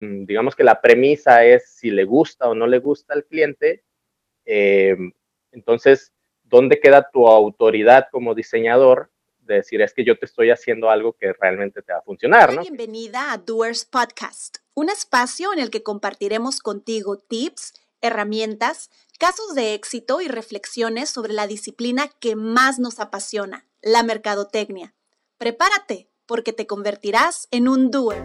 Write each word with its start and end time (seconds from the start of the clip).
mm, 0.00 0.24
digamos 0.24 0.56
que 0.56 0.64
la 0.64 0.80
premisa 0.80 1.44
es 1.44 1.70
si 1.70 1.90
le 1.90 2.04
gusta 2.04 2.48
o 2.48 2.54
no 2.54 2.66
le 2.66 2.78
gusta 2.78 3.14
al 3.14 3.24
cliente, 3.24 3.84
eh, 4.44 4.96
entonces, 5.52 6.12
¿dónde 6.42 6.80
queda 6.80 7.10
tu 7.12 7.26
autoridad 7.26 8.08
como 8.10 8.34
diseñador 8.34 9.10
de 9.50 9.56
decir 9.56 9.82
es 9.82 9.92
que 9.92 10.04
yo 10.04 10.18
te 10.18 10.26
estoy 10.26 10.50
haciendo 10.50 10.90
algo 10.90 11.12
que 11.12 11.32
realmente 11.32 11.82
te 11.82 11.92
va 11.92 11.98
a 11.98 12.02
funcionar, 12.02 12.54
¿no? 12.54 12.62
Bienvenida 12.62 13.32
a 13.32 13.38
Doers 13.38 13.84
Podcast, 13.84 14.58
un 14.74 14.88
espacio 14.88 15.52
en 15.52 15.58
el 15.58 15.70
que 15.70 15.82
compartiremos 15.82 16.60
contigo 16.60 17.18
tips, 17.18 17.74
herramientas, 18.00 18.90
casos 19.18 19.54
de 19.54 19.74
éxito 19.74 20.20
y 20.20 20.28
reflexiones 20.28 21.10
sobre 21.10 21.32
la 21.32 21.46
disciplina 21.46 22.08
que 22.20 22.36
más 22.36 22.78
nos 22.78 23.00
apasiona, 23.00 23.66
la 23.82 24.02
mercadotecnia. 24.02 24.94
Prepárate, 25.36 26.08
porque 26.26 26.52
te 26.52 26.66
convertirás 26.66 27.48
en 27.50 27.68
un 27.68 27.90
doer. 27.90 28.22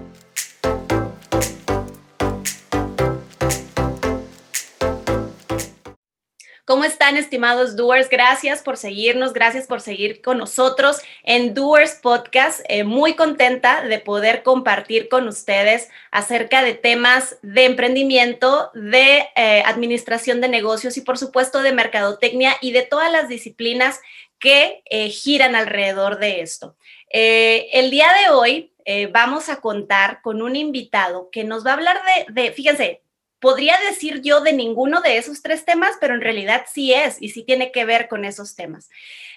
¿Cómo 6.68 6.84
están, 6.84 7.16
estimados 7.16 7.76
doers? 7.76 8.10
Gracias 8.10 8.64
por 8.64 8.78
seguirnos, 8.78 9.34
gracias 9.34 9.68
por 9.68 9.82
seguir 9.82 10.24
con 10.24 10.40
nosotros 10.40 10.98
en 11.22 11.54
Doers 11.54 12.00
Podcast. 12.02 12.62
Eh, 12.68 12.84
muy 12.84 13.14
contenta 13.14 13.84
de 13.84 14.00
poder 14.00 14.42
compartir 14.42 15.08
con 15.08 15.28
ustedes 15.28 15.90
acerca 16.10 16.64
de 16.64 16.74
temas 16.74 17.38
de 17.44 17.66
emprendimiento, 17.66 18.72
de 18.74 19.28
eh, 19.36 19.62
administración 19.64 20.42
de 20.42 20.48
negocios 20.48 20.98
y, 20.98 21.02
por 21.02 21.20
supuesto, 21.20 21.62
de 21.62 21.72
mercadotecnia 21.72 22.56
y 22.62 22.72
de 22.72 22.82
todas 22.82 23.12
las 23.12 23.30
disciplinas 23.30 24.02
que 24.40 24.82
eh, 24.90 25.10
giran 25.10 25.56
alrededor 25.56 26.18
de 26.18 26.42
esto. 26.42 26.76
el 27.12 27.92
día 27.92 28.08
de 28.24 28.32
hoy 28.32 28.72
vamos 29.12 29.50
a 29.50 29.62
contar 29.62 30.22
con 30.24 30.42
un 30.42 30.56
invitado 30.56 31.30
que 31.32 31.44
nos 31.44 31.64
va 31.64 31.72
a 31.72 31.74
hablar 31.76 32.02
de, 32.28 32.42
de 32.42 32.52
fíjense, 32.52 33.05
podría 33.46 33.78
decir 33.88 34.22
yo 34.24 34.42
de 34.42 34.54
ninguno 34.54 35.02
de 35.02 35.18
esos 35.18 35.44
tres 35.44 35.66
temas, 35.66 35.98
pero 36.02 36.16
en 36.16 36.22
realidad 36.22 36.66
sí 36.68 36.96
es 36.96 37.22
y 37.22 37.30
sí 37.30 37.44
tiene 37.44 37.72
que 37.72 37.86
ver 37.86 38.08
con 38.08 38.26
esos 38.26 38.56
temas. 38.56 38.90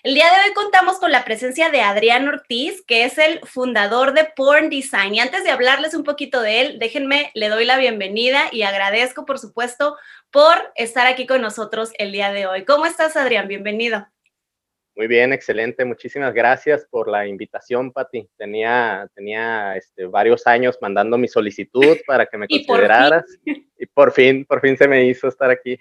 El 0.03 0.15
día 0.15 0.25
de 0.25 0.49
hoy 0.49 0.55
contamos 0.55 0.97
con 0.97 1.13
la 1.13 1.27
presencia 1.27 1.69
de 1.69 1.83
Adrián 1.83 2.27
Ortiz, 2.27 2.83
que 2.87 3.05
es 3.05 3.19
el 3.19 3.41
fundador 3.41 4.15
de 4.15 4.25
Porn 4.25 4.71
Design. 4.71 5.15
Y 5.15 5.21
antes 5.21 5.45
de 5.45 5.51
hablarles 5.51 5.93
un 5.93 6.05
poquito 6.05 6.41
de 6.41 6.63
él, 6.63 6.79
déjenme, 6.79 7.31
le 7.35 7.51
doy 7.51 7.67
la 7.67 7.77
bienvenida 7.77 8.49
y 8.51 8.63
agradezco, 8.63 9.27
por 9.27 9.39
supuesto, 9.39 9.99
por 10.31 10.73
estar 10.75 11.07
aquí 11.07 11.27
con 11.27 11.43
nosotros 11.43 11.91
el 11.99 12.11
día 12.11 12.33
de 12.33 12.47
hoy. 12.47 12.65
¿Cómo 12.65 12.87
estás, 12.87 13.15
Adrián? 13.15 13.47
Bienvenido. 13.47 14.09
Muy 14.99 15.07
bien, 15.07 15.33
excelente. 15.33 15.85
Muchísimas 15.85 16.35
gracias 16.35 16.85
por 16.91 17.09
la 17.09 17.25
invitación, 17.25 17.93
Pati. 17.93 18.29
Tenía, 18.37 19.09
tenía 19.15 19.77
este, 19.77 20.07
varios 20.07 20.45
años 20.45 20.77
mandando 20.83 21.17
mi 21.17 21.29
solicitud 21.29 21.99
para 22.05 22.27
que 22.27 22.37
me 22.37 22.49
consideraras 22.67 23.25
y 23.47 23.87
por 23.87 24.11
fin, 24.11 24.45
por 24.45 24.61
fin 24.61 24.77
se 24.77 24.89
me 24.89 25.07
hizo 25.07 25.29
estar 25.29 25.53
aquí. 25.53 25.79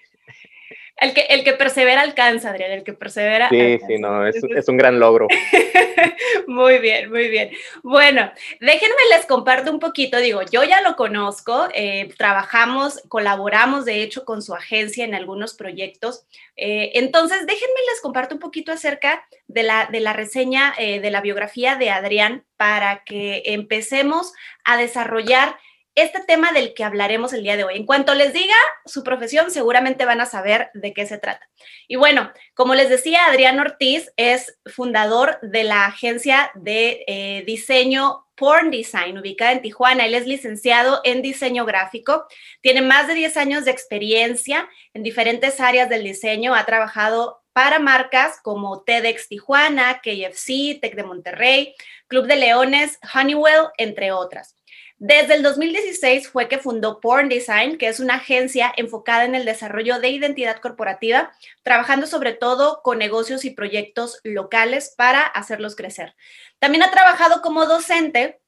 El 0.99 1.13
que, 1.13 1.21
el 1.29 1.43
que 1.43 1.53
persevera 1.53 2.01
alcanza, 2.01 2.49
Adrián, 2.49 2.71
el 2.71 2.83
que 2.83 2.93
persevera. 2.93 3.49
Sí, 3.49 3.77
sí, 3.85 3.99
no, 3.99 4.25
es, 4.25 4.35
es, 4.43 4.67
un 4.67 4.77
gran 4.77 4.99
logro. 4.99 5.27
muy 6.47 6.79
bien, 6.79 7.11
muy 7.11 7.29
bien. 7.29 7.51
Bueno, 7.83 8.31
déjenme 8.59 8.95
les 9.15 9.27
comparto 9.27 9.71
un 9.71 9.79
poquito, 9.79 10.17
digo, 10.17 10.41
yo 10.51 10.63
ya 10.63 10.81
lo 10.81 10.95
conozco, 10.95 11.67
eh, 11.75 12.09
trabajamos, 12.17 13.03
colaboramos 13.09 13.85
de 13.85 14.01
hecho 14.01 14.25
con 14.25 14.41
su 14.41 14.55
agencia 14.55 15.05
en 15.05 15.13
algunos 15.13 15.53
proyectos. 15.53 16.25
Eh, 16.55 16.91
entonces, 16.95 17.45
déjenme 17.45 17.79
les 17.91 18.01
comparto 18.01 18.33
un 18.33 18.41
poquito 18.41 18.71
acerca 18.71 19.23
de 19.47 19.61
la, 19.61 19.87
de 19.91 19.99
la 19.99 20.13
reseña 20.13 20.73
eh, 20.79 20.99
de 20.99 21.11
la 21.11 21.21
biografía 21.21 21.75
de 21.75 21.91
Adrián 21.91 22.43
para 22.57 23.03
que 23.03 23.43
empecemos 23.45 24.33
a 24.63 24.77
desarrollar 24.77 25.57
este 25.97 26.19
tema 26.21 26.51
del 26.51 26.75
que 26.75 26.83
hablaremos 26.83 27.33
el 27.33 27.41
día 27.41 27.57
de 27.57 27.63
hoy. 27.63 27.75
En 27.75 27.87
cuanto 27.87 28.13
les 28.13 28.31
diga 28.31 28.55
su 28.85 29.03
profesión, 29.03 29.49
seguramente 29.49 30.05
van 30.05 30.21
a 30.21 30.27
saber 30.27 30.69
de 30.75 30.93
qué 30.93 31.07
se 31.07 31.17
trata. 31.17 31.49
Y 31.87 31.95
bueno, 31.95 32.31
como 32.53 32.75
les 32.75 32.87
decía, 32.87 33.25
Adrián 33.25 33.59
Ortiz 33.59 34.11
es 34.15 34.59
fundador 34.67 35.39
de 35.41 35.63
la 35.63 35.87
agencia 35.87 36.51
de 36.53 37.03
eh, 37.07 37.43
diseño 37.47 38.27
Porn 38.35 38.69
Design, 38.69 39.17
ubicada 39.17 39.53
en 39.53 39.63
Tijuana. 39.63 40.05
Él 40.05 40.13
es 40.13 40.27
licenciado 40.27 41.01
en 41.03 41.23
diseño 41.23 41.65
gráfico, 41.65 42.27
tiene 42.61 42.81
más 42.81 43.07
de 43.07 43.15
10 43.15 43.35
años 43.37 43.65
de 43.65 43.71
experiencia 43.71 44.69
en 44.93 45.01
diferentes 45.01 45.59
áreas 45.59 45.89
del 45.89 46.03
diseño, 46.03 46.53
ha 46.53 46.65
trabajado 46.65 47.41
para 47.53 47.79
marcas 47.79 48.39
como 48.43 48.83
TEDx 48.83 49.29
Tijuana, 49.29 49.99
KFC, 50.03 50.79
Tech 50.79 50.93
de 50.93 51.03
Monterrey, 51.03 51.73
Club 52.05 52.27
de 52.27 52.35
Leones, 52.35 52.99
Honeywell, 53.15 53.69
entre 53.79 54.11
otras. 54.11 54.56
Desde 54.99 55.35
el 55.35 55.43
2016 55.43 56.27
fue 56.27 56.47
que 56.47 56.57
fundó 56.57 56.99
Porn 56.99 57.29
Design, 57.29 57.77
que 57.77 57.87
es 57.87 57.99
una 57.99 58.15
agencia 58.15 58.73
enfocada 58.77 59.25
en 59.25 59.35
el 59.35 59.45
desarrollo 59.45 59.99
de 59.99 60.09
identidad 60.09 60.57
corporativa, 60.57 61.31
trabajando 61.61 62.07
sobre 62.07 62.33
todo 62.33 62.81
con 62.83 62.97
negocios 62.97 63.45
y 63.45 63.51
proyectos 63.51 64.19
locales 64.23 64.95
para 64.97 65.21
hacerlos 65.21 65.75
crecer. 65.75 66.15
También 66.57 66.83
ha 66.83 66.89
trabajado 66.89 67.43
como 67.43 67.67
docente 67.67 68.39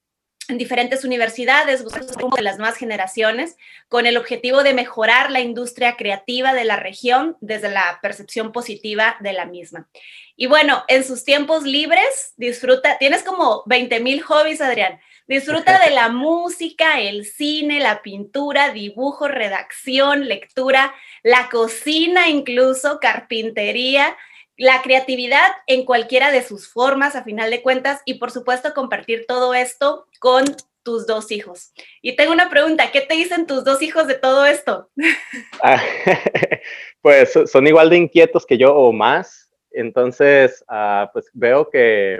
en 0.48 0.58
diferentes 0.58 1.04
universidades, 1.04 1.84
buscando 1.84 2.36
de 2.36 2.42
las 2.42 2.58
nuevas 2.58 2.78
generaciones, 2.78 3.56
con 3.88 4.08
el 4.08 4.18
objetivo 4.18 4.64
de 4.64 4.74
mejorar 4.74 5.30
la 5.30 5.42
industria 5.42 5.96
creativa 5.96 6.54
de 6.54 6.66
la 6.66 6.78
región 6.78 7.38
desde 7.40 7.70
la 7.70 8.00
percepción 8.02 8.52
positiva 8.52 9.18
de 9.20 9.34
la 9.34 9.46
misma. 9.46 9.88
Y 10.36 10.48
bueno, 10.48 10.84
en 10.88 11.04
sus 11.04 11.24
tiempos 11.24 11.64
libres, 11.64 12.34
disfruta, 12.38 12.98
tienes 12.98 13.22
como 13.22 13.62
20 13.68 14.00
mil 14.00 14.24
hobbies, 14.24 14.62
Adrián. 14.62 15.00
Disfruta 15.29 15.79
de 15.85 15.91
la 15.91 16.09
música, 16.09 17.00
el 17.00 17.23
cine, 17.23 17.79
la 17.79 18.01
pintura, 18.01 18.73
dibujo, 18.73 19.28
redacción, 19.28 20.28
lectura, 20.28 20.91
la 21.22 21.50
cocina 21.51 22.29
incluso, 22.29 23.00
carpintería, 23.00 24.17
la 24.57 24.81
creatividad 24.81 25.51
en 25.67 25.85
cualquiera 25.85 26.31
de 26.31 26.41
sus 26.41 26.67
formas, 26.67 27.16
a 27.16 27.23
final 27.23 27.51
de 27.51 27.62
cuentas, 27.62 28.01
y 28.06 28.16
por 28.16 28.31
supuesto 28.31 28.73
compartir 28.73 29.25
todo 29.28 29.53
esto 29.53 30.07
con 30.19 30.45
tus 30.81 31.06
dos 31.06 31.31
hijos. 31.31 31.73
Y 32.01 32.16
tengo 32.16 32.31
una 32.31 32.50
pregunta, 32.50 32.91
¿qué 32.91 33.01
te 33.01 33.13
dicen 33.13 33.46
tus 33.46 33.63
dos 33.63 33.84
hijos 33.84 34.07
de 34.07 34.16
todo 34.16 34.47
esto? 34.47 34.90
Ah, 35.61 35.79
pues 37.03 37.34
son 37.46 37.67
igual 37.67 37.91
de 37.91 37.97
inquietos 37.97 38.47
que 38.47 38.57
yo 38.57 38.73
o 38.73 38.91
más, 38.91 39.51
entonces 39.69 40.66
ah, 40.67 41.11
pues 41.13 41.29
veo 41.34 41.69
que 41.69 42.19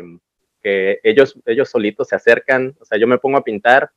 que 0.62 1.00
ellos, 1.04 1.38
ellos 1.46 1.70
solitos 1.70 2.10
se 2.10 2.16
acercan, 2.16 2.76
o 2.80 2.86
sea, 2.86 2.98
yo 2.98 3.08
me 3.08 3.18
pongo 3.18 3.38
a 3.38 3.44
pintar 3.44 3.92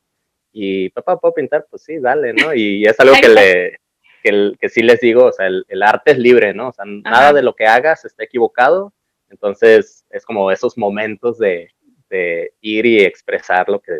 y 0.51 0.89
papá, 0.89 1.19
¿puedo 1.19 1.33
pintar? 1.33 1.65
Pues 1.69 1.83
sí, 1.83 1.99
dale, 1.99 2.33
¿no? 2.33 2.53
Y 2.53 2.85
es 2.85 2.99
algo 2.99 3.15
que, 3.19 3.29
le, 3.29 3.79
que, 4.23 4.53
que 4.59 4.69
sí 4.69 4.81
les 4.83 4.99
digo, 5.01 5.25
o 5.25 5.31
sea, 5.31 5.47
el, 5.47 5.83
arte 5.83 6.11
es 6.11 6.17
libre, 6.17 6.53
¿no? 6.53 6.69
O 6.69 6.73
sea, 6.73 6.85
nada 6.85 7.33
de 7.33 7.41
lo 7.41 7.55
que 7.55 7.65
hagas 7.65 8.05
está 8.05 8.23
equivocado, 8.23 8.93
entonces 9.29 10.05
es 10.09 10.25
como 10.25 10.51
esos 10.51 10.77
momentos 10.77 11.39
de, 11.39 11.71
de 12.09 12.53
ir 12.61 12.85
y 12.85 13.01
expresar 13.03 13.67
lo 13.67 13.81
que, 13.81 13.93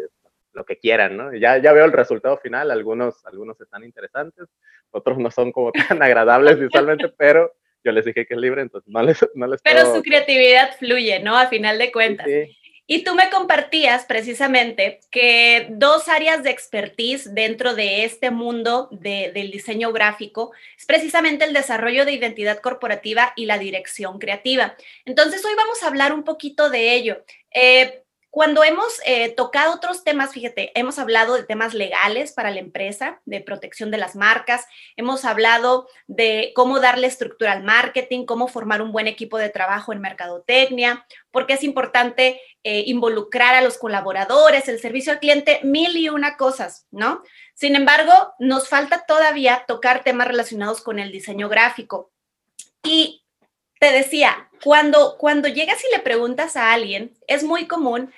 lo 0.54 0.64
que 0.66 0.78
quieran, 0.78 1.18
¿no? 1.18 1.34
Ya, 1.36 1.58
ya 1.58 1.74
veo 1.74 1.86
el 1.86 1.92
resultado 1.92 2.38
final, 2.38 2.72
algunos, 2.72 3.26
algunos 3.26 3.60
están 3.60 3.84
interesantes, 3.84 4.48
otros 4.92 5.18
no 5.18 5.32
son 5.32 5.52
como 5.52 5.72
tan 5.98 6.02
agradables 6.02 6.60
visualmente, 6.60 7.10
pero 7.10 7.52
yo 7.84 7.92
les 7.92 8.06
dije 8.06 8.26
que 8.26 8.34
es 8.34 8.40
libre, 8.40 8.62
entonces 8.62 8.92
no 8.92 9.02
les, 9.04 9.20
no 9.36 9.48
les 9.48 9.62
Pero 9.62 9.94
su 9.94 10.02
creatividad 10.02 10.76
fluye, 10.78 11.20
¿no? 11.20 11.38
A 11.38 11.48
final 11.48 11.78
de 11.78 11.92
cuentas. 11.92 12.28
Y 12.86 13.06
tú 13.06 13.16
me 13.16 13.30
compartías 13.30 14.06
precisamente 14.06 15.00
que 15.10 15.68
dos 15.70 16.10
áreas 16.10 16.44
de 16.44 16.50
expertise 16.50 17.34
dentro 17.34 17.76
de 17.76 18.04
este 18.04 18.30
mundo 18.30 18.90
del 18.92 19.52
diseño 19.52 19.94
gráfico 19.94 20.52
es 20.78 20.86
precisamente 20.86 21.46
el 21.46 21.54
desarrollo 21.54 22.04
de 22.04 22.12
identidad 22.12 22.60
corporativa 22.60 23.32
y 23.38 23.46
la 23.46 23.58
dirección 23.58 24.20
creativa. 24.20 24.76
Entonces, 25.06 25.46
hoy 25.46 25.54
vamos 25.56 25.82
a 25.82 25.88
hablar 25.88 26.12
un 26.12 26.24
poquito 26.24 26.70
de 26.70 26.94
ello. 26.94 27.24
Eh, 27.54 28.03
cuando 28.34 28.64
hemos 28.64 29.00
eh, 29.06 29.30
tocado 29.30 29.76
otros 29.76 30.04
temas, 30.04 30.32
fíjate, 30.32 30.72
hemos 30.74 30.98
hablado 30.98 31.36
de 31.36 31.44
temas 31.44 31.76
legales 31.76 32.34
para 32.34 32.50
la 32.50 32.58
empresa, 32.58 33.22
de 33.26 33.42
protección 33.42 33.92
de 33.92 34.00
las 34.00 34.16
marcas, 34.16 34.66
hemos 34.96 35.24
hablado 35.24 35.88
de 36.08 36.52
cómo 36.56 36.80
darle 36.80 37.06
estructura 37.06 37.52
al 37.52 37.62
marketing, 37.62 38.26
cómo 38.26 38.48
formar 38.48 38.82
un 38.82 38.92
buen 38.92 39.06
equipo 39.06 39.38
de 39.38 39.52
trabajo 39.52 39.94
en 39.94 40.02
mercadotecnia, 40.02 41.06
porque 41.30 41.54
es 41.54 41.64
importante 41.64 42.42
eh, 42.64 42.86
involucrar 42.88 43.54
a 43.54 43.62
los 43.62 43.78
colaboradores, 43.78 44.68
el 44.68 44.80
servicio 44.80 45.14
al 45.14 45.20
cliente, 45.20 45.60
mil 45.62 45.96
y 45.96 46.10
una 46.10 46.36
cosas, 46.36 46.88
¿no? 46.90 47.22
Sin 47.54 47.76
embargo, 47.76 48.34
nos 48.40 48.68
falta 48.68 49.06
todavía 49.06 49.64
tocar 49.68 50.04
temas 50.04 50.28
relacionados 50.28 50.82
con 50.82 50.98
el 50.98 51.12
diseño 51.12 51.50
gráfico. 51.50 52.12
Y 52.82 53.24
te 53.80 53.92
decía, 53.92 54.50
cuando, 54.64 55.18
cuando 55.18 55.50
llegas 55.50 55.84
y 55.84 55.94
le 55.94 56.02
preguntas 56.02 56.56
a 56.56 56.72
alguien, 56.72 57.16
es 57.28 57.44
muy 57.44 57.68
común, 57.68 58.14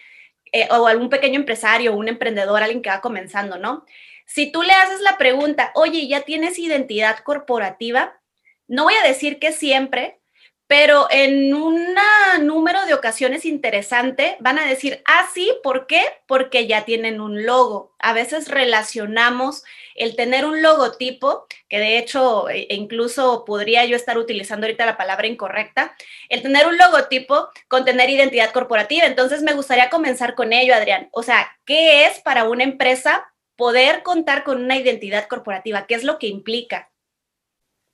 eh, 0.56 0.70
o 0.72 0.88
algún 0.88 1.10
pequeño 1.10 1.36
empresario, 1.36 1.94
un 1.94 2.08
emprendedor, 2.08 2.64
alguien 2.64 2.82
que 2.82 2.90
va 2.90 3.02
comenzando, 3.02 3.58
¿no? 3.58 3.86
Si 4.26 4.54
tú 4.54 4.64
le 4.64 4.72
haces 4.72 5.02
la 5.02 5.18
pregunta, 5.18 5.74
oye, 5.76 6.08
¿ya 6.08 6.22
tienes 6.22 6.58
identidad 6.58 7.18
corporativa? 7.26 8.18
No 8.66 8.86
voy 8.86 8.94
a 8.94 9.06
decir 9.06 9.38
que 9.38 9.52
siempre, 9.52 10.22
pero 10.68 11.08
en 11.12 11.54
un 11.54 11.96
número 12.42 12.86
de 12.86 12.96
ocasiones 12.96 13.46
interesante 13.46 14.36
van 14.40 14.58
a 14.58 14.66
decir, 14.66 15.02
ah, 15.06 15.28
sí, 15.34 15.52
¿por 15.64 15.86
qué? 15.86 16.02
Porque 16.28 16.66
ya 16.66 16.86
tienen 16.86 17.22
un 17.22 17.46
logo. 17.46 17.96
A 18.00 18.14
veces 18.14 18.48
relacionamos 18.48 19.64
el 19.94 20.16
tener 20.16 20.44
un 20.46 20.64
logotipo, 20.64 21.46
que 21.70 21.80
de 21.80 22.00
hecho 22.00 22.50
e, 22.50 22.68
e 22.70 22.76
incluso 22.76 23.46
podría 23.46 23.86
yo 23.86 23.96
estar 23.96 24.18
utilizando 24.18 24.66
ahorita 24.66 24.88
la 24.88 24.98
palabra 24.98 25.28
incorrecta, 25.28 25.96
el 26.30 26.42
tener 26.42 26.66
un 26.66 26.78
logotipo 26.78 27.50
con 27.68 27.86
tener 27.86 28.10
identidad 28.10 28.52
corporativa. 28.52 29.06
Entonces 29.06 29.44
me 29.44 29.54
gustaría 29.54 29.90
comenzar 29.90 30.34
con 30.34 30.52
ello, 30.52 30.74
Adrián. 30.74 31.10
O 31.12 31.22
sea, 31.22 31.56
¿qué 31.66 32.08
es 32.08 32.20
para 32.22 32.46
una 32.46 32.64
empresa 32.64 33.32
poder 33.56 34.02
contar 34.02 34.44
con 34.44 34.64
una 34.64 34.78
identidad 34.78 35.28
corporativa? 35.28 35.86
¿Qué 35.86 35.94
es 35.94 36.04
lo 36.04 36.18
que 36.18 36.28
implica? 36.28 36.92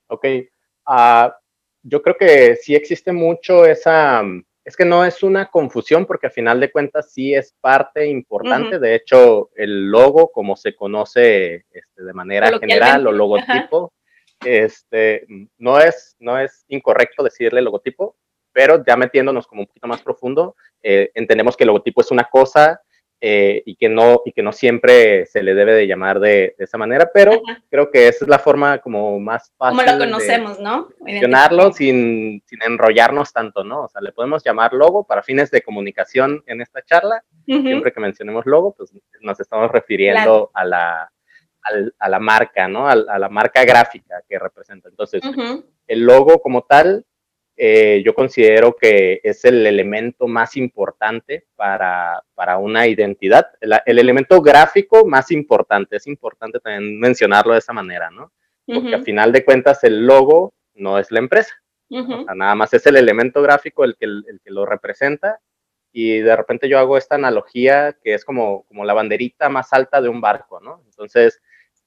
Ok. 0.07 0.25
Uh, 0.87 1.29
yo 1.83 2.01
creo 2.01 2.15
que 2.15 2.55
sí 2.55 2.75
existe 2.75 3.11
mucho 3.11 3.65
esa, 3.65 4.23
es 4.63 4.75
que 4.75 4.85
no 4.85 5.03
es 5.03 5.23
una 5.23 5.47
confusión 5.47 6.05
porque 6.05 6.27
a 6.27 6.31
final 6.31 6.59
de 6.59 6.71
cuentas 6.71 7.11
sí 7.11 7.33
es 7.33 7.55
parte 7.59 8.07
importante. 8.07 8.79
De 8.79 8.95
hecho, 8.95 9.49
el 9.55 9.89
logo, 9.89 10.31
como 10.31 10.55
se 10.55 10.75
conoce 10.75 11.65
este, 11.71 12.03
de 12.03 12.13
manera 12.13 12.59
general 12.59 13.07
o 13.07 13.11
logotipo, 13.11 13.93
este, 14.45 15.25
no, 15.57 15.79
es, 15.79 16.15
no 16.19 16.37
es 16.39 16.65
incorrecto 16.67 17.23
decirle 17.23 17.61
logotipo, 17.61 18.15
pero 18.51 18.83
ya 18.85 18.95
metiéndonos 18.95 19.47
como 19.47 19.61
un 19.61 19.67
poquito 19.67 19.87
más 19.87 20.01
profundo, 20.01 20.55
eh, 20.83 21.09
entendemos 21.13 21.55
que 21.55 21.63
el 21.63 21.67
logotipo 21.67 22.01
es 22.01 22.11
una 22.11 22.25
cosa, 22.25 22.81
eh, 23.23 23.61
y, 23.67 23.75
que 23.75 23.87
no, 23.87 24.23
y 24.25 24.31
que 24.31 24.41
no 24.41 24.51
siempre 24.51 25.27
se 25.27 25.43
le 25.43 25.53
debe 25.53 25.73
de 25.73 25.85
llamar 25.85 26.19
de, 26.19 26.55
esa 26.57 26.79
manera, 26.79 27.11
pero 27.13 27.39
creo 27.69 27.91
que 27.91 28.07
esa 28.07 28.25
es 28.25 28.29
la 28.29 28.39
forma 28.39 28.79
como 28.79 29.19
más 29.19 29.53
fácil. 29.57 29.77
Como 29.77 29.91
lo 29.91 29.99
conocemos, 29.99 30.59
¿no? 30.59 30.89
Mencionarlo 31.01 31.71
sin, 31.71 32.41
sin, 32.47 32.63
enrollarnos 32.63 33.31
tanto, 33.31 33.63
¿no? 33.63 33.83
O 33.83 33.89
sea, 33.89 34.01
le 34.01 34.11
podemos 34.11 34.43
llamar 34.43 34.73
logo 34.73 35.03
para 35.03 35.21
fines 35.21 35.51
de 35.51 35.61
comunicación 35.61 36.43
en 36.47 36.61
esta 36.61 36.81
charla. 36.81 37.23
Siempre 37.45 37.93
que 37.93 37.99
mencionemos 37.99 38.47
logo, 38.47 38.73
pues 38.75 38.91
nos 39.19 39.39
estamos 39.39 39.71
refiriendo 39.71 40.49
a, 40.55 40.65
la, 40.65 41.11
a, 41.99 42.09
la 42.09 42.19
marca, 42.19 42.67
¿no? 42.67 42.87
A, 42.87 42.93
a, 42.93 43.19
la 43.19 43.29
marca 43.29 43.63
gráfica 43.65 44.23
que 44.27 44.39
representa. 44.39 44.89
Entonces, 44.89 45.21
el 45.85 45.99
logo 45.99 46.41
como 46.41 46.63
tal 46.63 47.05
eh, 47.63 48.01
yo 48.03 48.15
considero 48.15 48.75
que 48.75 49.21
es 49.23 49.45
el 49.45 49.67
elemento 49.67 50.27
más 50.27 50.57
importante 50.57 51.45
para, 51.55 52.23
para 52.33 52.57
una 52.57 52.87
identidad, 52.87 53.51
el, 53.59 53.99
elemento 53.99 54.41
gráfico 54.41 55.05
más 55.05 55.29
importante, 55.29 55.97
es 55.97 56.07
importante 56.07 56.59
también 56.59 56.99
mencionarlo 56.99 57.53
de 57.53 57.59
esa 57.59 57.71
manera, 57.71 58.09
¿no? 58.09 58.31
Porque 58.65 58.95
a 58.95 59.03
final 59.03 59.31
de 59.31 59.45
cuentas 59.45 59.83
el 59.83 60.07
logo 60.07 60.55
no 60.73 60.97
es 60.97 61.11
la 61.11 61.19
empresa, 61.19 61.53
nada 61.87 62.55
más 62.55 62.73
es 62.73 62.83
el 62.87 62.95
elemento 62.95 63.43
gráfico 63.43 63.83
el 63.83 63.95
que, 63.95 64.05
el, 64.05 64.41
que 64.43 64.49
lo 64.49 64.65
representa. 64.65 65.39
Y 65.91 66.17
de 66.17 66.35
repente 66.35 66.67
yo 66.67 66.79
hago 66.79 66.97
esta 66.97 67.13
analogía 67.13 67.95
que 68.03 68.15
es 68.15 68.25
como, 68.25 68.63
como 68.63 68.85
la 68.85 68.95
banderita 68.95 69.49
más 69.49 69.71
alta 69.71 70.01
de 70.01 70.09
un 70.09 70.19
barco, 70.19 70.59
¿no? 70.61 70.81
Entonces, 70.87 71.39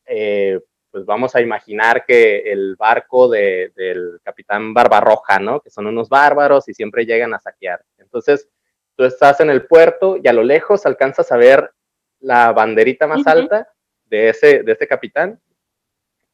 eh, 0.06 0.60
pues 0.94 1.06
vamos 1.06 1.34
a 1.34 1.40
imaginar 1.40 2.04
que 2.06 2.52
el 2.52 2.76
barco 2.76 3.28
del 3.28 4.20
capitán 4.22 4.72
Barbarroja, 4.72 5.40
¿no? 5.40 5.58
Que 5.58 5.68
son 5.68 5.88
unos 5.88 6.08
bárbaros 6.08 6.68
y 6.68 6.72
siempre 6.72 7.04
llegan 7.04 7.34
a 7.34 7.40
saquear. 7.40 7.84
Entonces, 7.98 8.48
tú 8.94 9.02
estás 9.02 9.40
en 9.40 9.50
el 9.50 9.66
puerto 9.66 10.18
y 10.22 10.28
a 10.28 10.32
lo 10.32 10.44
lejos 10.44 10.86
alcanzas 10.86 11.32
a 11.32 11.36
ver 11.36 11.72
la 12.20 12.52
banderita 12.52 13.08
más 13.08 13.26
alta 13.26 13.68
de 14.04 14.28
ese, 14.28 14.62
de 14.62 14.70
ese 14.70 14.86
capitán 14.86 15.40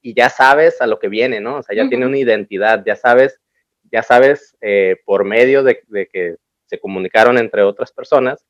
y 0.02 0.12
ya 0.12 0.28
sabes 0.28 0.82
a 0.82 0.86
lo 0.86 0.98
que 0.98 1.08
viene, 1.08 1.40
¿no? 1.40 1.56
O 1.56 1.62
sea, 1.62 1.74
ya 1.74 1.88
tiene 1.88 2.04
una 2.04 2.18
identidad, 2.18 2.84
ya 2.84 2.96
sabes, 2.96 3.40
ya 3.90 4.02
sabes 4.02 4.58
eh, 4.60 4.96
por 5.06 5.24
medio 5.24 5.62
de, 5.62 5.82
de, 5.86 6.06
que 6.06 6.36
se 6.66 6.78
comunicaron 6.78 7.38
entre 7.38 7.62
otras 7.62 7.92
personas, 7.92 8.44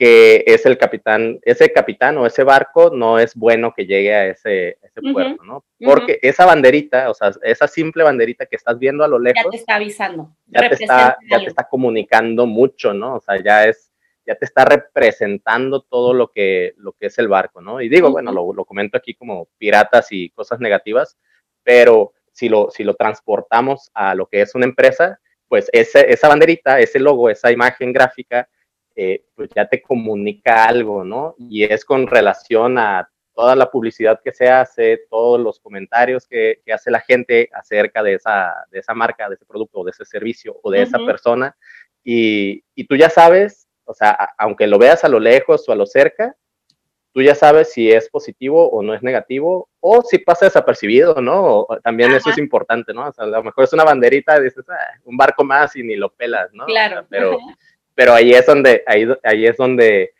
que 0.00 0.44
es 0.46 0.64
el 0.64 0.78
capitán, 0.78 1.40
ese 1.42 1.70
capitán 1.74 2.16
o 2.16 2.24
ese 2.24 2.42
barco 2.42 2.88
no 2.90 3.18
es 3.18 3.34
bueno 3.34 3.74
que 3.76 3.84
llegue 3.84 4.14
a 4.14 4.28
ese, 4.28 4.78
puerto, 5.12 5.44
¿no? 5.44 5.62
Porque 5.78 6.18
esa 6.22 6.46
banderita, 6.46 7.10
o 7.10 7.14
sea, 7.14 7.32
esa 7.42 7.68
simple 7.68 8.02
banderita 8.02 8.46
que 8.46 8.56
estás 8.56 8.78
viendo 8.78 9.04
a 9.04 9.08
lo 9.08 9.18
lejos. 9.18 9.44
Ya 9.44 9.50
te 9.50 9.56
está 9.58 9.74
avisando. 9.74 10.34
Ya 10.46 10.70
te 10.70 10.82
está, 10.82 11.18
ya 11.30 11.38
te 11.40 11.48
está 11.48 11.68
comunicando 11.68 12.46
mucho, 12.46 12.94
¿no? 12.94 13.16
O 13.16 13.20
sea, 13.20 13.44
ya 13.44 13.66
es, 13.66 13.92
ya 14.24 14.34
te 14.36 14.46
está 14.46 14.64
representando 14.64 15.82
todo 15.82 16.14
lo 16.14 16.28
que, 16.28 16.72
lo 16.78 16.92
que 16.92 17.08
es 17.08 17.18
el 17.18 17.28
barco, 17.28 17.60
¿no? 17.60 17.82
Y 17.82 17.90
digo, 17.90 18.10
bueno, 18.10 18.32
lo, 18.32 18.54
lo, 18.54 18.64
comento 18.64 18.96
aquí 18.96 19.12
como 19.12 19.48
piratas 19.58 20.10
y 20.12 20.30
cosas 20.30 20.60
negativas, 20.60 21.18
pero 21.62 22.14
si 22.32 22.48
lo, 22.48 22.70
si 22.70 22.84
lo 22.84 22.94
transportamos 22.94 23.90
a 23.92 24.14
lo 24.14 24.28
que 24.28 24.40
es 24.40 24.54
una 24.54 24.64
empresa, 24.64 25.20
pues 25.46 25.68
ese, 25.74 26.10
esa 26.10 26.28
banderita, 26.28 26.80
ese 26.80 26.98
logo, 26.98 27.28
esa 27.28 27.52
imagen 27.52 27.92
gráfica, 27.92 28.48
eh, 28.96 29.24
pues 29.34 29.50
ya 29.54 29.66
te 29.68 29.80
comunica 29.80 30.64
algo, 30.64 31.04
¿no? 31.04 31.34
Y 31.38 31.64
es 31.64 31.84
con 31.84 32.06
relación 32.06 32.78
a 32.78 33.08
toda 33.34 33.56
la 33.56 33.70
publicidad 33.70 34.20
que 34.22 34.32
se 34.32 34.48
hace, 34.48 35.06
todos 35.08 35.40
los 35.40 35.60
comentarios 35.60 36.26
que, 36.26 36.60
hace 36.72 36.90
la 36.90 37.00
gente 37.00 37.48
acerca 37.52 38.02
de 38.02 38.14
esa, 38.14 38.54
de 38.70 38.80
esa 38.80 38.92
marca, 38.92 39.28
de 39.28 39.36
ese 39.36 39.46
producto, 39.46 39.82
de 39.84 39.92
ese 39.92 40.04
servicio 40.04 40.58
o 40.62 40.70
de 40.70 40.82
esa 40.82 40.98
persona. 40.98 41.56
Y, 42.04 42.62
tú 42.88 42.96
ya 42.96 43.08
sabes, 43.08 43.68
o 43.84 43.94
sea, 43.94 44.30
aunque 44.36 44.66
lo 44.66 44.78
veas 44.78 45.04
a 45.04 45.08
lo 45.08 45.20
lejos 45.20 45.68
o 45.68 45.72
a 45.72 45.76
lo 45.76 45.86
cerca, 45.86 46.36
tú 47.12 47.22
ya 47.22 47.34
sabes 47.34 47.72
si 47.72 47.90
es 47.90 48.08
positivo 48.08 48.68
o 48.70 48.82
no 48.82 48.94
es 48.94 49.02
negativo, 49.02 49.68
o 49.80 50.02
si 50.02 50.18
pasa 50.18 50.44
desapercibido, 50.44 51.20
¿no? 51.20 51.66
también 51.82 52.12
eso 52.12 52.30
es 52.30 52.38
importante, 52.38 52.92
¿no? 52.92 53.08
O 53.08 53.12
sea, 53.12 53.24
a 53.24 53.28
lo 53.28 53.42
mejor 53.42 53.64
es 53.64 53.72
una 53.72 53.84
banderita, 53.84 54.38
dices, 54.38 54.64
ah, 54.68 55.00
un 55.04 55.16
barco 55.16 55.44
más 55.44 55.74
y 55.76 55.82
ni 55.82 55.96
lo 55.96 56.10
pelas, 56.12 56.52
¿no? 56.52 56.66
Claro. 56.66 57.06
pero, 57.08 57.38
pero 58.00 58.14
ahí 58.14 58.32
es 58.32 58.46
donde, 58.46 58.82
ahí, 58.86 59.06
ahí 59.22 59.44
es 59.44 59.58
donde 59.58 60.14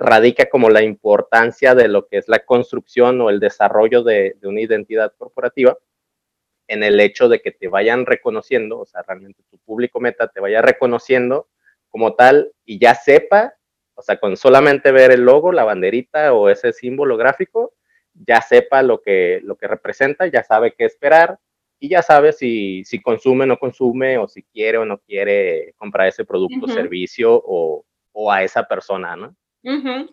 radica 0.00 0.48
como 0.48 0.70
la 0.70 0.82
importancia 0.82 1.74
de 1.74 1.86
lo 1.86 2.08
que 2.08 2.16
es 2.16 2.26
la 2.26 2.38
construcción 2.38 3.20
o 3.20 3.28
el 3.28 3.38
desarrollo 3.38 4.02
de, 4.02 4.38
una 4.44 4.62
identidad 4.62 5.12
corporativa 5.18 5.76
en 6.68 6.82
el 6.82 6.98
hecho 7.00 7.28
de 7.28 7.42
que 7.42 7.52
te 7.52 7.68
vayan 7.68 8.06
reconociendo, 8.06 8.78
o 8.78 8.86
sea, 8.86 9.02
realmente 9.02 9.42
tu 9.50 9.58
público 9.58 10.00
meta 10.00 10.28
te 10.28 10.40
vaya 10.40 10.62
reconociendo 10.62 11.50
como 11.90 12.14
tal 12.14 12.50
y 12.64 12.78
ya 12.78 12.94
sepa, 12.94 13.52
o 13.94 14.00
sea, 14.00 14.18
con 14.18 14.38
solamente 14.38 14.90
ver 14.90 15.10
el 15.10 15.20
logo, 15.20 15.52
la 15.52 15.64
banderita 15.64 16.32
o 16.32 16.48
ese 16.48 16.72
símbolo 16.72 17.18
gráfico, 17.18 17.74
ya 18.14 18.40
sepa 18.40 18.82
lo 18.82 19.02
que, 19.02 19.40
lo 19.44 19.58
que 19.58 19.68
representa, 19.68 20.28
ya 20.28 20.42
sabe 20.44 20.72
qué 20.72 20.86
esperar 20.86 21.38
y 21.80 21.88
ya 21.88 22.02
sabe 22.02 22.32
si, 22.32 22.84
si 22.84 23.00
consume 23.00 23.44
o 23.44 23.46
no 23.46 23.58
consume, 23.58 24.18
o 24.18 24.28
si 24.28 24.42
quiere 24.42 24.78
o 24.78 24.84
no 24.84 24.98
quiere 24.98 25.74
comprar 25.76 26.08
ese 26.08 26.24
producto 26.24 26.66
o 26.66 26.68
servicio 26.68 27.34
o, 27.34 27.84
o, 28.12 28.32
a 28.32 28.42
esa 28.42 28.66
persona, 28.66 29.16
¿no? 29.16 29.34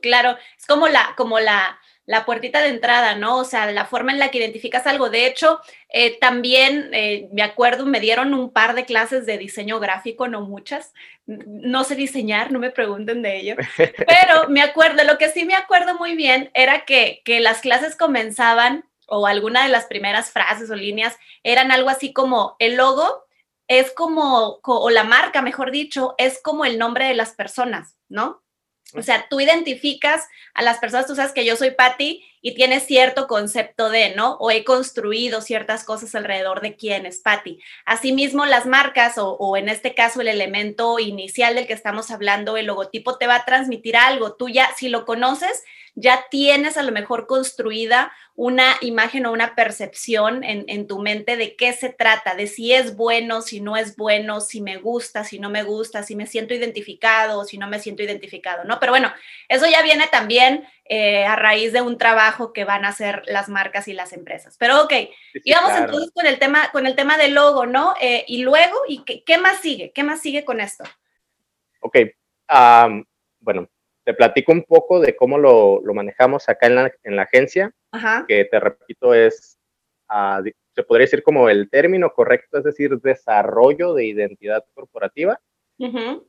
claro, 0.02 0.38
es 0.58 0.66
como 0.66 0.88
la, 0.88 1.14
como 1.16 1.40
la, 1.40 1.80
la 2.06 2.26
puertita 2.26 2.62
de 2.62 2.70
entrada, 2.70 3.16
¿no? 3.16 3.38
O 3.38 3.46
sea, 3.46 3.72
la 3.72 3.86
forma 3.86 4.12
en 4.12 4.20
la 4.20 4.30
que 4.30 4.38
identificas 4.38 4.86
algo. 4.86 5.10
De 5.10 5.26
hecho, 5.26 5.60
eh, 5.90 6.20
también 6.20 6.90
eh, 6.94 7.30
me 7.32 7.42
acuerdo, 7.42 7.86
me 7.86 8.00
dieron 8.00 8.34
un 8.34 8.52
par 8.52 8.76
de 8.76 8.86
clases 8.86 9.26
de 9.26 9.38
diseño 9.38 9.80
gráfico, 9.80 10.28
no 10.28 10.42
muchas. 10.42 10.94
No 11.26 11.84
sé 11.84 11.96
diseñar, 11.96 12.52
no 12.52 12.60
me 12.60 12.70
pregunten 12.70 13.22
de 13.22 13.38
ello. 13.38 13.56
Pero 13.78 14.50
me 14.50 14.62
acuerdo, 14.62 15.04
lo 15.04 15.18
que 15.18 15.30
sí 15.30 15.46
me 15.46 15.56
acuerdo 15.56 15.98
muy 15.98 16.16
bien 16.16 16.52
era 16.54 16.86
que, 16.86 17.22
que 17.26 17.40
las 17.40 17.62
clases 17.62 17.96
comenzaban 17.96 18.86
o 19.08 19.28
alguna 19.28 19.64
de 19.64 19.70
las 19.70 19.86
primeras 19.86 20.32
frases 20.32 20.70
o 20.70 20.76
líneas 20.76 21.16
eran 21.44 21.72
algo 21.72 21.90
así 21.90 22.14
como 22.14 22.56
el 22.60 22.76
logo 22.76 23.26
es 23.68 23.92
como, 23.92 24.60
o 24.64 24.90
la 24.90 25.04
marca, 25.04 25.42
mejor 25.42 25.72
dicho, 25.72 26.14
es 26.18 26.42
como 26.42 26.66
el 26.66 26.78
nombre 26.78 27.08
de 27.08 27.16
las 27.16 27.34
personas, 27.34 27.98
¿no? 28.10 28.44
O 28.94 29.02
sea, 29.02 29.28
tú 29.30 29.42
identificas 29.42 30.28
a 30.54 30.62
las 30.62 30.78
personas, 30.78 31.08
tú 31.08 31.16
sabes 31.16 31.32
que 31.32 31.44
yo 31.44 31.56
soy 31.56 31.72
Patty 31.72 32.24
y 32.42 32.54
tienes 32.54 32.86
cierto 32.86 33.28
concepto 33.28 33.90
de, 33.90 34.16
¿no? 34.16 34.36
O 34.36 34.52
he 34.52 34.64
construido 34.64 35.42
ciertas 35.42 35.84
cosas 35.84 36.14
alrededor 36.14 36.62
de 36.62 36.76
quién 36.76 37.08
es 37.08 37.20
Patty. 37.20 37.60
Asimismo, 37.86 38.46
las 38.46 38.68
marcas 38.68 39.18
o, 39.18 39.32
o, 39.32 39.58
en 39.58 39.70
este 39.70 39.96
caso 39.96 40.22
el 40.22 40.28
elemento 40.28 41.00
inicial 41.00 41.56
del 41.56 41.66
que 41.66 41.74
estamos 41.74 42.12
hablando, 42.12 42.58
el 42.58 42.68
logotipo 42.68 43.18
te 43.18 43.26
va 43.26 43.38
a 43.38 43.46
transmitir 43.46 43.98
algo. 43.98 44.36
Tú 44.36 44.50
ya, 44.50 44.70
si 44.78 44.88
lo 44.88 45.06
conoces, 45.06 45.64
ya 45.96 46.26
tienes 46.30 46.78
a 46.78 46.84
lo 46.84 46.92
mejor 46.92 47.26
construida 47.26 48.12
una 48.38 48.76
imagen 48.82 49.26
o 49.26 49.32
una 49.32 49.56
percepción 49.56 50.44
en, 50.44 50.88
tu 50.88 51.00
mente 51.00 51.38
de 51.38 51.56
qué 51.56 51.72
se 51.72 51.88
trata, 51.88 52.36
de 52.36 52.48
si 52.48 52.74
es 52.74 52.98
bueno, 52.98 53.42
si 53.42 53.62
no 53.62 53.78
es 53.78 53.96
bueno, 53.96 54.42
si 54.42 54.62
me 54.62 54.76
gusta, 54.76 55.24
si 55.24 55.40
no 55.40 55.50
me 55.50 55.64
gusta, 55.64 56.04
si 56.04 56.18
me 56.18 56.28
siento 56.28 56.54
identificado 56.54 57.40
o 57.40 57.46
si 57.46 57.58
no 57.58 57.68
me 57.68 57.80
siento 57.80 58.04
identificado, 58.04 58.66
¿no? 58.66 58.78
Pero 58.82 58.92
bueno, 58.92 59.14
eso 59.48 59.68
ya 59.68 59.82
viene 59.84 60.08
también 60.12 60.68
eh, 60.84 61.24
a 61.24 61.38
raíz 61.38 61.72
de 61.72 61.82
un 61.82 61.98
trabajo 61.98 62.52
que 62.52 62.66
van 62.66 62.84
a 62.84 62.90
hacer 62.90 63.24
las 63.26 63.48
marcas 63.48 63.88
y 63.88 63.94
las 63.94 64.12
empresas. 64.12 64.58
Pero 64.60 64.84
ok, 64.84 64.94
y 65.34 65.54
vamos 65.54 65.72
entonces 65.78 66.12
con 66.14 66.26
el 66.26 66.38
tema, 66.38 66.72
con 66.74 66.86
el 66.86 66.96
tema 66.98 67.18
del 67.18 67.36
logo, 67.36 67.66
¿no? 67.66 67.96
Eh, 68.02 68.26
y 68.28 68.40
luego, 68.44 68.76
¿y 68.90 69.06
qué, 69.06 69.38
más 69.38 69.62
sigue? 69.62 69.94
¿Qué 69.94 70.04
más 70.04 70.22
sigue 70.22 70.44
con 70.44 70.60
esto? 70.60 70.84
Ok, 71.80 72.00
bueno, 73.40 73.70
te 74.06 74.14
platico 74.14 74.52
un 74.52 74.64
poco 74.64 75.00
de 75.00 75.16
cómo 75.16 75.38
lo, 75.38 75.82
manejamos 75.94 76.48
acá 76.48 76.68
en 76.68 77.16
la, 77.16 77.22
agencia, 77.24 77.74
que 78.28 78.46
te 78.46 78.60
repito 78.60 79.14
es, 79.14 79.60
ah, 80.08 80.42
se 80.74 80.84
podría 80.84 81.06
decir 81.06 81.24
como 81.24 81.50
el 81.50 81.70
término 81.70 82.14
correcto, 82.14 82.60
es 82.60 82.64
decir, 82.64 83.00
desarrollo 83.02 83.94
de 83.94 84.06
identidad 84.06 84.64
corporativa. 84.74 85.42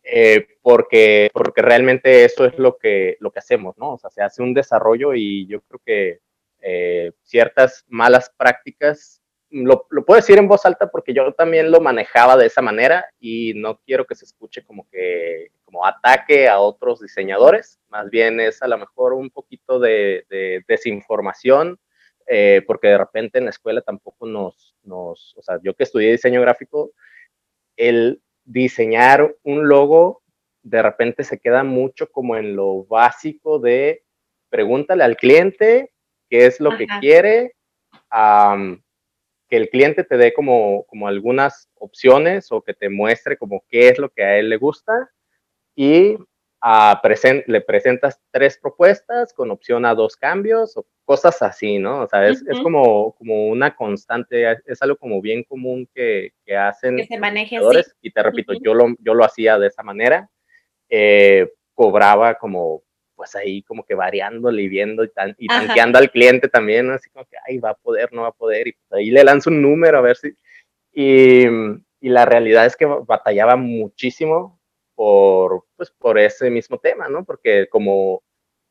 Eh, 0.02 0.48
porque, 0.60 1.30
porque 1.32 1.62
realmente 1.62 2.24
eso 2.24 2.46
es 2.46 2.58
lo 2.58 2.78
que, 2.78 3.16
lo 3.20 3.30
que 3.30 3.38
hacemos, 3.38 3.76
¿no? 3.78 3.92
O 3.92 3.98
sea, 3.98 4.10
se 4.10 4.22
hace 4.22 4.42
un 4.42 4.54
desarrollo 4.54 5.14
y 5.14 5.46
yo 5.46 5.60
creo 5.60 5.80
que 5.84 6.20
eh, 6.62 7.12
ciertas 7.22 7.84
malas 7.86 8.32
prácticas, 8.36 9.22
lo, 9.50 9.86
lo, 9.90 10.04
puedo 10.04 10.18
decir 10.18 10.38
en 10.38 10.48
voz 10.48 10.66
alta 10.66 10.90
porque 10.90 11.14
yo 11.14 11.32
también 11.34 11.70
lo 11.70 11.80
manejaba 11.80 12.36
de 12.36 12.46
esa 12.46 12.60
manera 12.60 13.08
y 13.20 13.52
no 13.54 13.78
quiero 13.86 14.04
que 14.04 14.16
se 14.16 14.24
escuche 14.24 14.64
como 14.64 14.88
que 14.90 15.52
como 15.66 15.84
ataque 15.84 16.48
a 16.48 16.60
otros 16.60 17.00
diseñadores, 17.00 17.78
más 17.88 18.08
bien 18.08 18.40
es 18.40 18.62
a 18.62 18.68
lo 18.68 18.78
mejor 18.78 19.12
un 19.12 19.28
poquito 19.28 19.78
de, 19.78 20.24
de 20.30 20.64
desinformación, 20.66 21.78
eh, 22.28 22.62
porque 22.66 22.88
de 22.88 22.98
repente 22.98 23.38
en 23.38 23.44
la 23.44 23.50
escuela 23.50 23.82
tampoco 23.82 24.26
nos, 24.26 24.74
nos, 24.82 25.36
o 25.36 25.42
sea, 25.42 25.58
yo 25.62 25.74
que 25.74 25.84
estudié 25.84 26.12
diseño 26.12 26.40
gráfico, 26.40 26.92
el 27.76 28.22
diseñar 28.44 29.36
un 29.42 29.68
logo 29.68 30.22
de 30.62 30.82
repente 30.82 31.22
se 31.22 31.38
queda 31.38 31.62
mucho 31.62 32.10
como 32.10 32.36
en 32.36 32.56
lo 32.56 32.84
básico 32.84 33.58
de 33.58 34.02
pregúntale 34.48 35.04
al 35.04 35.16
cliente 35.16 35.92
qué 36.28 36.46
es 36.46 36.58
lo 36.58 36.76
que 36.76 36.86
quiere, 37.00 37.54
que 38.10 39.56
el 39.56 39.68
cliente 39.70 40.02
te 40.02 40.16
dé 40.16 40.32
como, 40.32 40.84
como 40.86 41.06
algunas 41.06 41.68
opciones 41.74 42.50
o 42.50 42.62
que 42.62 42.74
te 42.74 42.88
muestre 42.88 43.36
como 43.36 43.64
qué 43.68 43.90
es 43.90 43.98
lo 43.98 44.10
que 44.10 44.24
a 44.24 44.38
él 44.38 44.48
le 44.48 44.56
gusta 44.56 45.12
y 45.76 46.16
le 47.46 47.60
presentas 47.60 48.20
tres 48.32 48.58
propuestas 48.58 49.32
con 49.32 49.50
opción 49.50 49.84
a 49.84 49.94
dos 49.94 50.16
cambios 50.16 50.76
o 50.76 50.86
cosas 51.04 51.40
así, 51.42 51.78
¿no? 51.78 52.00
O 52.00 52.08
sea, 52.08 52.26
es, 52.26 52.42
es 52.48 52.58
como, 52.60 53.12
como 53.12 53.48
una 53.48 53.76
constante, 53.76 54.50
es 54.64 54.82
algo 54.82 54.96
como 54.96 55.20
bien 55.20 55.44
común 55.44 55.88
que, 55.94 56.32
que 56.44 56.56
hacen. 56.56 56.96
Que 56.96 57.06
se 57.06 57.18
maneje 57.18 57.58
así. 57.58 57.90
Y 58.00 58.10
te 58.10 58.22
repito, 58.22 58.54
yo, 58.54 58.74
lo, 58.74 58.88
yo 58.98 59.14
lo 59.14 59.24
hacía 59.24 59.58
de 59.58 59.68
esa 59.68 59.84
manera. 59.84 60.28
Eh, 60.88 61.52
cobraba 61.74 62.34
como, 62.34 62.82
pues 63.14 63.36
ahí 63.36 63.62
como 63.62 63.84
que 63.84 63.94
variándole 63.94 64.62
y 64.62 64.68
viendo 64.68 65.04
y, 65.04 65.08
tan, 65.10 65.36
y 65.38 65.46
tanqueando 65.46 65.98
al 65.98 66.10
cliente 66.10 66.48
también, 66.48 66.90
así 66.90 67.10
como 67.10 67.26
que, 67.26 67.36
ay, 67.46 67.58
va 67.58 67.70
a 67.70 67.74
poder, 67.74 68.12
no 68.12 68.22
va 68.22 68.28
a 68.28 68.32
poder, 68.32 68.66
y 68.68 68.72
pues 68.72 68.92
ahí 68.92 69.10
le 69.10 69.22
lanzo 69.22 69.50
un 69.50 69.62
número 69.62 69.98
a 69.98 70.00
ver 70.00 70.16
si... 70.16 70.34
Y, 70.92 71.44
y 72.00 72.08
la 72.08 72.24
realidad 72.24 72.64
es 72.64 72.76
que 72.76 72.86
batallaba 72.86 73.56
muchísimo 73.56 74.58
por, 74.96 75.66
pues, 75.76 75.92
por 75.92 76.18
ese 76.18 76.50
mismo 76.50 76.78
tema, 76.78 77.08
¿no? 77.08 77.24
Porque 77.24 77.68
como, 77.68 78.24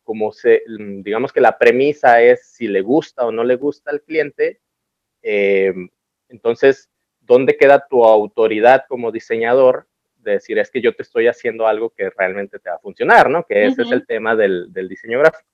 como 0.04 0.34
se, 0.34 0.64
mm, 0.68 1.04
digamos 1.04 1.32
que 1.32 1.40
la 1.40 1.58
premisa 1.58 2.22
es 2.22 2.48
si 2.48 2.68
le 2.68 2.82
gusta 2.82 3.26
o 3.26 3.32
no 3.32 3.46
le 3.46 3.56
gusta 3.56 3.92
al 3.92 4.02
cliente, 4.02 4.60
eh, 5.22 5.74
entonces, 6.28 6.90
¿dónde 7.22 7.56
queda 7.56 7.88
tu 7.88 8.04
autoridad 8.04 8.86
como 8.90 9.12
diseñador 9.12 9.88
de 10.18 10.34
decir 10.34 10.58
es 10.58 10.72
que 10.72 10.82
yo 10.82 10.96
te 10.96 11.04
estoy 11.04 11.28
haciendo 11.28 11.68
algo 11.68 11.92
que 11.92 12.10
realmente 12.10 12.60
te 12.60 12.70
va 12.70 12.76
a 12.76 12.80
funcionar, 12.80 13.30
¿no? 13.30 13.46
Que 13.46 13.68
ese 13.68 13.84
es 13.84 13.92
el 13.92 14.06
tema 14.06 14.36
del, 14.36 14.74
del, 14.74 14.90
diseño 14.90 15.20
gráfico. 15.20 15.48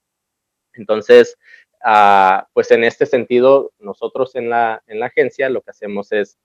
Entonces, 0.73 1.37
uh, 1.83 2.43
pues 2.53 2.71
en 2.71 2.85
este 2.85 3.05
sentido, 3.05 3.73
nosotros 3.79 4.33
en 4.35 4.49
la, 4.49 4.81
en 4.87 5.01
la 5.01 5.07
agencia 5.07 5.49
lo 5.49 5.61
que 5.61 5.71
hacemos 5.71 6.13
es 6.13 6.39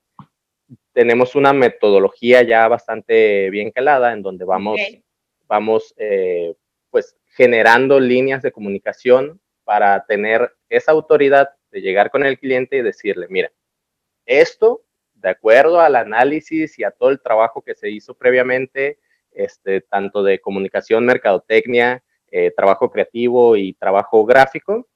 tenemos 0.93 1.35
una 1.35 1.53
metodología 1.53 2.43
ya 2.43 2.67
bastante 2.69 3.51
bien 3.51 3.71
calada 3.71 4.13
en 4.13 4.23
donde 4.23 4.45
vamos, 4.45 4.81
vamos 5.47 5.95
eh, 5.97 6.55
pues 6.91 7.17
generando 7.27 8.01
líneas 8.01 8.43
de 8.43 8.53
comunicación 8.53 9.41
para 9.65 10.05
tener 10.07 10.53
esa 10.69 10.93
autoridad 10.93 11.51
de 11.71 11.81
llegar 11.81 12.11
con 12.11 12.25
el 12.25 12.39
cliente 12.39 12.77
y 12.77 12.83
decirle, 12.83 13.27
mira, 13.29 13.53
esto, 14.25 14.85
de 15.15 15.31
acuerdo 15.31 15.81
al 15.81 15.97
análisis 15.97 16.79
y 16.79 16.85
a 16.85 16.91
todo 16.91 17.11
el 17.11 17.21
trabajo 17.21 17.63
que 17.63 17.75
se 17.75 17.91
hizo 17.91 18.15
previamente, 18.15 18.99
este, 19.33 19.83
tanto 19.83 20.23
de 20.23 20.41
comunicación, 20.41 21.05
mercadotecnia, 21.05 22.03
eh, 22.31 22.53
trabajo 22.57 22.91
creativo 22.91 23.57
y 23.57 23.75
trabajo 23.75 24.25
gráfico, 24.25 24.89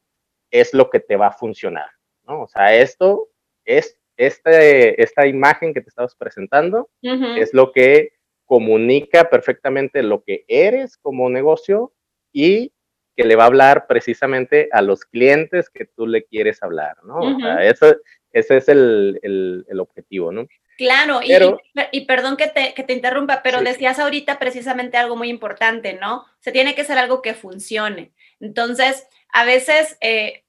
es 0.51 0.75
lo 0.75 0.91
que 0.91 1.01
te 1.01 1.17
va 1.17 1.29
a 1.29 1.33
funcionar, 1.33 1.91
¿no? 2.25 2.43
O 2.43 2.49
sea, 2.49 2.75
esto 2.75 3.29
es 3.65 4.00
este, 4.21 5.03
esta 5.03 5.27
imagen 5.27 5.73
que 5.73 5.81
te 5.81 5.89
estamos 5.89 6.15
presentando 6.15 6.91
es 7.03 7.55
lo 7.55 7.73
que 7.73 8.13
comunica 8.45 9.31
perfectamente 9.31 10.03
lo 10.03 10.23
que 10.23 10.45
eres 10.47 10.99
como 10.99 11.31
negocio 11.31 11.95
y 12.31 12.71
que 13.17 13.25
le 13.25 13.35
va 13.35 13.45
a 13.45 13.47
hablar 13.47 13.87
precisamente 13.87 14.69
a 14.73 14.83
los 14.83 15.07
clientes 15.07 15.71
que 15.71 15.87
tú 15.87 16.07
le 16.07 16.25
quieres 16.25 16.63
hablar, 16.63 16.99
¿no? 17.03 17.17
o 17.17 17.41
sea, 17.41 17.65
eso, 17.65 17.97
ese 18.33 18.59
es 18.59 18.69
el, 18.69 19.19
el, 19.23 19.81
objetivo, 19.81 20.33
¿no? 20.33 20.47
Claro, 20.77 21.21
y, 21.23 22.01
perdón 22.05 22.37
que 22.37 22.49
te, 22.49 22.75
que 22.75 22.83
te 22.83 22.93
interrumpa, 22.93 23.41
pero 23.43 23.63
decías 23.63 23.99
ahorita 23.99 24.39
precisamente 24.39 24.99
algo 24.99 25.17
muy 25.17 25.31
importante, 25.31 25.95
¿no? 25.95 26.27
Se 26.41 26.53
tiene 26.53 26.75
que 26.75 26.85
ser 26.85 26.99
algo 26.99 27.23
que 27.23 27.35
funcione. 27.35 28.13
Entonces, 28.39 29.07
a 29.33 29.45
veces 29.45 29.97
eh, 30.01 30.45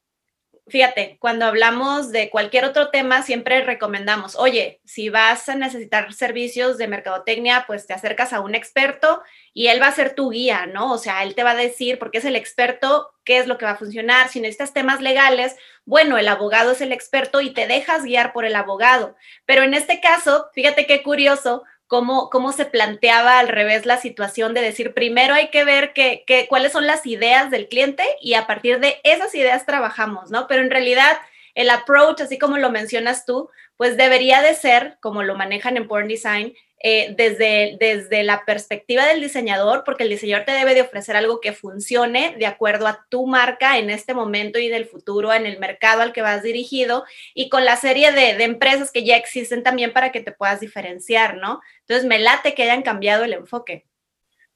fíjate, 0.71 1.17
cuando 1.19 1.45
hablamos 1.45 2.11
de 2.11 2.29
cualquier 2.29 2.65
otro 2.65 2.89
tema, 2.89 3.21
siempre 3.21 3.61
recomendamos, 3.63 4.35
oye, 4.35 4.81
si 4.85 5.09
vas 5.09 5.47
a 5.49 5.55
necesitar 5.55 6.13
servicios 6.13 6.77
de 6.77 6.87
mercadotecnia, 6.87 7.65
pues 7.67 7.85
te 7.85 7.93
acercas 7.93 8.33
a 8.33 8.39
un 8.39 8.55
experto 8.55 9.21
y 9.53 9.67
él 9.67 9.81
va 9.81 9.87
a 9.87 9.91
ser 9.91 10.15
tu 10.15 10.31
guía, 10.31 10.65
¿no? 10.65 10.93
O 10.93 10.97
sea, 10.97 11.23
él 11.23 11.35
te 11.35 11.43
va 11.43 11.51
a 11.51 11.55
decir, 11.55 11.99
porque 11.99 12.19
es 12.19 12.25
el 12.25 12.35
experto, 12.35 13.11
qué 13.25 13.37
es 13.37 13.47
lo 13.47 13.57
que 13.57 13.65
va 13.65 13.71
a 13.71 13.77
funcionar. 13.77 14.29
Si 14.29 14.39
necesitas 14.39 14.73
temas 14.73 15.01
legales, 15.01 15.57
bueno, 15.85 16.17
el 16.17 16.27
abogado 16.27 16.71
es 16.71 16.81
el 16.81 16.93
experto 16.93 17.41
y 17.41 17.51
te 17.51 17.67
dejas 17.67 18.03
guiar 18.03 18.31
por 18.31 18.45
el 18.45 18.55
abogado. 18.55 19.15
Pero 19.45 19.63
en 19.63 19.73
este 19.73 19.99
caso, 19.99 20.49
fíjate 20.53 20.85
qué 20.85 21.03
curioso, 21.03 21.63
cómo, 21.91 22.53
se 22.53 22.63
planteaba 22.63 23.37
al 23.37 23.49
revés 23.49 23.85
la 23.85 23.97
situación 23.97 24.53
de 24.53 24.61
decir, 24.61 24.93
primero 24.93 25.33
hay 25.33 25.49
que 25.49 25.65
ver 25.65 25.91
que, 25.91 26.23
cuáles 26.47 26.71
son 26.71 26.87
las 26.87 27.05
ideas 27.05 27.51
del 27.51 27.67
cliente 27.67 28.05
y 28.21 28.35
a 28.35 28.47
partir 28.47 28.79
de 28.79 29.01
esas 29.03 29.35
ideas 29.35 29.65
trabajamos, 29.65 30.31
¿no? 30.31 30.47
Pero 30.47 30.61
en 30.61 30.71
realidad 30.71 31.17
el 31.53 31.69
approach, 31.69 32.21
así 32.21 32.37
como 32.37 32.57
lo 32.57 32.71
mencionas 32.71 33.25
tú, 33.25 33.49
pues 33.75 33.97
debería 33.97 34.41
de 34.41 34.53
ser, 34.53 34.99
como 35.01 35.21
lo 35.21 35.35
manejan 35.35 35.75
en 35.75 35.89
Porn 35.89 36.07
Design, 36.07 36.53
eh, 36.83 37.13
desde, 37.15 37.77
desde 37.79 38.23
la 38.23 38.43
perspectiva 38.43 39.05
del 39.05 39.21
diseñador, 39.21 39.83
porque 39.85 40.03
el 40.03 40.09
diseñador 40.09 40.45
te 40.45 40.51
debe 40.51 40.73
de 40.73 40.81
ofrecer 40.81 41.15
algo 41.15 41.39
que 41.39 41.53
funcione 41.53 42.35
de 42.39 42.47
acuerdo 42.47 42.87
a 42.87 43.05
tu 43.07 43.27
marca 43.27 43.77
en 43.77 43.91
este 43.91 44.15
momento 44.15 44.57
y 44.57 44.67
del 44.67 44.85
futuro, 44.85 45.31
en 45.31 45.45
el 45.45 45.59
mercado 45.59 46.01
al 46.01 46.11
que 46.11 46.23
vas 46.23 46.41
dirigido 46.41 47.03
y 47.35 47.49
con 47.49 47.65
la 47.65 47.75
serie 47.75 48.11
de, 48.11 48.31
empresas 48.43 48.91
que 48.91 49.03
ya 49.03 49.15
existen 49.15 49.61
también 49.61 49.93
para 49.93 50.11
que 50.11 50.21
te 50.21 50.31
puedas 50.31 50.59
diferenciar, 50.59 51.37
¿no? 51.37 51.61
Entonces, 51.81 52.07
me 52.07 52.17
late 52.17 52.55
que 52.55 52.63
hayan 52.63 52.81
cambiado 52.81 53.25
el 53.25 53.33
enfoque. 53.33 53.85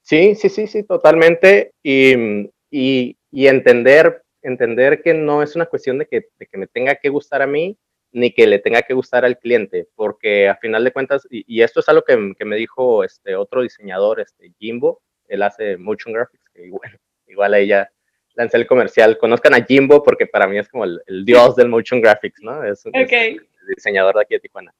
Sí, 0.02 0.34
sí, 0.34 0.48
sí, 0.48 0.66
sí, 0.66 0.82
totalmente. 0.82 1.72
Y, 1.82 2.50
y, 2.70 3.16
y 3.30 3.46
entender, 3.46 4.22
entender 4.42 5.00
que 5.00 5.14
no 5.14 5.44
es 5.44 5.54
una 5.54 5.66
cuestión 5.66 5.98
de 5.98 6.06
que, 6.06 6.26
de 6.38 6.46
que 6.46 6.58
me 6.58 6.66
tenga 6.66 6.96
que 6.96 7.08
gustar 7.08 7.42
a 7.42 7.46
mí, 7.46 7.76
ni 8.12 8.32
que 8.32 8.46
le 8.46 8.58
tenga 8.58 8.82
que 8.82 8.94
gustar 8.94 9.24
al 9.24 9.38
cliente, 9.38 9.88
porque 9.94 10.48
a 10.48 10.56
final 10.56 10.84
de 10.84 10.92
cuentas, 10.92 11.26
y, 11.30 11.62
esto 11.62 11.80
es 11.80 11.88
algo 11.88 12.02
que, 12.02 12.32
que, 12.38 12.44
me 12.44 12.56
dijo 12.56 13.04
este 13.04 13.36
otro 13.36 13.62
diseñador, 13.62 14.20
este 14.20 14.52
Jimbo, 14.58 15.02
él 15.28 15.42
hace 15.42 15.76
motion 15.76 16.14
graphics, 16.14 16.48
que 16.54 16.66
igual, 16.66 16.98
igual 17.26 17.54
a 17.54 17.58
ella 17.58 17.90
lancé 18.34 18.58
el 18.58 18.66
comercial, 18.66 19.18
conozcan 19.18 19.54
a 19.54 19.64
Jimbo 19.64 20.02
porque 20.02 20.26
para 20.26 20.46
mí 20.46 20.58
es 20.58 20.68
como 20.68 20.84
el, 20.84 21.24
dios 21.24 21.56
del 21.56 21.68
motion 21.68 22.00
graphics, 22.00 22.42
¿no? 22.42 22.62
Es, 22.64 22.84
el 22.86 23.74
diseñador 23.74 24.14
de 24.14 24.22
aquí 24.22 24.34
de 24.34 24.40
Tijuana. 24.40 24.74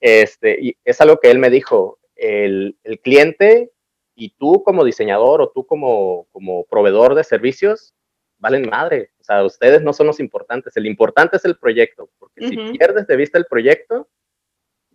Este, 0.00 0.58
y 0.60 0.76
es 0.84 1.00
algo 1.00 1.18
que 1.18 1.30
él 1.30 1.38
me 1.38 1.50
dijo, 1.50 1.98
el, 2.16 2.76
el 2.82 3.00
cliente 3.00 3.70
y 4.14 4.30
tú 4.30 4.62
como 4.64 4.84
diseñador 4.84 5.40
o 5.40 5.50
tú 5.50 5.64
como, 5.64 6.26
como 6.32 6.64
proveedor 6.64 7.14
de 7.14 7.24
servicios, 7.24 7.94
valen 8.38 8.68
madre. 8.68 9.12
Sea, 9.28 9.44
ustedes 9.44 9.82
no 9.82 9.92
son 9.92 10.06
los 10.06 10.20
importantes. 10.20 10.74
El 10.78 10.86
importante 10.86 11.36
es 11.36 11.44
el 11.44 11.58
proyecto, 11.58 12.08
porque 12.18 12.48
si 12.48 12.56
pierdes 12.78 13.06
de 13.06 13.14
vista 13.14 13.36
el 13.36 13.44
proyecto, 13.44 14.08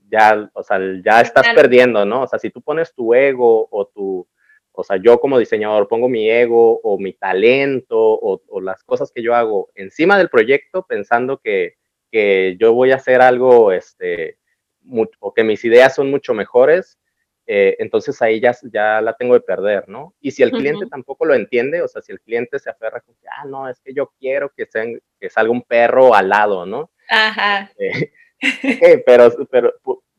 ya, 0.09 0.49
o 0.53 0.63
sea, 0.63 0.79
ya 1.05 1.21
estás 1.21 1.53
perdiendo, 1.53 2.03
¿no? 2.03 2.23
O 2.23 2.27
sea, 2.27 2.39
si 2.39 2.49
tú 2.49 2.59
pones 2.59 2.95
tu 2.95 3.13
ego 3.13 3.67
o 3.69 3.85
tu, 3.85 4.27
o 4.71 4.83
sea, 4.83 4.97
yo 4.97 5.19
como 5.19 5.37
diseñador 5.37 5.87
pongo 5.87 6.09
mi 6.09 6.27
ego 6.27 6.79
o 6.81 6.97
mi 6.97 7.13
talento 7.13 7.95
o, 7.99 8.41
o 8.47 8.59
las 8.59 8.83
cosas 8.83 9.11
que 9.11 9.21
yo 9.21 9.35
hago 9.35 9.69
encima 9.75 10.17
del 10.17 10.29
proyecto 10.29 10.83
pensando 10.87 11.37
que, 11.37 11.75
que 12.11 12.57
yo 12.59 12.73
voy 12.73 12.91
a 12.91 12.95
hacer 12.95 13.21
algo, 13.21 13.71
este, 13.71 14.39
o 15.19 15.31
que 15.35 15.43
mis 15.43 15.63
ideas 15.63 15.93
son 15.93 16.09
mucho 16.09 16.33
mejores, 16.33 16.97
eh, 17.45 17.75
entonces 17.79 18.21
ahí 18.21 18.39
ya, 18.39 18.55
ya 18.71 19.01
la 19.01 19.13
tengo 19.13 19.33
de 19.33 19.41
perder, 19.41 19.89
¿no? 19.89 20.13
Y 20.21 20.31
si 20.31 20.43
el 20.43 20.51
cliente 20.51 20.85
tampoco 20.87 21.25
lo 21.25 21.33
entiende, 21.33 21.81
o 21.81 21.87
sea, 21.87 22.01
si 22.01 22.11
el 22.11 22.21
cliente 22.21 22.57
se 22.59 22.69
aferra 22.69 23.01
con 23.01 23.15
que, 23.15 23.27
ah, 23.27 23.45
no, 23.45 23.67
es 23.67 23.79
que 23.81 23.93
yo 23.93 24.13
quiero 24.19 24.49
que, 24.55 24.67
que 25.19 25.29
salga 25.29 25.51
un 25.51 25.61
perro 25.61 26.15
al 26.15 26.29
lado, 26.29 26.65
¿no? 26.65 26.91
Ajá. 27.09 27.69
Eh, 27.77 28.13
pero, 29.05 29.29
pero 29.49 29.73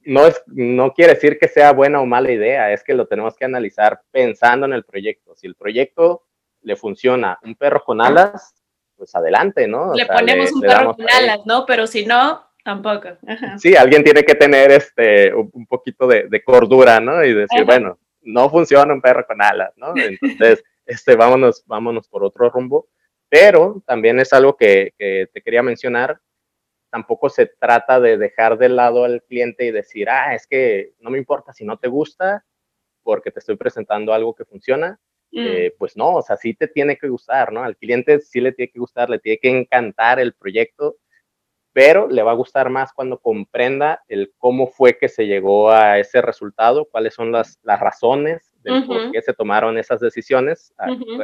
no, 0.05 0.27
es, 0.27 0.43
no 0.47 0.93
quiere 0.93 1.15
decir 1.15 1.39
que 1.39 1.49
sea 1.49 1.73
buena 1.73 2.01
o 2.01 2.07
mala 2.07 2.31
idea, 2.31 2.73
es 2.73 2.85
que 2.85 2.95
lo 2.95 3.07
tenemos 3.07 3.37
que 3.37 3.47
analizar 3.47 4.03
pensando 4.11 4.67
en 4.67 4.75
el 4.75 4.85
proyecto. 4.85 5.35
Si 5.35 5.47
el 5.47 5.55
proyecto 5.55 6.25
le 6.61 6.77
funciona 6.77 7.39
un 7.43 7.55
perro 7.55 7.83
con 7.85 8.01
alas, 8.01 8.55
pues 8.97 9.15
adelante, 9.15 9.67
¿no? 9.67 9.93
le 9.95 10.07
ponemos 10.07 10.53
un 10.53 10.61
perro 10.61 10.95
con 10.95 11.09
alas, 11.09 11.41
¿no? 11.47 11.65
Pero 11.67 11.87
si 11.87 12.07
no, 12.07 12.45
Tampoco. 12.65 13.11
Sí, 13.59 13.77
alguien 13.77 14.03
tiene 14.03 14.25
que 14.25 14.35
tener 14.35 14.73
este, 14.73 15.35
un 15.35 15.67
poquito 15.67 16.07
de, 16.07 16.43
cordura, 16.43 16.99
¿no? 16.99 17.23
Y 17.23 17.35
decir, 17.35 17.65
bueno, 17.65 17.99
no 18.23 18.49
funciona 18.49 18.93
un 18.93 19.03
perro 19.03 19.27
con 19.27 19.43
alas, 19.43 19.73
¿no? 19.77 19.93
Entonces, 19.97 20.65
este, 20.87 21.15
vámonos, 21.15 21.63
vámonos 21.67 22.09
por 22.09 22.25
otro 22.25 22.49
rumbo. 22.49 22.89
Pero 23.29 23.83
también 23.87 24.19
es 24.19 24.33
algo 24.33 24.57
que, 24.57 24.95
que 24.99 25.29
te 25.33 25.43
quería 25.43 25.63
mencionar, 25.63 26.21
tampoco 26.91 27.29
se 27.29 27.47
trata 27.47 28.01
de 28.01 28.17
dejar 28.17 28.57
de 28.57 28.69
lado 28.71 29.05
al 29.05 29.23
cliente 29.25 29.67
y 29.67 29.73
decir, 29.73 30.09
ah, 30.09 30.35
es 30.35 30.47
que 30.47 30.95
no 31.01 31.11
me 31.11 31.19
importa 31.19 31.53
si 31.53 31.65
no 31.65 31.77
te 31.77 31.89
gusta, 31.89 32.47
porque 33.03 33.31
te 33.31 33.41
estoy 33.41 33.57
presentando 33.57 34.15
algo 34.15 34.35
que 34.35 34.45
funciona. 34.45 34.99
Mm. 35.33 35.47
Eh, 35.47 35.75
pues 35.77 35.97
no, 35.97 36.15
o 36.15 36.23
sea, 36.23 36.37
sí 36.37 36.55
te 36.55 36.69
tiene 36.69 36.97
que 36.97 37.09
gustar, 37.09 37.53
¿no? 37.53 37.63
Al 37.63 37.77
cliente 37.77 38.21
sí 38.21 38.41
le 38.41 38.53
tiene 38.53 38.71
que 38.71 38.79
gustar, 38.79 39.11
le 39.11 39.19
tiene 39.19 39.39
que 39.39 39.51
encantar 39.51 40.19
el 40.21 40.33
proyecto 40.33 40.97
pero 41.75 42.09
le 42.09 42.23
va 42.23 42.31
a 42.31 42.37
gustar 42.37 42.71
más 42.71 42.93
cuando 42.93 43.19
comprenda 43.19 44.05
el 44.07 44.33
cómo 44.39 44.69
fue 44.69 44.97
que 44.97 45.09
se 45.09 45.27
llegó 45.27 45.73
a 45.73 45.99
ese 45.99 46.23
resultado, 46.23 46.87
cuáles 46.89 47.15
son 47.15 47.33
las, 47.33 47.59
las 47.65 47.81
razones 47.81 48.53
de 48.63 48.83
por 48.87 49.11
qué 49.11 49.21
se 49.21 49.35
tomaron 49.35 49.77
esas 49.77 49.99
decisiones 49.99 50.73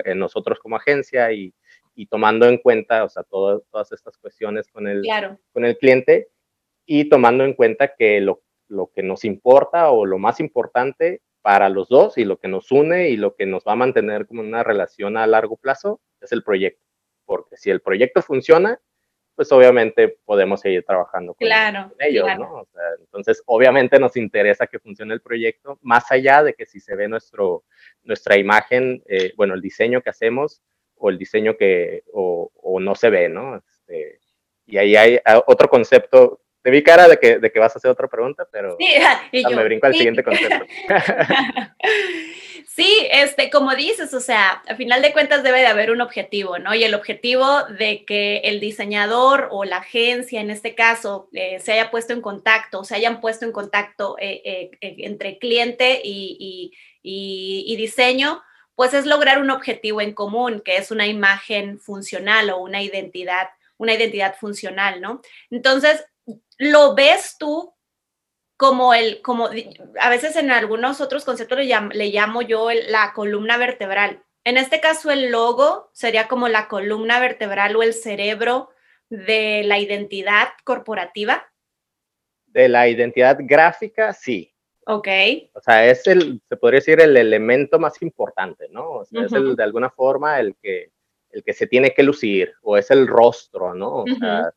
en 0.05 0.19
nosotros 0.19 0.59
como 0.59 0.75
agencia 0.75 1.33
y, 1.33 1.55
y, 1.95 2.07
tomando 2.07 2.47
en 2.47 2.59
cuenta, 2.59 3.05
o 3.05 3.09
sea, 3.09 3.23
todas 3.23 3.93
estas 3.93 4.19
cuestiones 4.19 4.67
con 4.67 4.89
el, 4.89 5.03
con 5.53 5.65
el 5.65 5.79
cliente 5.79 6.31
y 6.85 7.09
tomando 7.09 7.45
en 7.45 7.55
cuenta 7.55 7.95
que 7.97 8.21
lo, 8.21 8.43
lo 8.67 8.91
que 8.93 9.05
nos 9.05 9.25
importa 9.25 9.93
o 9.93 10.05
lo 10.05 10.19
más 10.19 10.41
importante 10.41 11.23
para 11.43 11.69
los 11.69 11.89
dos 11.89 12.19
y 12.19 12.25
lo 12.25 12.39
que 12.41 12.49
nos 12.49 12.73
une 12.73 13.11
y 13.11 13.17
lo 13.17 13.37
que 13.37 13.47
nos 13.47 13.63
va 13.63 13.73
a 13.73 13.77
mantener 13.77 14.27
como 14.27 14.41
una 14.41 14.65
relación 14.65 15.17
a 15.17 15.29
largo 15.29 15.57
plazo 15.57 16.01
es 16.21 16.33
el 16.33 16.43
proyecto. 16.43 16.85
Porque 17.25 17.57
si 17.57 17.71
el 17.71 17.81
proyecto 17.81 18.21
funciona, 18.21 18.81
pues 19.41 19.53
obviamente 19.53 20.19
podemos 20.27 20.61
seguir 20.61 20.85
trabajando 20.85 21.33
con, 21.33 21.49
ellos, 21.99 22.29
¿no? 22.39 22.69
entonces, 22.99 23.43
obviamente 23.47 23.99
nos 23.99 24.15
interesa 24.19 24.67
que 24.67 24.79
funcione 24.79 25.15
el 25.15 25.23
proyecto, 25.23 25.79
más 25.81 26.13
allá 26.13 26.43
de 26.43 26.53
que 26.53 26.67
si 26.67 26.79
se 26.79 26.95
ve 26.95 27.09
nuestro, 27.09 27.65
nuestra 28.03 28.37
imagen, 28.37 29.03
eh, 29.09 29.33
bueno, 29.39 29.55
el 29.55 29.63
diseño 29.63 30.03
que 30.03 30.11
hacemos 30.11 30.61
o 30.97 31.09
el 31.09 31.17
diseño 31.17 31.57
que, 31.57 32.03
o, 32.13 32.51
no 32.83 32.95
se 32.95 33.09
ve, 33.09 33.31
¿no? 33.31 33.57
Este, 33.57 34.21
y 34.67 34.77
ahí 34.77 34.95
hay 34.95 35.19
ah, 35.25 35.43
otro 35.47 35.71
concepto. 35.71 36.43
Te 36.61 36.71
vi 36.71 36.83
cara 36.83 37.09
de 37.09 37.17
que, 37.17 37.39
de 37.39 37.51
que 37.51 37.61
vas 37.61 37.75
a 37.75 37.79
hacer 37.79 37.91
otra 37.91 38.09
pregunta, 38.09 38.47
pero 38.53 38.77
me 39.33 39.65
brinco 39.65 39.87
al 39.87 39.95
siguiente 39.95 40.23
concepto. 40.23 40.67
Sí, 42.73 43.09
este, 43.11 43.51
como 43.51 43.75
dices, 43.75 44.15
o 44.15 44.21
sea, 44.21 44.63
a 44.69 44.77
final 44.77 45.03
de 45.03 45.13
cuentas 45.13 45.43
debe 45.43 45.59
de 45.59 45.67
haber 45.67 45.91
un 45.91 46.01
objetivo, 46.01 46.61
¿no? 46.61 46.73
Y 46.73 46.85
el 46.85 46.95
objetivo 46.95 47.65
de 47.65 48.05
que 48.05 48.39
el 48.45 48.61
diseñador 48.61 49.49
o 49.51 49.65
la 49.65 49.79
agencia, 49.79 50.41
en 50.41 50.51
este 50.51 50.77
caso, 50.77 51.29
eh, 51.33 51.59
se 51.59 51.73
haya 51.73 51.91
puesto 51.91 52.13
en 52.13 52.21
contacto, 52.21 52.85
se 52.85 52.95
hayan 52.95 53.21
puesto 53.21 53.45
en 53.45 53.51
contacto 53.51 54.17
eh, 54.21 54.71
eh, 54.81 54.95
entre 54.99 55.39
cliente 55.39 56.01
y, 56.05 56.71
y, 57.03 57.77
diseño, 57.77 58.41
pues 58.77 58.95
es 58.95 59.05
lograr 59.05 59.43
un 59.43 59.51
objetivo 59.51 60.01
en 60.01 60.15
común, 60.15 60.63
que 60.65 60.77
es 60.77 60.93
una 60.93 61.09
imagen 61.09 61.81
funcional 61.81 62.51
o 62.51 62.59
una 62.59 62.83
identidad, 62.83 63.49
una 63.79 63.95
identidad 63.95 64.37
funcional, 64.37 65.01
¿no? 65.01 65.23
Entonces, 65.51 66.05
¿lo 66.57 66.95
ves 66.95 67.37
tú 67.37 67.75
como 68.61 68.93
el, 68.93 69.23
como 69.23 69.49
a 69.99 70.11
veces 70.11 70.37
en 70.37 70.51
algunos 70.51 71.01
otros 71.01 71.25
conceptos 71.25 71.57
le 71.57 71.65
llamo, 71.65 71.89
le 71.95 72.09
llamo 72.09 72.43
yo 72.43 72.69
la 72.91 73.15
columna 73.15 73.57
vertebral. 73.57 74.23
En 74.45 74.59
este 74.59 74.83
caso, 74.83 75.11
el 75.11 75.31
logo 75.31 75.89
sería 75.95 76.29
como 76.29 76.47
la 76.47 76.69
columna 76.69 77.21
vertebral 77.21 77.75
o 77.75 77.83
el 77.83 77.95
cerebro 77.95 78.69
de 79.09 79.63
la 79.65 79.79
identidad 79.79 80.49
corporativa. 80.63 81.51
De 82.49 82.69
la 82.69 82.87
identidad 82.87 83.39
gráfica, 83.41 84.13
sí. 84.13 84.53
Ok. 84.85 85.09
O 85.55 85.61
sea, 85.63 85.87
es 85.87 86.07
el, 86.07 86.43
se 86.47 86.57
podría 86.59 86.81
decir, 86.81 87.01
el 87.01 87.17
elemento 87.17 87.79
más 87.79 88.03
importante, 88.03 88.69
¿no? 88.69 88.91
O 88.91 89.05
sea, 89.07 89.25
es 89.25 89.33
el, 89.33 89.57
de 89.57 89.63
alguna 89.63 89.89
forma 89.89 90.39
el 90.39 90.55
que, 90.63 90.91
el 91.31 91.43
que 91.43 91.55
se 91.55 91.67
tiene 91.67 91.95
que 91.95 92.03
lucir, 92.03 92.53
o 92.61 92.77
es 92.77 92.91
el 92.91 93.07
rostro, 93.07 93.73
¿no? 93.73 94.03
O 94.03 94.07
sea, 94.19 94.53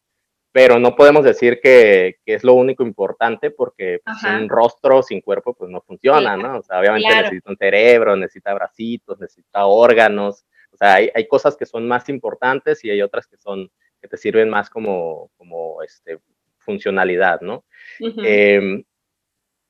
pero 0.54 0.78
no 0.80 0.96
podemos 0.96 1.26
decir 1.26 1.60
que, 1.62 2.20
que, 2.24 2.36
es 2.36 2.44
lo 2.44 2.54
único 2.54 2.84
importante 2.84 3.50
porque 3.50 4.02
pues, 4.06 4.18
un 4.24 4.48
rostro 4.48 5.02
sin 5.02 5.20
cuerpo 5.20 5.56
pues 5.56 5.72
no 5.72 5.82
funciona, 5.82 6.38
¿no? 6.38 6.60
O 6.60 6.62
sea, 6.62 6.80
obviamente 6.80 7.10
necesita 7.10 7.50
un 7.50 7.58
cerebro, 7.58 8.16
necesita 8.16 8.54
bracitos, 8.54 9.20
necesita 9.20 9.66
órganos, 9.66 10.46
o 10.72 10.78
sea, 10.78 10.94
hay, 10.94 11.10
hay, 11.16 11.28
cosas 11.28 11.58
que 11.58 11.66
son 11.66 11.88
más 11.88 12.08
importantes 12.08 12.86
y 12.86 12.92
hay 12.92 13.02
otras 13.02 13.26
que 13.26 13.36
son, 13.36 13.72
que 14.00 14.08
te 14.08 14.16
sirven 14.16 14.48
más 14.48 14.70
como, 14.70 15.32
como 15.38 15.82
este, 15.82 16.20
funcionalidad, 16.60 17.42
¿no? 17.42 17.66
Em, 18.00 18.84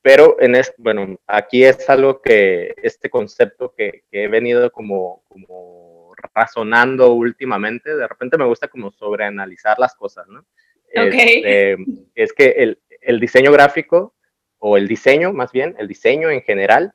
pero 0.01 0.35
en 0.41 0.55
este, 0.55 0.75
bueno, 0.79 1.17
aquí 1.27 1.63
es 1.63 1.89
algo 1.89 2.21
que, 2.21 2.73
este 2.83 3.09
concepto 3.09 3.73
que, 3.73 4.03
que 4.11 4.25
he 4.25 4.27
venido 4.27 4.69
como, 4.69 5.23
como 5.29 6.13
razonando 6.33 7.13
últimamente, 7.13 7.95
de 7.95 8.05
repente 8.05 8.37
me 8.37 8.45
gusta 8.45 8.67
como 8.67 8.91
sobreanalizar 8.91 9.79
las 9.79 9.95
cosas, 9.95 10.27
¿no? 10.27 10.45
Este, 10.93 11.75
es 12.13 12.33
que 12.33 12.77
el, 13.01 13.19
diseño 13.19 13.51
gráfico, 13.51 14.15
o 14.59 14.77
el 14.77 14.87
diseño 14.87 15.33
más 15.33 15.51
bien, 15.51 15.75
el 15.79 15.87
diseño 15.87 16.29
en 16.29 16.41
general, 16.41 16.93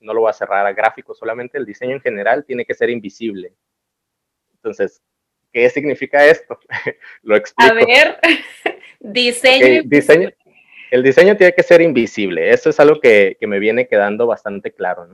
no 0.00 0.14
lo 0.14 0.20
voy 0.20 0.30
a 0.30 0.34
cerrar 0.34 0.64
a 0.66 0.72
gráfico 0.72 1.14
solamente, 1.14 1.58
el 1.58 1.66
diseño 1.66 1.92
en 1.92 2.00
general 2.00 2.44
tiene 2.44 2.64
que 2.64 2.74
ser 2.74 2.88
invisible. 2.88 3.52
Entonces, 4.54 5.02
¿qué 5.52 5.68
significa 5.70 6.24
esto? 6.24 6.58
lo 7.22 7.36
explico. 7.36 7.72
A 7.72 7.74
ver, 7.74 8.18
diseño. 9.00 9.82
diseño. 9.84 10.30
El 10.92 11.02
diseño 11.02 11.36
tiene 11.36 11.54
que 11.54 11.62
ser 11.62 11.80
invisible. 11.80 12.50
Eso 12.50 12.68
es 12.68 12.78
algo 12.78 13.00
que, 13.00 13.38
me 13.40 13.58
viene 13.58 13.88
quedando 13.88 14.26
bastante 14.26 14.72
claro. 14.72 15.08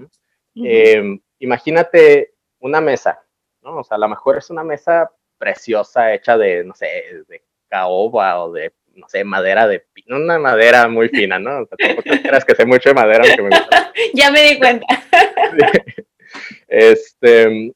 Em, 0.57 1.21
imagínate 1.38 2.35
una 2.59 2.81
mesa, 2.81 3.23
¿no? 3.62 3.79
O 3.79 3.85
sea, 3.85 3.97
a 3.97 4.01
lo 4.01 4.09
mejor 4.09 4.37
es 4.38 4.51
una 4.51 4.64
mesa 4.64 5.09
preciosa 5.38 6.12
hecha 6.12 6.37
de, 6.37 6.64
no 6.64 6.75
sé, 6.75 6.87
de 7.29 7.43
caoba 7.69 8.43
o 8.43 8.53
de, 8.53 8.73
no 8.95 9.09
sé, 9.09 9.25
madera 9.25 9.67
de 9.67 9.81
pino, 9.93 10.17
una 10.17 10.39
madera 10.39 10.89
muy 10.89 11.09
fina, 11.09 11.39
¿no? 11.39 11.63
O 11.63 11.67
sea, 11.67 11.77
tampoco 11.79 12.11
creas 12.23 12.45
que 12.45 12.55
sé 12.55 12.65
mucho 12.65 12.89
de 12.91 12.95
madera, 12.95 13.25
aunque 13.25 13.43
me 13.43 13.51
gusta. 13.51 13.93
ya 14.15 14.31
me 14.31 14.43
di 14.43 14.59
cuenta. 14.59 14.87
este, 16.69 17.73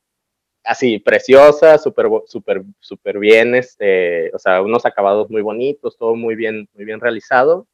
así, 0.65 0.99
preciosa, 0.99 1.79
súper, 1.79 2.07
súper, 2.27 2.63
súper 2.81 3.19
bien, 3.19 3.55
este, 3.55 4.35
o 4.35 4.39
sea, 4.39 4.63
unos 4.63 4.85
acabados 4.85 5.31
muy 5.31 5.43
bonitos, 5.43 5.97
todo 5.97 6.15
muy 6.15 6.35
bien, 6.35 6.69
muy 6.75 6.85
bien 6.85 7.01
realizado. 7.01 7.67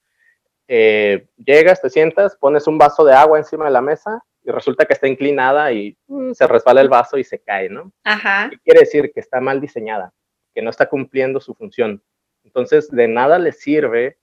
Eh, 0.70 1.26
llegas, 1.38 1.80
te 1.80 1.88
sientas, 1.88 2.36
pones 2.36 2.66
un 2.66 2.76
vaso 2.76 3.02
de 3.04 3.14
agua 3.14 3.38
encima 3.38 3.64
de 3.64 3.70
la 3.70 3.80
mesa 3.80 4.22
y 4.44 4.50
resulta 4.50 4.84
que 4.84 4.92
está 4.92 5.08
inclinada 5.08 5.72
y 5.72 5.96
mm, 6.06 6.32
se 6.32 6.46
resbala 6.46 6.82
el 6.82 6.90
vaso 6.90 7.16
y 7.16 7.24
se 7.24 7.38
cae, 7.38 7.70
¿no? 7.70 7.90
Ajá. 8.04 8.48
¿Qué 8.50 8.58
quiere 8.58 8.80
decir? 8.80 9.10
Que 9.12 9.20
está 9.20 9.40
mal 9.40 9.62
diseñada 9.62 10.12
que 10.58 10.62
no 10.62 10.70
está 10.70 10.88
cumpliendo 10.88 11.38
su 11.38 11.54
función. 11.54 12.02
Entonces, 12.42 12.90
de 12.90 13.06
nada 13.06 13.38
le 13.38 13.52
sirve 13.52 14.18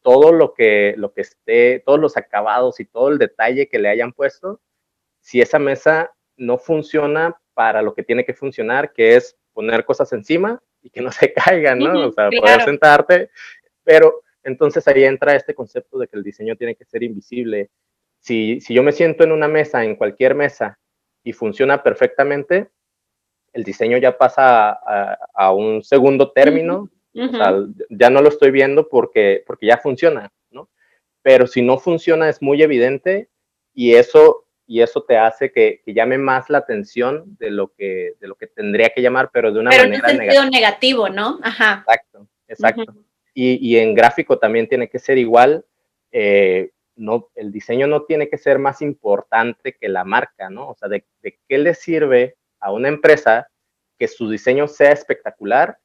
todo 0.00 0.30
lo 0.32 0.54
que, 0.54 0.94
lo 0.96 1.12
que 1.12 1.22
esté, 1.22 1.82
todos 1.84 1.98
los 1.98 2.16
acabados 2.16 2.78
y 2.78 2.84
todo 2.84 3.08
el 3.08 3.18
detalle 3.18 3.68
que 3.68 3.80
le 3.80 3.88
hayan 3.88 4.12
puesto, 4.12 4.60
si 5.18 5.40
esa 5.40 5.58
mesa 5.58 6.12
no 6.36 6.56
funciona 6.56 7.36
para 7.52 7.82
lo 7.82 7.94
que 7.94 8.04
tiene 8.04 8.24
que 8.24 8.32
funcionar, 8.32 8.92
que 8.92 9.16
es 9.16 9.36
poner 9.52 9.84
cosas 9.84 10.12
encima 10.12 10.62
y 10.82 10.90
que 10.90 11.00
no 11.00 11.10
se 11.10 11.32
caigan, 11.32 11.80
¿no? 11.80 12.06
o 12.06 12.12
sea, 12.12 12.30
poder 12.30 12.62
sentarte, 12.62 13.30
pero 13.82 14.22
entonces 14.44 14.86
ahí 14.86 15.02
entra 15.02 15.34
este 15.34 15.52
concepto 15.52 15.98
de 15.98 16.06
que 16.06 16.16
el 16.16 16.22
diseño 16.22 16.54
tiene 16.54 16.76
que 16.76 16.84
ser 16.84 17.02
invisible. 17.02 17.70
Si, 18.20 18.60
si 18.60 18.72
yo 18.72 18.84
me 18.84 18.92
siento 18.92 19.24
en 19.24 19.32
una 19.32 19.48
mesa, 19.48 19.82
en 19.82 19.96
cualquier 19.96 20.36
mesa, 20.36 20.78
y 21.24 21.32
funciona 21.32 21.82
perfectamente, 21.82 22.70
el 23.52 23.64
diseño 23.64 23.98
ya 23.98 24.16
pasa 24.16 24.78
a, 25.34 25.52
un 25.52 25.82
segundo 25.82 26.32
término, 26.32 26.88
o 27.14 27.28
sea, 27.28 27.54
ya 27.90 28.10
no 28.10 28.22
lo 28.22 28.28
estoy 28.28 28.50
viendo 28.50 28.88
porque, 28.88 29.44
porque 29.46 29.66
ya 29.66 29.76
funciona, 29.76 30.32
¿no? 30.50 30.70
Pero 31.20 31.46
si 31.46 31.62
no 31.62 31.78
funciona 31.78 32.28
es 32.28 32.40
muy 32.40 32.62
evidente 32.62 33.28
y 33.74 33.94
eso, 33.94 34.46
y 34.66 34.80
eso 34.80 35.02
te 35.02 35.18
hace 35.18 35.52
que, 35.52 35.82
llame 35.86 36.16
más 36.16 36.48
la 36.48 36.58
atención 36.58 37.36
de 37.38 37.50
lo, 37.50 37.72
que, 37.74 38.14
de 38.20 38.28
lo 38.28 38.36
que 38.36 38.46
tendría 38.46 38.88
que 38.90 39.02
llamar, 39.02 39.30
pero 39.32 39.52
de 39.52 39.60
una 39.60 39.70
manera 39.70 40.10
en 40.10 40.18
sentido 40.18 40.44
negativo, 40.50 41.08
¿no? 41.10 41.38
Ajá. 41.42 41.84
Exacto, 41.86 42.26
exacto. 42.48 42.94
y, 43.34 43.76
en 43.76 43.94
gráfico 43.94 44.38
también 44.38 44.68
tiene 44.68 44.88
que 44.88 44.98
ser 44.98 45.18
igual. 45.18 45.64
Eh, 46.10 46.70
no, 46.96 47.30
el 47.34 47.52
diseño 47.52 47.86
no 47.86 48.02
tiene 48.04 48.28
que 48.28 48.36
ser 48.38 48.58
más 48.58 48.82
importante 48.82 49.76
que 49.78 49.88
la 49.88 50.04
marca, 50.04 50.50
¿no? 50.50 50.70
O 50.70 50.74
sea, 50.74 50.88
de, 50.88 51.04
de 51.22 51.38
qué 51.48 51.58
le 51.58 51.74
sirve 51.74 52.36
a 52.62 52.72
una 52.72 52.88
empresa 52.88 53.48
que 53.98 54.08
su 54.08 54.30
diseño 54.30 54.68
sea 54.68 54.92
espectacular 54.92 55.78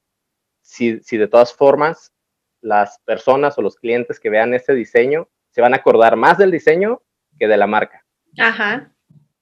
si, 0.62 1.00
si 1.02 1.18
de 1.18 1.28
todas 1.28 1.54
formas 1.54 2.14
las 2.62 3.00
personas 3.06 3.58
o 3.58 3.62
los 3.62 3.76
clientes 3.76 4.20
que 4.20 4.30
vean 4.30 4.54
ese 4.54 4.74
diseño 4.74 5.28
se 5.52 5.62
van 5.62 5.74
a 5.74 5.78
acordar 5.78 6.16
más 6.16 6.38
del 6.38 6.52
diseño 6.52 7.02
que 7.38 7.48
de 7.48 7.58
la 7.58 7.68
marca. 7.68 8.06
Ajá. 8.38 8.92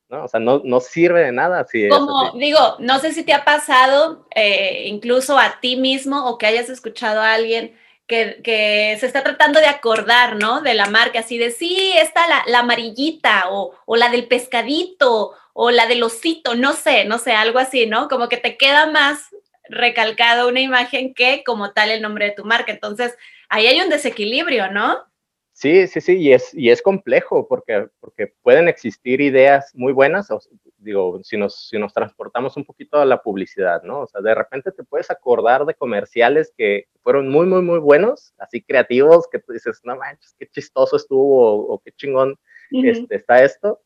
¿no? 0.09 0.25
O 0.25 0.27
sea, 0.27 0.39
no, 0.39 0.61
no 0.63 0.79
sirve 0.79 1.25
de 1.25 1.31
nada. 1.31 1.65
Si 1.65 1.89
Como 1.89 2.31
digo, 2.33 2.59
no 2.79 2.99
sé 2.99 3.11
si 3.11 3.23
te 3.23 3.33
ha 3.33 3.43
pasado, 3.43 4.27
eh, 4.35 4.87
incluso 4.87 5.37
a 5.37 5.59
ti 5.59 5.75
mismo 5.75 6.29
o 6.29 6.37
que 6.37 6.45
hayas 6.45 6.69
escuchado 6.69 7.21
a 7.21 7.33
alguien 7.33 7.75
que, 8.07 8.97
se 8.99 9.05
está 9.05 9.23
tratando 9.23 9.59
de 9.59 9.67
acordar, 9.67 10.35
¿no? 10.35 10.61
De 10.61 10.73
la 10.73 10.87
marca, 10.87 11.19
así 11.19 11.37
de, 11.37 11.51
sí, 11.51 11.93
está 11.97 12.21
la, 12.47 12.59
amarillita 12.59 13.49
o, 13.49 13.73
o, 13.85 13.95
la 13.95 14.09
del 14.09 14.27
pescadito 14.27 15.33
o 15.53 15.71
la 15.71 15.87
del 15.87 16.03
osito, 16.03 16.55
no 16.55 16.73
sé, 16.73 17.05
no 17.05 17.17
sé, 17.17 17.31
algo 17.31 17.59
así, 17.59 17.87
¿no? 17.87 18.07
Como 18.07 18.29
que 18.29 18.37
te 18.37 18.57
queda 18.57 18.87
más 18.87 19.29
recalcada 19.69 20.47
una 20.47 20.61
imagen 20.61 21.13
que 21.13 21.43
como 21.45 21.71
tal 21.71 21.91
el 21.91 22.01
nombre 22.01 22.25
de 22.25 22.31
tu 22.31 22.45
marca. 22.45 22.71
Entonces, 22.71 23.15
ahí 23.49 23.67
hay 23.67 23.81
un 23.81 23.89
desequilibrio, 23.89 24.71
¿no? 24.71 25.03
Sí, 25.53 25.87
sí, 25.87 26.01
sí, 26.01 26.17
y 26.17 26.33
es, 26.33 26.53
y 26.53 26.69
es 26.69 26.81
complejo 26.81 27.47
porque, 27.47 27.87
porque 28.01 28.27
pueden 28.41 28.67
existir 28.67 29.21
ideas 29.21 29.71
muy 29.73 29.93
buenas, 29.93 30.27
digo, 30.85 31.19
si 31.23 31.35
nos, 31.35 31.67
si 31.67 31.77
nos 31.77 31.93
transportamos 31.93 32.55
un 32.55 32.63
poquito 32.63 32.97
a 32.97 33.05
la 33.05 33.21
publicidad, 33.21 33.83
¿no? 33.83 34.01
O 34.01 34.07
sea, 34.07 34.21
de 34.21 34.33
repente 34.33 34.71
te 34.71 34.83
puedes 34.83 35.11
acordar 35.11 35.65
de 35.65 35.73
comerciales 35.73 36.53
que 36.57 36.85
fueron 37.01 37.27
muy, 37.27 37.45
muy, 37.45 37.61
muy 37.61 37.79
buenos, 37.79 38.33
así 38.37 38.61
creativos, 38.61 39.27
que 39.29 39.39
tú 39.39 39.51
dices, 39.51 39.81
no 39.83 39.97
manches, 39.97 40.35
qué 40.39 40.47
chistoso 40.47 40.95
estuvo 40.95 41.73
o, 41.73 41.81
qué 41.83 41.91
chingón 41.91 42.39
este, 42.71 43.15
está 43.15 43.43
esto, 43.43 43.81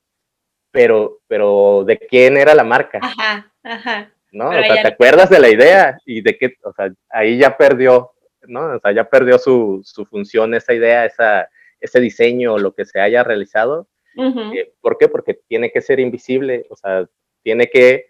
pero, 0.71 1.19
pero 1.27 1.83
¿de 1.85 1.97
quién 1.97 2.37
era 2.37 2.53
la 2.53 2.63
marca? 2.63 2.99
Ajá, 3.01 3.51
ajá. 3.63 4.13
¿No? 4.31 4.49
o 4.49 4.63
sea, 4.63 4.83
te 4.83 4.87
acuerdas 4.89 5.31
de 5.31 5.39
la 5.39 5.49
idea 5.49 5.97
y 6.05 6.21
de 6.21 6.37
qué, 6.37 6.53
o 6.63 6.71
sea, 6.73 6.93
ahí 7.09 7.39
ya 7.39 7.57
perdió, 7.57 8.11
¿no? 8.43 8.75
O 8.75 8.79
sea, 8.79 8.91
ya 8.91 9.09
perdió 9.09 9.39
su, 9.39 9.81
su 9.83 10.05
función, 10.05 10.53
esa 10.53 10.73
idea, 10.73 11.05
esa 11.05 11.49
ese 11.79 11.99
diseño 11.99 12.57
lo 12.57 12.73
que 12.73 12.85
se 12.85 12.99
haya 12.99 13.23
realizado. 13.23 13.87
Eh, 14.15 14.73
¿Por 14.81 14.97
qué? 14.97 15.07
Porque 15.07 15.35
tiene 15.47 15.71
que 15.71 15.81
ser 15.81 15.99
invisible, 15.99 16.65
o 16.69 16.75
sea, 16.75 17.07
tiene 17.43 17.67
que, 17.67 18.07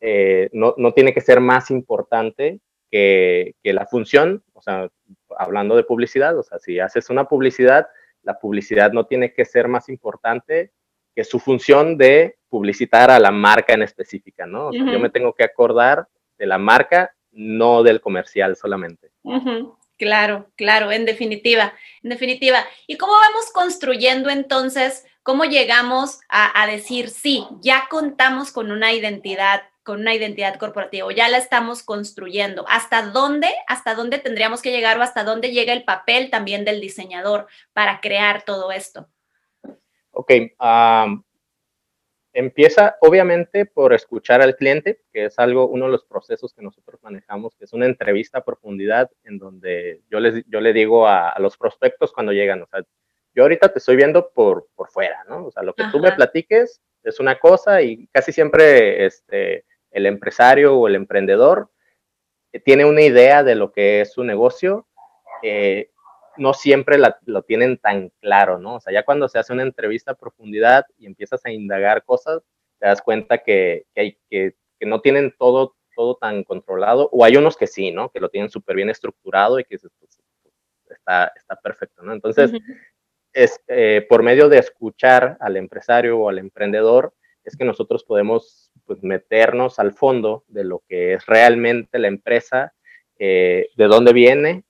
eh, 0.00 0.48
no, 0.52 0.74
no, 0.76 0.92
tiene 0.92 1.12
que 1.12 1.20
ser 1.20 1.40
más 1.40 1.70
importante 1.70 2.60
que, 2.90 3.54
que, 3.62 3.72
la 3.72 3.86
función, 3.86 4.42
o 4.54 4.62
sea, 4.62 4.88
hablando 5.38 5.76
de 5.76 5.84
publicidad, 5.84 6.36
o 6.38 6.42
sea, 6.42 6.58
si 6.58 6.80
haces 6.80 7.10
una 7.10 7.28
publicidad, 7.28 7.86
la 8.22 8.38
publicidad 8.38 8.92
no 8.92 9.06
tiene 9.06 9.32
que 9.32 9.44
ser 9.44 9.68
más 9.68 9.88
importante 9.88 10.72
que 11.14 11.24
su 11.24 11.38
función 11.38 11.96
de 11.98 12.36
publicitar 12.48 13.10
a 13.10 13.18
la 13.18 13.30
marca 13.30 13.74
en 13.74 13.82
específica, 13.82 14.46
¿no? 14.46 14.68
O 14.68 14.72
sea, 14.72 14.84
Yo 14.84 14.98
me 14.98 15.10
tengo 15.10 15.34
que 15.34 15.44
acordar 15.44 16.06
de 16.38 16.46
la 16.46 16.58
marca, 16.58 17.14
no 17.30 17.82
del 17.82 18.00
comercial 18.00 18.56
solamente. 18.56 19.10
Claro, 19.98 20.50
claro, 20.56 20.90
en 20.90 21.04
definitiva, 21.04 21.74
en 22.02 22.10
definitiva. 22.10 22.58
¿Y 22.86 22.96
cómo 22.96 23.12
vamos 23.12 23.50
construyendo 23.52 24.30
entonces, 24.30 25.06
cómo 25.22 25.44
llegamos 25.44 26.20
a, 26.28 26.66
decir, 26.66 27.10
sí, 27.10 27.46
ya 27.60 27.86
contamos 27.90 28.52
con 28.52 28.70
una 28.70 28.92
identidad, 28.92 29.62
con 29.82 30.00
una 30.00 30.14
identidad 30.14 30.58
corporativa, 30.58 31.12
ya 31.12 31.28
la 31.28 31.38
estamos 31.38 31.82
construyendo? 31.82 32.64
¿Hasta 32.68 33.02
dónde, 33.10 33.48
hasta 33.66 33.94
dónde 33.94 34.18
tendríamos 34.18 34.62
que 34.62 34.70
llegar 34.70 34.98
o 34.98 35.02
hasta 35.02 35.24
dónde 35.24 35.52
llega 35.52 35.72
el 35.72 35.84
papel 35.84 36.30
también 36.30 36.64
del 36.64 36.80
diseñador 36.80 37.46
para 37.72 38.00
crear 38.00 38.42
todo 38.42 38.72
esto? 38.72 39.08
Ok, 40.10 40.30
Empieza 42.34 42.96
obviamente 43.02 43.66
por 43.66 43.92
escuchar 43.92 44.40
al 44.40 44.56
cliente, 44.56 45.02
que 45.12 45.26
es 45.26 45.38
algo, 45.38 45.68
uno 45.68 45.84
de 45.84 45.92
los 45.92 46.04
procesos 46.06 46.54
que 46.54 46.62
nosotros 46.62 46.98
manejamos, 47.02 47.54
que 47.56 47.66
es 47.66 47.74
una 47.74 47.84
entrevista 47.84 48.38
a 48.38 48.44
profundidad 48.44 49.10
en 49.24 49.36
donde 49.36 50.00
yo, 50.10 50.18
les, 50.18 50.42
yo 50.46 50.62
le 50.62 50.72
digo 50.72 51.06
a, 51.06 51.34
los 51.40 51.58
prospectos 51.58 52.10
cuando 52.10 52.32
llegan, 52.32 52.62
o 52.62 52.66
sea, 52.68 52.84
yo 53.34 53.42
ahorita 53.42 53.72
te 53.72 53.78
estoy 53.78 53.96
viendo 53.96 54.30
por, 54.30 54.68
por 54.74 54.90
fuera, 54.90 55.24
¿no? 55.28 55.46
O 55.46 55.50
sea, 55.50 55.62
lo 55.62 55.74
que 55.74 55.84
tú 55.90 55.98
me 55.98 56.12
platiques 56.12 56.80
es 57.02 57.20
una 57.20 57.38
cosa 57.38 57.82
y 57.82 58.06
casi 58.08 58.32
siempre 58.32 59.06
este, 59.06 59.64
el 59.90 60.06
empresario 60.06 60.76
o 60.76 60.88
el 60.88 60.94
emprendedor 60.94 61.70
tiene 62.64 62.84
una 62.84 63.02
idea 63.02 63.42
de 63.42 63.54
lo 63.54 63.72
que 63.72 64.02
es 64.02 64.12
su 64.12 64.24
negocio 64.24 64.86
eh, 65.42 65.90
no 66.38 66.54
siempre 66.54 66.98
lo 67.26 67.42
tienen 67.42 67.76
tan 67.76 68.10
claro, 68.20 68.58
¿no? 68.58 68.76
O 68.76 68.80
sea, 68.80 68.92
ya 68.92 69.04
cuando 69.04 69.28
se 69.28 69.38
hace 69.38 69.52
una 69.52 69.64
entrevista 69.64 70.12
a 70.12 70.16
profundidad 70.16 70.86
y 70.96 71.06
empiezas 71.06 71.44
a 71.44 71.50
indagar 71.50 72.04
cosas, 72.04 72.42
te 72.78 72.86
das 72.86 73.02
cuenta 73.02 73.38
que, 73.38 73.84
hay, 73.94 74.16
que, 74.30 74.54
no 74.80 75.02
tienen 75.02 75.34
todo, 75.38 75.76
todo 75.94 76.16
tan 76.16 76.42
controlado, 76.42 77.10
o 77.12 77.24
hay 77.24 77.36
unos 77.36 77.56
que 77.56 77.66
sí, 77.66 77.90
¿no? 77.90 78.08
Que 78.10 78.20
lo 78.20 78.30
tienen 78.30 78.48
súper 78.48 78.76
bien 78.76 78.88
estructurado 78.88 79.60
y 79.60 79.64
que 79.64 79.78
pues, 79.78 80.22
está, 80.88 81.32
está 81.36 81.56
perfecto, 81.56 82.02
¿no? 82.02 82.14
Entonces, 82.14 82.50
es, 83.32 83.60
eh, 83.68 84.06
por 84.08 84.22
medio 84.22 84.48
de 84.48 84.58
escuchar 84.58 85.36
al 85.40 85.56
empresario 85.56 86.18
o 86.18 86.28
al 86.28 86.38
emprendedor, 86.38 87.14
es 87.44 87.56
que 87.56 87.64
nosotros 87.64 88.04
podemos 88.04 88.70
pues, 88.86 89.02
meternos 89.02 89.78
al 89.78 89.92
fondo 89.92 90.44
de 90.48 90.64
lo 90.64 90.82
que 90.88 91.14
es 91.14 91.26
realmente 91.26 91.98
la 91.98 92.08
empresa, 92.08 92.72
eh, 93.18 93.68
de 93.76 93.84
dónde 93.84 94.12
viene, 94.12 94.64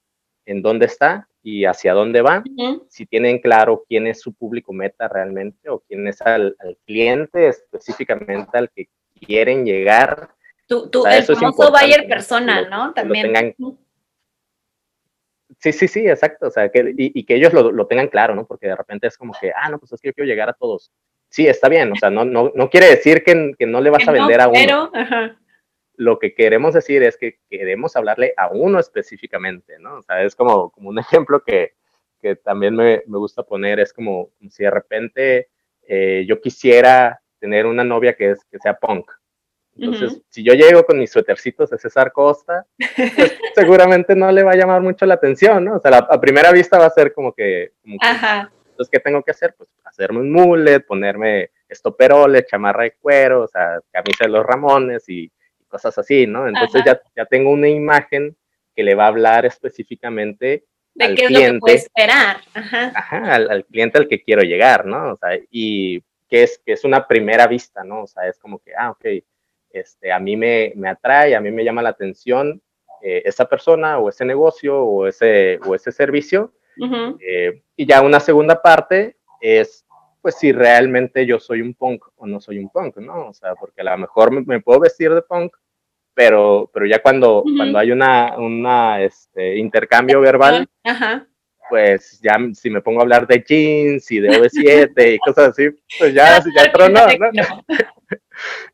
en 0.46 0.62
dónde 0.62 0.86
está 0.86 1.28
y 1.42 1.64
hacia 1.64 1.92
dónde 1.92 2.22
va, 2.22 2.44
si 2.88 3.04
tienen 3.06 3.40
claro 3.40 3.84
quién 3.88 4.06
es 4.06 4.20
su 4.20 4.32
público 4.32 4.72
meta 4.72 5.08
realmente 5.08 5.68
o 5.68 5.80
quién 5.80 6.06
es 6.06 6.20
al, 6.22 6.56
cliente 6.86 7.48
específicamente 7.48 8.56
al 8.56 8.70
que 8.70 8.88
quieren 9.20 9.64
llegar. 9.64 10.30
Tu, 10.68 10.88
el 11.04 11.24
famoso 11.24 11.72
buyer 11.72 12.06
personal, 12.06 12.70
¿no? 12.70 12.92
También. 12.92 13.54
Sí, 15.62 15.72
sí, 15.72 15.86
sí, 15.86 16.08
exacto. 16.08 16.48
O 16.48 16.50
sea, 16.50 16.68
que, 16.70 16.92
y, 16.96 17.24
que 17.24 17.36
ellos 17.36 17.52
lo, 17.52 17.86
tengan 17.86 18.08
claro, 18.08 18.34
¿no? 18.34 18.46
Porque 18.46 18.66
de 18.66 18.76
repente 18.76 19.06
es 19.06 19.16
como 19.16 19.32
que, 19.40 19.52
ah, 19.54 19.70
no, 19.70 19.78
pues 19.78 19.92
es 19.92 20.00
que 20.00 20.08
yo 20.08 20.14
quiero 20.14 20.28
llegar 20.28 20.48
a 20.48 20.54
todos. 20.54 20.90
Sí, 21.28 21.46
está 21.46 21.68
bien. 21.68 21.92
O 21.92 21.96
sea, 21.96 22.10
no, 22.10 22.24
no, 22.24 22.50
no 22.54 22.68
quiere 22.68 22.88
decir 22.88 23.22
que, 23.22 23.52
que 23.56 23.66
no 23.66 23.80
le 23.80 23.90
vas 23.90 24.06
a 24.08 24.12
vender 24.12 24.40
a 24.40 24.48
uno. 24.48 24.58
Pero, 24.58 24.90
ajá 24.92 25.36
lo 25.96 26.18
que 26.18 26.34
queremos 26.34 26.74
decir 26.74 27.02
es 27.02 27.16
que 27.16 27.38
queremos 27.48 27.96
hablarle 27.96 28.34
a 28.36 28.48
uno 28.48 28.78
específicamente, 28.78 29.78
¿no? 29.78 29.98
O 29.98 30.02
sea, 30.02 30.22
es 30.22 30.34
como, 30.34 30.70
como 30.70 30.88
un 30.88 30.98
ejemplo 30.98 31.42
que, 31.44 31.74
que 32.20 32.36
también 32.36 32.74
me, 32.74 33.02
me, 33.06 33.18
gusta 33.18 33.42
poner, 33.42 33.80
es 33.80 33.92
como, 33.92 34.30
si 34.50 34.64
de 34.64 34.70
repente 34.70 35.48
eh, 35.82 36.24
yo 36.26 36.40
quisiera 36.40 37.20
tener 37.38 37.66
una 37.66 37.84
novia 37.84 38.14
que, 38.14 38.32
es, 38.32 38.44
que 38.44 38.58
sea 38.58 38.74
punk. 38.74 39.10
Entonces, 39.76 40.20
si 40.28 40.42
yo 40.42 40.52
llego 40.52 40.84
con 40.84 40.98
mis 40.98 41.10
suétercitos 41.10 41.70
de 41.70 41.78
César 41.78 42.12
Costa, 42.12 42.66
pues, 42.76 43.38
seguramente 43.54 44.14
no 44.14 44.30
le 44.30 44.42
va 44.42 44.52
a 44.52 44.56
llamar 44.56 44.82
mucho 44.82 45.06
la 45.06 45.14
atención, 45.14 45.64
¿no? 45.64 45.76
O 45.76 45.80
sea, 45.80 45.96
a 45.96 46.20
primera 46.20 46.52
vista 46.52 46.78
va 46.78 46.86
a 46.86 46.90
ser 46.90 47.12
como 47.12 47.32
que, 47.32 47.72
como 47.82 47.96
entonces, 48.72 48.90
¿qué 48.90 49.00
tengo 49.00 49.22
que 49.22 49.30
hacer? 49.30 49.54
Pues 49.56 49.70
hacerme 49.84 50.20
un 50.20 50.32
mullet, 50.32 50.80
ponerme 50.80 51.50
estoperoles, 51.68 52.46
chamarra 52.46 52.84
de 52.84 52.92
cuero, 52.92 53.42
o 53.42 53.48
sea, 53.48 53.78
camisa 53.90 54.24
de 54.24 54.30
los 54.30 54.44
Ramones 54.44 55.08
y 55.08 55.30
cosas 55.68 55.96
así, 55.98 56.26
¿no? 56.26 56.48
Entonces 56.48 56.82
ya, 56.84 57.00
ya 57.14 57.24
tengo 57.26 57.50
una 57.50 57.68
imagen 57.68 58.36
que 58.74 58.82
le 58.82 58.94
va 58.94 59.04
a 59.04 59.08
hablar 59.08 59.46
específicamente 59.46 60.64
de 60.94 61.04
al 61.04 61.14
qué 61.14 61.26
cliente, 61.26 61.44
es 61.44 61.48
lo 61.48 61.54
que 61.54 61.60
puede 61.60 61.76
esperar. 61.76 62.36
Ajá. 62.54 62.92
Ajá, 62.94 63.34
al, 63.34 63.64
cliente 63.66 63.98
al 63.98 64.08
que 64.08 64.22
quiero 64.22 64.42
llegar, 64.42 64.86
¿no? 64.86 65.12
O 65.12 65.16
sea, 65.16 65.38
y 65.50 66.00
que 66.28 66.42
es, 66.42 66.60
que 66.64 66.72
es 66.72 66.84
una 66.84 67.06
primera 67.06 67.46
vista, 67.46 67.84
¿no? 67.84 68.02
O 68.02 68.06
sea, 68.06 68.26
es 68.28 68.38
como 68.38 68.58
que, 68.58 68.72
ah, 68.76 68.90
ok, 68.90 69.04
este, 69.72 70.12
a 70.12 70.18
mí 70.18 70.36
me, 70.36 70.72
me 70.76 70.88
atrae, 70.88 71.34
a 71.34 71.40
mí 71.40 71.50
me 71.50 71.64
llama 71.64 71.82
la 71.82 71.90
atención 71.90 72.62
eh, 73.00 73.22
esa 73.24 73.46
persona 73.46 73.98
o 73.98 74.08
ese 74.08 74.24
negocio 74.24 74.80
o 74.80 75.06
ese, 75.06 75.58
o 75.66 75.74
ese 75.74 75.90
servicio. 75.90 76.52
Eh, 77.20 77.62
y 77.76 77.86
ya 77.86 78.00
una 78.00 78.18
segunda 78.18 78.60
parte 78.62 79.16
es 79.40 79.84
pues 80.22 80.36
si 80.36 80.52
realmente 80.52 81.26
yo 81.26 81.40
soy 81.40 81.60
un 81.60 81.74
punk 81.74 82.04
o 82.16 82.26
no 82.26 82.40
soy 82.40 82.58
un 82.58 82.70
punk, 82.70 82.96
¿no? 82.98 83.28
O 83.28 83.34
sea, 83.34 83.56
porque 83.56 83.80
a 83.80 83.84
lo 83.84 83.98
mejor 83.98 84.30
me, 84.46 84.60
puedo 84.60 84.78
vestir 84.78 85.12
de 85.12 85.22
punk, 85.22 85.52
pero, 86.14 86.70
pero 86.72 86.86
ya 86.86 87.02
cuando, 87.02 87.42
cuando 87.56 87.78
hay 87.78 87.90
una, 87.90 88.36
una 88.38 89.02
este, 89.02 89.58
intercambio 89.58 90.20
verbal, 90.20 90.68
pues 91.68 92.20
ya 92.22 92.38
si 92.54 92.70
me 92.70 92.82
pongo 92.82 93.00
a 93.00 93.02
hablar 93.02 93.26
de 93.26 93.44
jeans 93.46 94.10
y 94.12 94.20
de 94.20 94.28
OV7 94.28 95.14
y 95.14 95.18
cosas 95.18 95.48
así, 95.48 95.70
pues 95.98 96.14
ya, 96.14 96.40
ya 96.54 96.70
tronó, 96.70 97.00
¿no? 97.18 97.30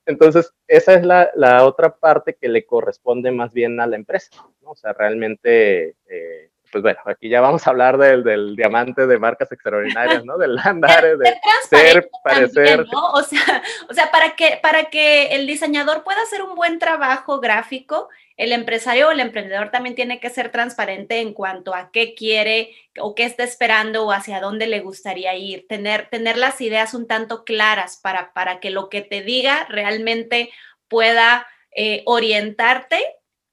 Entonces, 0.07 0.53
esa 0.67 0.95
es 0.95 1.05
la, 1.05 1.65
otra 1.65 1.97
parte 1.97 2.37
que 2.41 2.49
le 2.49 2.67
corresponde 2.67 3.31
más 3.31 3.53
bien 3.53 3.81
a 3.81 3.87
la 3.87 3.97
empresa. 3.97 4.31
O 4.63 4.75
sea, 4.75 4.93
realmente... 4.93 5.97
Eh, 6.07 6.51
pues 6.71 6.83
bueno, 6.83 6.99
aquí 7.07 7.29
ya 7.29 7.41
vamos 7.41 7.67
a 7.67 7.71
hablar 7.71 7.99
del, 7.99 8.23
del 8.23 8.57
diamante 8.57 9.07
de 9.07 9.19
marcas 9.19 9.51
extraordinarias, 9.53 10.25
¿no? 10.25 10.39
Del 10.39 10.59
andar, 10.65 11.17
de 11.17 11.35
ser, 11.69 12.11
parecer. 12.23 12.87
¿no? 12.93 13.11
O 13.13 13.23
sea, 13.23 13.63
o 13.89 13.95
sea 13.95 14.11
para, 14.11 14.37
que, 14.37 14.59
para 14.63 14.85
que 14.87 15.29
el 15.37 15.47
diseñador 15.47 16.05
pueda 16.05 16.23
hacer 16.23 16.43
un 16.43 16.55
buen 16.55 16.79
trabajo 16.79 17.41
gráfico, 17.41 18.09
el 18.37 18.53
empresario 18.53 19.09
o 19.09 19.11
el 19.11 19.21
emprendedor 19.21 19.71
también 19.71 19.95
tiene 19.95 20.21
que 20.21 20.31
ser 20.31 20.51
transparente 20.51 21.21
en 21.21 21.33
cuanto 21.33 21.75
a 21.75 21.91
qué 21.91 22.15
quiere 22.15 22.75
o 23.01 23.15
qué 23.15 23.25
está 23.25 23.45
esperando 23.45 24.05
o 24.05 24.13
hacia 24.13 24.41
dónde 24.41 24.67
le 24.67 24.81
gustaría 24.81 25.35
ir, 25.35 25.67
tener, 25.69 26.09
tener 26.09 26.39
las 26.39 26.61
ideas 26.61 26.95
un 26.95 27.07
tanto 27.07 27.45
claras 27.45 27.99
para, 28.03 28.33
para 28.33 28.61
que 28.61 28.71
lo 28.71 28.89
que 28.89 29.03
te 29.03 29.23
diga 29.23 29.67
realmente 29.69 30.51
pueda 30.89 31.47
eh, 31.73 32.03
orientarte 32.07 33.03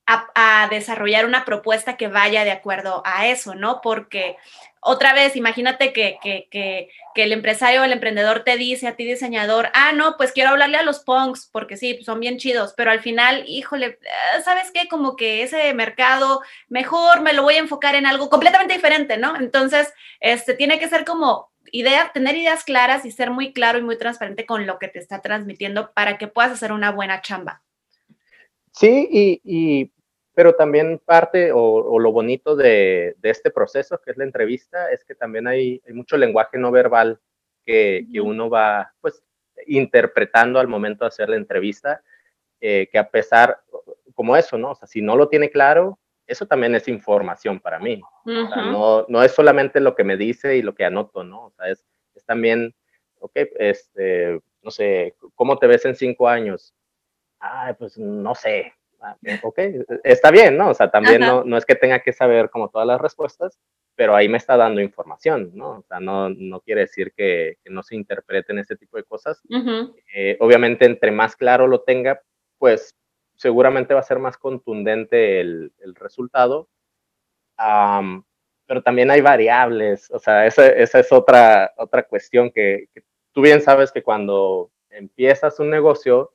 a, 0.08 0.68
desarrollar 0.70 1.26
una 1.26 1.46
propuesta 1.46 1.98
que 1.98 2.08
vaya 2.08 2.44
de 2.44 2.52
acuerdo 2.52 3.02
a 3.06 3.28
eso, 3.28 3.56
¿no? 3.56 3.82
Porque 3.82 4.38
otra 4.82 5.14
vez, 5.14 5.36
imagínate 5.36 5.94
que, 5.94 6.20
que, 6.22 6.48
que, 6.52 6.90
el 7.16 7.32
empresario 7.32 7.82
o 7.82 7.84
el 7.84 7.92
emprendedor 7.92 8.44
te 8.44 8.56
dice 8.56 8.88
a 8.88 8.96
ti, 8.96 9.04
diseñador, 9.04 9.70
ah, 9.74 9.94
no, 9.94 10.16
pues 10.16 10.32
quiero 10.32 10.52
hablarle 10.52 10.78
a 10.78 10.84
los 10.84 11.00
punks, 11.00 11.50
porque 11.52 11.76
sí, 11.76 12.00
son 12.04 12.20
bien 12.20 12.38
chidos, 12.38 12.74
pero 12.78 12.92
al 12.92 13.00
final, 13.00 13.46
híjole, 13.48 13.86
eh, 14.02 14.42
¿sabes 14.44 14.72
qué? 14.72 14.88
Como 14.88 15.16
que 15.16 15.42
ese 15.42 15.74
mercado, 15.74 16.42
mejor 16.70 17.22
me 17.22 17.34
lo 17.34 17.42
voy 17.42 17.56
a 17.56 17.60
enfocar 17.60 17.96
en 17.96 18.06
algo 18.06 18.30
completamente 18.30 18.76
diferente, 18.76 19.18
¿no? 19.18 19.36
Entonces, 19.38 19.92
este, 20.20 20.54
tiene 20.54 20.78
que 20.78 20.90
ser 20.90 21.04
como 21.04 21.52
idea, 21.72 22.12
tener 22.14 22.36
ideas 22.36 22.64
claras 22.64 23.06
y 23.06 23.12
ser 23.12 23.32
muy 23.32 23.54
claro 23.54 23.80
y 23.80 23.84
muy 23.84 23.98
transparente 23.98 24.46
con 24.46 24.68
lo 24.68 24.78
que 24.78 24.88
te 24.88 25.00
está 25.00 25.22
transmitiendo 25.22 25.94
para 25.94 26.20
que 26.20 26.28
puedas 26.28 26.52
hacer 26.52 26.72
una 26.72 26.92
buena 26.92 27.22
chamba. 27.22 27.64
Sí, 28.72 29.08
y 29.44 29.92
pero 30.36 30.54
también 30.54 31.02
parte 31.04 31.52
o, 31.54 31.98
lo 31.98 32.12
bonito 32.12 32.58
de, 32.58 33.16
este 33.24 33.50
proceso, 33.50 34.00
que 34.02 34.12
es 34.12 34.18
la 34.18 34.26
entrevista, 34.26 34.92
es 34.92 35.06
que 35.06 35.16
también 35.16 35.48
hay, 35.48 35.82
mucho 35.94 36.18
lenguaje 36.18 36.58
no 36.58 36.72
verbal 36.72 37.20
que, 37.66 38.06
uno 38.22 38.50
va 38.50 38.94
pues 39.00 39.24
interpretando 39.66 40.60
al 40.60 40.68
momento 40.68 41.06
de 41.06 41.08
hacer 41.08 41.30
la 41.30 41.38
entrevista, 41.38 42.04
eh, 42.60 42.90
que 42.92 42.98
a 42.98 43.10
pesar, 43.10 43.62
como 44.14 44.36
eso, 44.36 44.58
¿no? 44.58 44.72
O 44.72 44.76
sea, 44.76 44.88
si 44.88 45.02
no 45.02 45.16
lo 45.16 45.30
tiene 45.30 45.50
claro, 45.50 45.98
eso 46.28 46.46
también 46.46 46.76
es 46.76 46.90
información 46.90 47.62
para 47.62 47.80
mí. 47.80 48.02
no, 48.26 49.06
no 49.08 49.24
es 49.24 49.32
solamente 49.32 49.80
lo 49.80 49.96
que 49.96 50.04
me 50.04 50.18
dice 50.18 50.58
y 50.58 50.62
lo 50.62 50.76
que 50.76 50.84
anoto, 50.84 51.24
¿no? 51.24 51.46
O 51.46 51.52
sea, 51.52 51.70
es, 51.70 51.86
es 52.14 52.26
también, 52.26 52.76
ok, 53.20 53.32
este, 53.58 54.42
no 54.62 54.70
sé, 54.70 55.16
¿cómo 55.34 55.58
te 55.58 55.68
ves 55.68 55.86
en 55.86 55.96
cinco 55.96 56.28
años? 56.28 56.74
Ay, 57.40 57.74
pues 57.78 57.98
no 57.98 58.36
sé, 58.36 58.74
Ah, 58.74 58.85
ok, 59.44 59.60
está 60.04 60.32
bien, 60.32 60.58
¿no? 60.58 60.70
O 60.70 60.74
sea, 60.74 60.90
también 60.90 61.22
no, 61.22 61.44
no, 61.44 61.58
es 61.58 61.66
que 61.66 61.76
tenga 61.76 62.00
que 62.00 62.14
saber 62.14 62.50
como 62.50 62.70
todas 62.70 62.88
las 62.88 63.00
respuestas, 63.00 63.60
pero 63.96 64.16
ahí 64.16 64.28
me 64.28 64.38
está 64.38 64.58
dando 64.58 64.82
información, 64.82 65.52
¿no? 65.54 65.80
O 65.80 65.84
sea, 65.88 66.00
no, 66.00 66.30
no 66.30 66.60
quiere 66.62 66.82
decir 66.82 67.14
que, 67.16 67.58
que 67.64 67.70
no 67.70 67.84
se 67.84 67.96
interpreten 67.96 68.60
ese 68.60 68.76
tipo 68.76 68.98
de 68.98 69.04
cosas. 69.04 69.42
Eh, 70.14 70.38
obviamente, 70.40 70.86
entre 70.86 71.12
más 71.12 71.36
claro 71.36 71.68
lo 71.68 71.82
tenga, 71.82 72.22
pues 72.58 72.96
seguramente 73.36 73.94
va 73.94 74.02
a 74.02 74.04
ser 74.04 74.20
más 74.20 74.38
contundente 74.38 75.40
el, 75.40 75.74
el 75.80 75.96
resultado. 75.96 76.70
pero 77.58 78.82
también 78.84 79.12
hay 79.12 79.22
variables, 79.22 80.10
o 80.12 80.20
sea, 80.20 80.46
esa, 80.46 80.68
esa 80.68 81.00
es 81.00 81.12
otra, 81.12 81.72
otra 81.78 82.04
cuestión 82.04 82.52
que, 82.52 82.88
que 82.94 83.04
tú 83.32 83.42
bien 83.42 83.62
sabes 83.62 83.92
que 83.92 84.04
cuando 84.04 84.72
empiezas 84.90 85.60
un 85.60 85.70
negocio, 85.70 86.34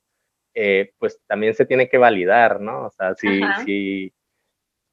eh, 0.54 0.92
pues 0.98 1.20
también 1.26 1.54
se 1.54 1.66
tiene 1.66 1.88
que 1.88 1.98
validar, 1.98 2.60
¿no? 2.60 2.86
O 2.86 2.90
sea, 2.90 3.14
si, 3.14 3.40
si, 3.64 4.12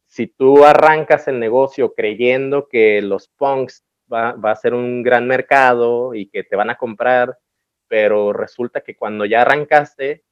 si, 0.06 0.28
tú 0.28 0.64
arrancas 0.64 1.28
el 1.28 1.40
negocio 1.40 1.94
creyendo 1.94 2.68
que 2.68 3.02
los 3.02 3.28
punks 3.30 3.84
va, 4.12 4.34
va, 4.34 4.52
a 4.52 4.56
ser 4.56 4.74
un 4.74 5.02
gran 5.02 5.28
mercado 5.28 6.14
y 6.14 6.28
que 6.30 6.44
te 6.44 6.56
van 6.56 6.70
a 6.70 6.78
comprar, 6.78 7.40
pero 7.88 8.34
resulta 8.34 8.82
que 8.82 8.96
cuando 8.96 9.26
ya 9.26 9.42
arrancaste, 9.42 10.24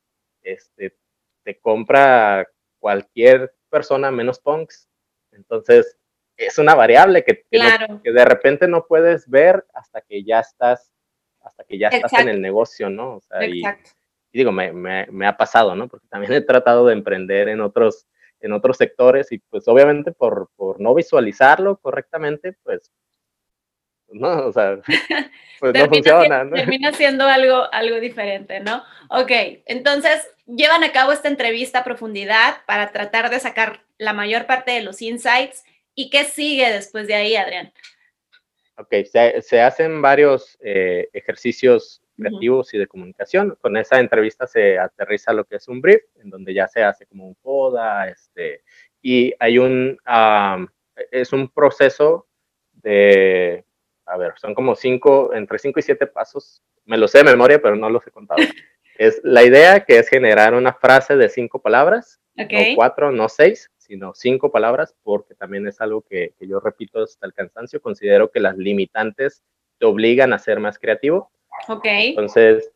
este, 0.44 0.96
te 1.44 1.60
compra 1.60 2.48
cualquier 2.80 3.56
persona 3.70 4.12
menos 4.12 4.40
punks. 4.40 4.88
Entonces, 5.32 5.98
es 6.38 6.58
una 6.60 6.76
variable 6.76 7.24
que, 7.24 7.46
que, 7.50 8.12
de 8.12 8.26
repente 8.26 8.68
no 8.68 8.86
puedes 8.86 9.28
ver 9.28 9.66
hasta 9.74 10.02
que 10.02 10.24
ya 10.24 10.40
estás, 10.40 10.92
hasta 11.42 11.64
que 11.64 11.80
ya 11.80 11.88
estás 11.88 12.14
en 12.14 12.30
el 12.30 12.42
negocio, 12.42 12.90
¿no? 12.90 13.16
O 13.16 13.22
sea, 13.22 13.44
Exacto 13.44 13.90
y 13.90 14.05
digo, 14.38 14.52
me, 14.52 14.72
me, 14.74 15.08
me, 15.08 15.28
ha 15.28 15.38
pasado, 15.38 15.76
¿no? 15.76 15.88
Porque 15.88 16.08
también 16.08 16.34
he 16.34 16.42
tratado 16.42 16.86
de 16.88 16.94
emprender 16.94 17.48
en 17.50 17.62
otros, 17.62 18.08
en 18.40 18.54
otros 18.54 18.78
sectores 18.78 19.32
y 19.32 19.40
pues 19.40 19.68
obviamente 19.68 20.12
por, 20.12 20.50
por 20.56 20.80
no 20.80 20.94
visualizarlo 20.94 21.78
correctamente, 21.78 22.54
pues, 22.64 22.92
no, 24.10 24.48
o 24.48 24.52
sea, 24.54 24.80
pues 25.60 25.74
no 25.74 25.88
funciona, 25.88 26.44
¿no? 26.44 26.56
Termina 26.56 26.94
siendo 26.94 27.26
algo, 27.26 27.68
algo 27.74 28.00
diferente, 28.00 28.60
¿no? 28.60 28.84
Ok, 29.10 29.32
entonces 29.66 30.30
llevan 30.46 30.84
a 30.84 30.92
cabo 30.92 31.12
esta 31.12 31.28
entrevista 31.28 31.80
a 31.80 31.84
profundidad 31.84 32.58
para 32.66 32.92
tratar 32.92 33.30
de 33.30 33.40
sacar 33.40 33.82
la 33.98 34.14
mayor 34.14 34.46
parte 34.46 34.72
de 34.72 34.82
los 34.82 35.02
insights. 35.02 35.64
¿Y 35.96 36.10
qué 36.10 36.26
sigue 36.26 36.72
después 36.72 37.08
de 37.08 37.16
ahí, 37.16 37.36
Adrián? 37.36 37.72
Ok, 38.78 38.94
se, 39.10 39.42
se 39.42 39.62
hacen 39.62 40.02
varios 40.02 40.58
eh, 40.62 41.08
ejercicios 41.14 42.02
creativos 42.16 42.74
y 42.74 42.78
de 42.78 42.88
comunicación. 42.88 43.58
Con 43.62 43.78
esa 43.78 44.00
entrevista 44.00 44.48
se 44.48 44.80
aterriza 44.80 45.34
lo 45.34 45.46
que 45.46 45.58
es 45.58 45.68
un 45.68 45.82
brief, 45.82 46.02
en 46.22 46.30
donde 46.30 46.54
ya 46.54 46.68
se 46.68 46.84
hace 46.84 47.06
como 47.06 47.28
un 47.28 47.36
poda, 47.36 48.08
este, 48.08 48.62
y 49.02 49.34
hay 49.40 49.58
un, 49.58 49.98
es 51.12 51.34
un 51.34 51.50
proceso 51.50 52.28
de, 52.74 53.66
a 54.06 54.18
ver, 54.18 54.34
son 54.38 54.54
como 54.56 54.76
cinco, 54.76 55.34
entre 55.34 55.60
cinco 55.60 55.80
y 55.80 55.84
siete 55.84 56.08
pasos, 56.08 56.64
me 56.86 56.98
lo 56.98 57.08
sé 57.08 57.20
de 57.20 57.26
memoria, 57.26 57.62
pero 57.62 57.76
no 57.76 57.90
los 57.90 58.06
he 58.08 58.12
contado. 58.12 58.40
es 58.98 59.22
la 59.24 59.44
idea 59.44 59.82
que 59.82 60.00
es 60.00 60.08
generar 60.08 60.54
una 60.54 60.74
frase 60.74 61.16
de 61.16 61.30
cinco 61.30 61.62
palabras, 61.62 62.20
no 62.36 62.48
cuatro, 62.76 63.12
no 63.12 63.30
seis, 63.30 63.70
sino 63.78 64.14
cinco 64.14 64.52
palabras, 64.52 64.96
porque 65.04 65.36
también 65.36 65.68
es 65.68 65.80
algo 65.80 66.02
que, 66.02 66.34
que 66.38 66.48
yo 66.48 66.60
repito 66.60 67.04
hasta 67.04 67.26
el 67.26 67.34
cansancio, 67.34 67.82
considero 67.82 68.32
que 68.32 68.40
las 68.40 68.58
limitantes 68.58 69.44
te 69.78 69.86
obligan 69.86 70.34
a 70.34 70.40
ser 70.40 70.60
más 70.60 70.80
creativo 70.80 71.32
Ok. 71.68 71.86
Entonces, 71.86 72.72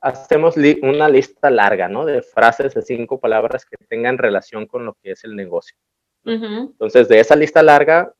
hacemos 0.00 0.56
una 0.82 1.08
lista 1.08 1.50
larga, 1.50 1.88
¿no? 1.88 2.04
De 2.04 2.22
frases 2.22 2.74
de 2.74 2.82
cinco 2.82 3.18
palabras 3.18 3.64
que 3.64 3.76
tengan 3.88 4.18
relación 4.18 4.66
con 4.66 4.84
lo 4.84 4.94
que 5.02 5.12
es 5.12 5.24
el 5.24 5.34
negocio. 5.34 5.76
Entonces, 6.24 7.08
de 7.08 7.20
esa 7.20 7.36
lista 7.36 7.62
larga, 7.62 8.12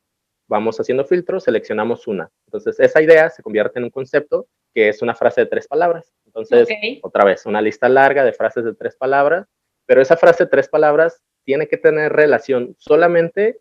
vamos 0.48 0.78
haciendo 0.78 1.04
filtros, 1.04 1.44
seleccionamos 1.44 2.06
una. 2.06 2.30
Entonces, 2.46 2.78
esa 2.78 3.02
idea 3.02 3.30
se 3.30 3.42
convierte 3.42 3.78
en 3.78 3.84
un 3.84 3.90
concepto 3.90 4.46
que 4.72 4.88
es 4.88 5.02
una 5.02 5.14
frase 5.14 5.40
de 5.40 5.46
tres 5.46 5.66
palabras. 5.66 6.12
Entonces, 6.26 6.68
otra 7.02 7.24
vez, 7.24 7.46
una 7.46 7.62
lista 7.62 7.88
larga 7.88 8.24
de 8.24 8.32
frases 8.32 8.64
de 8.64 8.74
tres 8.74 8.94
palabras, 8.94 9.46
pero 9.86 10.02
esa 10.02 10.16
frase 10.16 10.44
de 10.44 10.50
tres 10.50 10.68
palabras 10.68 11.22
tiene 11.44 11.66
que 11.66 11.78
tener 11.78 12.12
relación 12.12 12.74
solamente 12.78 13.60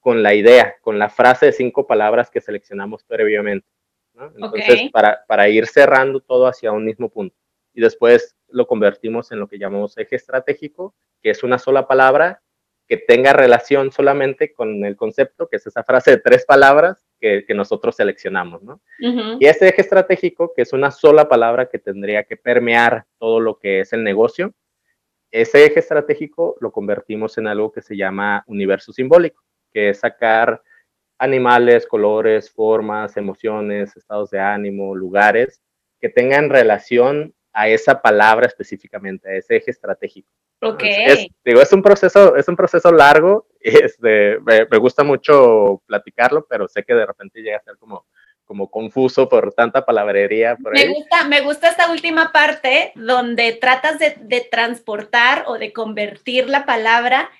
con 0.00 0.22
la 0.22 0.34
idea, 0.34 0.76
con 0.82 0.98
la 0.98 1.08
frase 1.08 1.46
de 1.46 1.52
cinco 1.52 1.86
palabras 1.86 2.30
que 2.30 2.40
seleccionamos 2.40 3.02
previamente. 3.04 3.66
Entonces, 4.14 4.90
para, 4.92 5.24
para 5.26 5.48
ir 5.48 5.66
cerrando 5.66 6.20
todo 6.20 6.46
hacia 6.46 6.72
un 6.72 6.84
mismo 6.84 7.08
punto. 7.08 7.36
Y 7.72 7.80
después 7.80 8.36
lo 8.48 8.66
convertimos 8.66 9.32
en 9.32 9.40
lo 9.40 9.48
que 9.48 9.58
llamamos 9.58 9.98
eje 9.98 10.16
estratégico, 10.16 10.94
que 11.20 11.30
es 11.30 11.42
una 11.42 11.58
sola 11.58 11.88
palabra 11.88 12.40
que 12.86 12.96
tenga 12.98 13.32
relación 13.32 13.90
solamente 13.90 14.52
con 14.52 14.84
el 14.84 14.96
concepto, 14.96 15.48
que 15.48 15.56
es 15.56 15.66
esa 15.66 15.82
frase 15.82 16.12
de 16.12 16.16
tres 16.18 16.44
palabras 16.44 17.06
que, 17.18 17.44
que 17.46 17.54
nosotros 17.54 17.96
seleccionamos, 17.96 18.62
¿no? 18.62 18.80
Y 19.40 19.46
ese 19.46 19.68
eje 19.68 19.80
estratégico, 19.80 20.52
que 20.54 20.62
es 20.62 20.72
una 20.72 20.90
sola 20.90 21.28
palabra 21.28 21.66
que 21.66 21.78
tendría 21.78 22.24
que 22.24 22.36
permear 22.36 23.06
todo 23.18 23.40
lo 23.40 23.58
que 23.58 23.80
es 23.80 23.92
el 23.94 24.04
negocio, 24.04 24.54
ese 25.30 25.64
eje 25.64 25.80
estratégico 25.80 26.56
lo 26.60 26.70
convertimos 26.70 27.38
en 27.38 27.48
algo 27.48 27.72
que 27.72 27.82
se 27.82 27.96
llama 27.96 28.44
universo 28.46 28.92
simbólico, 28.92 29.42
que 29.72 29.88
es 29.88 29.98
sacar 29.98 30.62
animales, 31.18 31.86
colores, 31.86 32.50
formas, 32.50 33.16
emociones, 33.16 33.96
estados 33.96 34.30
de 34.30 34.40
ánimo, 34.40 34.94
lugares 34.94 35.62
que 36.00 36.08
tengan 36.08 36.50
relación 36.50 37.34
a 37.52 37.68
esa 37.68 38.02
palabra 38.02 38.46
específicamente, 38.46 39.28
a 39.28 39.34
ese 39.36 39.56
eje 39.56 39.70
estratégico. 39.70 40.28
Ok. 40.60 40.82
Es, 40.82 41.26
digo, 41.44 41.60
es 41.60 41.72
un 41.72 41.82
proceso, 41.82 42.36
es 42.36 42.48
un 42.48 42.56
proceso 42.56 42.90
largo, 42.90 43.46
este, 43.60 44.38
me, 44.40 44.66
me, 44.70 44.78
gusta 44.78 45.04
mucho 45.04 45.82
platicarlo, 45.86 46.46
pero 46.48 46.68
sé 46.68 46.82
que 46.84 46.94
de 46.94 47.06
repente 47.06 47.40
llega 47.40 47.58
a 47.58 47.62
ser 47.62 47.76
como, 47.78 48.06
como 48.44 48.70
confuso 48.70 49.28
por 49.28 49.52
tanta 49.52 49.84
palabrería. 49.84 50.56
Por 50.56 50.72
me, 50.72 50.88
Gusta, 50.88 51.28
me 51.28 51.40
gusta 51.42 51.68
esta 51.68 51.90
última 51.90 52.32
parte 52.32 52.92
donde 52.94 53.52
tratas 53.52 53.98
de, 53.98 54.16
de 54.20 54.40
transportar 54.42 55.44
o 55.46 55.58
de 55.58 55.72
convertir 55.72 56.48
la 56.48 56.66
palabra 56.66 57.30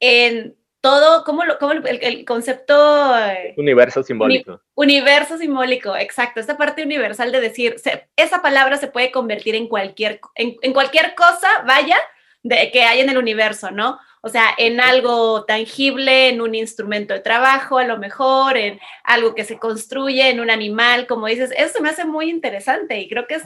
en 0.00 0.56
todo, 0.80 1.24
¿cómo, 1.24 1.44
lo, 1.44 1.58
cómo 1.58 1.72
el, 1.72 2.24
concepto... 2.24 3.18
Eh, 3.18 3.54
universo 3.56 4.02
simbólico. 4.02 4.60
universo 4.74 5.36
simbólico, 5.36 5.96
exacto. 5.96 6.40
Esta 6.40 6.56
parte 6.56 6.82
universal 6.82 7.32
de 7.32 7.40
decir, 7.40 7.76
esa 8.16 8.42
palabra 8.42 8.76
se 8.78 8.88
puede 8.88 9.10
convertir 9.10 9.54
en 9.54 9.68
cualquier, 9.68 10.20
en, 10.34 10.72
cualquier 10.72 11.14
cosa, 11.14 11.48
vaya, 11.66 11.96
de, 12.42 12.70
que 12.70 12.82
hay 12.82 13.00
en 13.00 13.10
el 13.10 13.18
universo, 13.18 13.70
¿no? 13.70 13.98
O 14.22 14.28
sea, 14.28 14.50
en 14.58 14.80
algo 14.80 15.44
tangible, 15.44 16.28
en 16.28 16.40
un 16.40 16.54
instrumento 16.54 17.14
de 17.14 17.20
trabajo, 17.20 17.78
a 17.78 17.84
lo 17.84 17.98
mejor, 17.98 18.56
en 18.56 18.78
algo 19.04 19.34
que 19.34 19.44
se 19.44 19.58
construye, 19.58 20.28
en 20.28 20.40
un 20.40 20.50
animal, 20.50 21.06
como 21.06 21.26
dices, 21.26 21.52
eso 21.56 21.80
me 21.80 21.90
hace 21.90 22.04
muy 22.04 22.28
interesante 22.28 22.98
y 22.98 23.08
creo 23.08 23.26
que 23.26 23.36
es 23.36 23.44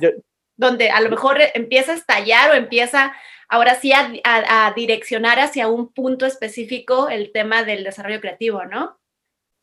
donde 0.56 0.90
a 0.90 1.00
lo 1.00 1.10
mejor 1.10 1.38
empieza 1.54 1.92
a 1.92 1.96
estallar 1.96 2.50
o 2.50 2.54
empieza 2.54 3.12
ahora 3.48 3.74
sí 3.74 3.92
a, 3.92 4.72
direccionar 4.74 5.38
hacia 5.38 5.68
un 5.68 5.92
punto 5.92 6.26
específico 6.26 7.08
el 7.08 7.32
tema 7.32 7.64
del 7.64 7.84
desarrollo 7.84 8.20
creativo, 8.20 8.64
¿no? 8.64 8.98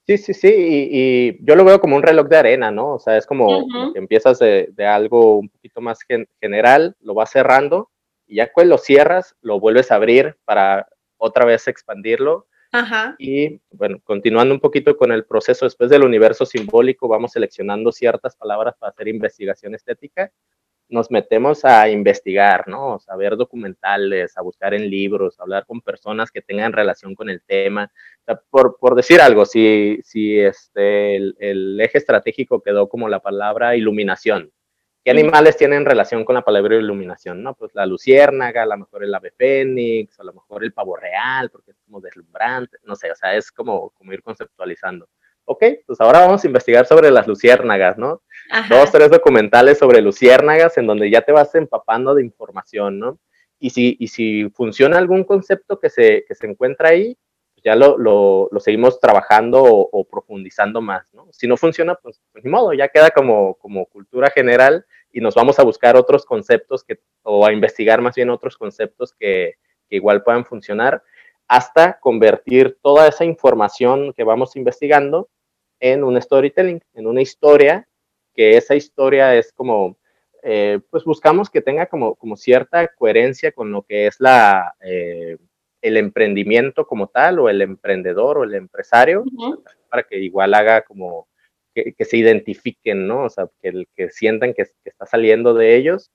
Sí, 0.07 0.17
sí, 0.17 0.33
sí, 0.33 0.49
y, 0.53 1.45
yo 1.45 1.55
lo 1.55 1.63
veo 1.63 1.79
como 1.79 1.95
un 1.95 2.03
reloj 2.03 2.27
de 2.27 2.37
arena, 2.37 2.71
¿no? 2.71 2.95
O 2.95 2.99
sea, 2.99 3.17
es 3.17 3.25
como 3.25 3.65
que 3.93 3.99
empiezas 3.99 4.39
de, 4.39 4.73
algo 4.85 5.39
un 5.39 5.49
poquito 5.49 5.79
más 5.81 5.99
general, 6.39 6.95
lo 7.01 7.13
vas 7.13 7.31
cerrando 7.31 7.91
y 8.25 8.35
ya 8.35 8.51
cuando 8.51 8.75
lo 8.75 8.77
cierras, 8.77 9.35
lo 9.41 9.59
vuelves 9.59 9.91
a 9.91 9.95
abrir 9.95 10.37
para 10.45 10.87
otra 11.17 11.45
vez 11.45 11.67
expandirlo. 11.67 12.47
Y 13.19 13.59
bueno, 13.71 13.99
continuando 14.03 14.53
un 14.53 14.61
poquito 14.61 14.95
con 14.95 15.11
el 15.11 15.25
proceso, 15.25 15.65
después 15.65 15.89
del 15.89 16.03
universo 16.03 16.45
simbólico, 16.45 17.09
vamos 17.09 17.33
seleccionando 17.33 17.91
ciertas 17.91 18.35
palabras 18.37 18.75
para 18.79 18.91
hacer 18.91 19.09
investigación 19.09 19.75
estética 19.75 20.31
nos 20.91 21.09
metemos 21.09 21.63
a 21.65 21.89
investigar, 21.89 22.67
¿no? 22.67 22.99
a 23.07 23.15
ver 23.15 23.37
documentales, 23.37 24.37
a 24.37 24.41
buscar 24.41 24.73
en 24.73 24.89
libros, 24.89 25.39
a 25.39 25.43
hablar 25.43 25.65
con 25.65 25.81
personas 25.81 26.31
que 26.31 26.41
tengan 26.41 26.73
relación 26.73 27.15
con 27.15 27.29
el 27.29 27.41
tema. 27.41 27.91
por, 28.49 28.77
por, 28.77 28.95
decir 28.95 29.21
algo, 29.21 29.45
si, 29.45 29.99
si 30.03 30.37
este, 30.39 31.15
el, 31.15 31.79
eje 31.79 31.97
estratégico 31.97 32.61
quedó 32.61 32.89
como 32.89 33.07
la 33.07 33.21
palabra 33.21 33.75
iluminación, 33.75 34.51
¿qué 35.03 35.11
animales 35.11 35.57
tienen 35.57 35.85
relación 35.85 36.25
con 36.25 36.35
la 36.35 36.43
palabra 36.43 36.75
iluminación? 36.75 37.41
¿no? 37.41 37.55
Pues 37.55 37.73
la 37.73 37.85
luciérnaga, 37.85 38.63
a 38.63 38.67
lo 38.67 38.77
mejor 38.77 39.03
el 39.03 39.15
ave 39.15 39.31
fénix, 39.31 40.19
a 40.19 40.23
lo 40.25 40.33
mejor 40.33 40.63
el 40.63 40.73
pavo 40.73 40.97
real, 40.97 41.49
porque 41.49 41.71
es 41.71 41.77
como 41.85 42.01
deslumbrante, 42.01 42.77
no 42.83 42.95
sé, 42.95 43.09
o 43.11 43.15
sea, 43.15 43.35
es 43.35 43.51
como, 43.51 43.91
como 43.91 44.11
ir 44.13 44.21
conceptualizando 44.21 45.07
ok, 45.51 45.63
pues 45.85 45.99
ahora 45.99 46.21
vamos 46.21 46.43
a 46.43 46.47
investigar 46.47 46.85
sobre 46.85 47.11
las 47.11 47.27
luciérnagas, 47.27 47.97
¿no? 47.97 48.21
Dos, 48.69 48.91
tres 48.91 49.09
documentales 49.09 49.77
sobre 49.77 50.01
luciérnagas 50.01 50.77
en 50.77 50.87
donde 50.87 51.09
ya 51.09 51.21
te 51.21 51.31
vas 51.31 51.53
empapando 51.55 52.15
de 52.15 52.23
información, 52.23 52.99
¿no? 52.99 53.19
Y 53.59 53.69
si, 53.69 53.97
y 53.99 54.07
si 54.07 54.49
funciona 54.49 54.97
algún 54.97 55.23
concepto 55.23 55.79
que 55.79 55.89
se, 55.89 56.25
que 56.27 56.35
se 56.35 56.47
encuentra 56.47 56.89
ahí, 56.89 57.17
pues 57.53 57.63
ya 57.63 57.75
lo, 57.75 57.97
lo, 57.97 58.49
lo, 58.51 58.59
seguimos 58.59 58.99
trabajando 58.99 59.61
o, 59.63 60.03
profundizando 60.05 60.81
más, 60.81 61.13
¿no? 61.13 61.27
Si 61.31 61.47
no 61.47 61.57
funciona, 61.57 61.95
pues, 61.95 62.21
pues, 62.31 62.43
ni 62.43 62.49
modo, 62.49 62.73
ya 62.73 62.87
queda 62.87 63.11
como, 63.11 63.55
como 63.55 63.85
cultura 63.85 64.29
general 64.31 64.85
y 65.11 65.19
nos 65.19 65.35
vamos 65.35 65.59
a 65.59 65.63
buscar 65.63 65.95
otros 65.95 66.25
conceptos 66.25 66.83
que, 66.83 66.99
o 67.23 67.45
a 67.45 67.53
investigar 67.53 68.01
más 68.01 68.15
bien 68.15 68.29
otros 68.29 68.57
conceptos 68.57 69.13
que, 69.13 69.55
que 69.89 69.97
igual 69.97 70.23
puedan 70.23 70.45
funcionar 70.45 71.03
hasta 71.47 71.99
convertir 71.99 72.77
toda 72.81 73.09
esa 73.09 73.25
información 73.25 74.13
que 74.13 74.23
vamos 74.23 74.55
investigando 74.55 75.27
en 75.81 76.03
un 76.03 76.21
storytelling, 76.21 76.79
en 76.93 77.07
una 77.07 77.21
historia, 77.21 77.87
que 78.33 78.55
esa 78.55 78.75
historia 78.75 79.35
es 79.35 79.51
como, 79.51 79.97
eh, 80.43 80.79
pues 80.89 81.03
buscamos 81.03 81.49
que 81.49 81.61
tenga 81.61 81.87
como, 81.87 82.15
como 82.15 82.37
cierta 82.37 82.87
coherencia 82.87 83.51
con 83.51 83.71
lo 83.71 83.81
que 83.81 84.07
es 84.07 84.15
la, 84.19 84.75
eh, 84.81 85.37
el 85.81 85.97
emprendimiento 85.97 86.85
como 86.85 87.07
tal, 87.07 87.39
o 87.39 87.49
el 87.49 87.61
emprendedor 87.61 88.37
o 88.37 88.43
el 88.43 88.53
empresario, 88.53 89.25
para 89.89 90.03
que 90.03 90.19
igual 90.19 90.53
haga 90.53 90.83
como 90.83 91.27
que, 91.73 92.05
se 92.05 92.17
identifiquen, 92.17 93.07
¿no? 93.07 93.25
O 93.25 93.29
sea, 93.29 93.49
que, 93.61 93.85
que 93.95 94.11
sientan 94.11 94.53
que, 94.53 94.67
está 94.85 95.05
saliendo 95.07 95.55
de 95.55 95.75
ellos. 95.75 96.11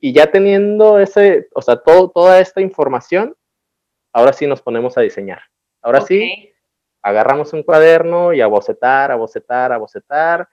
Y 0.00 0.12
ya 0.12 0.30
teniendo 0.30 1.00
ese, 1.00 1.48
o 1.54 1.62
sea, 1.62 1.76
todo, 1.76 2.10
toda 2.10 2.40
esta 2.40 2.60
información, 2.60 3.34
ahora 4.12 4.34
sí 4.34 4.46
nos 4.46 4.60
ponemos 4.60 4.98
a 4.98 5.00
diseñar. 5.00 5.40
Ahora 5.80 6.02
sí, 6.02 6.52
agarramos 7.02 7.52
un 7.52 7.62
cuaderno 7.62 8.32
y 8.32 8.40
a 8.40 8.46
bocetar, 8.46 9.10
a 9.10 9.16
bocetar, 9.16 9.72
a 9.72 9.78
bocetar, 9.78 10.48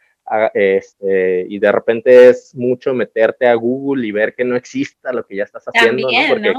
este, 0.56 1.46
y 1.48 1.60
de 1.60 1.72
repente 1.72 2.30
es 2.30 2.56
mucho 2.56 2.96
meterte 2.96 3.48
a 3.48 3.54
Google 3.54 4.08
y 4.08 4.12
ver 4.12 4.34
que 4.34 4.44
no 4.44 4.56
exista 4.56 5.14
lo 5.14 5.26
que 5.26 5.36
ya 5.36 5.44
estás 5.44 5.66
haciendo, 5.66 6.08
porque 6.30 6.54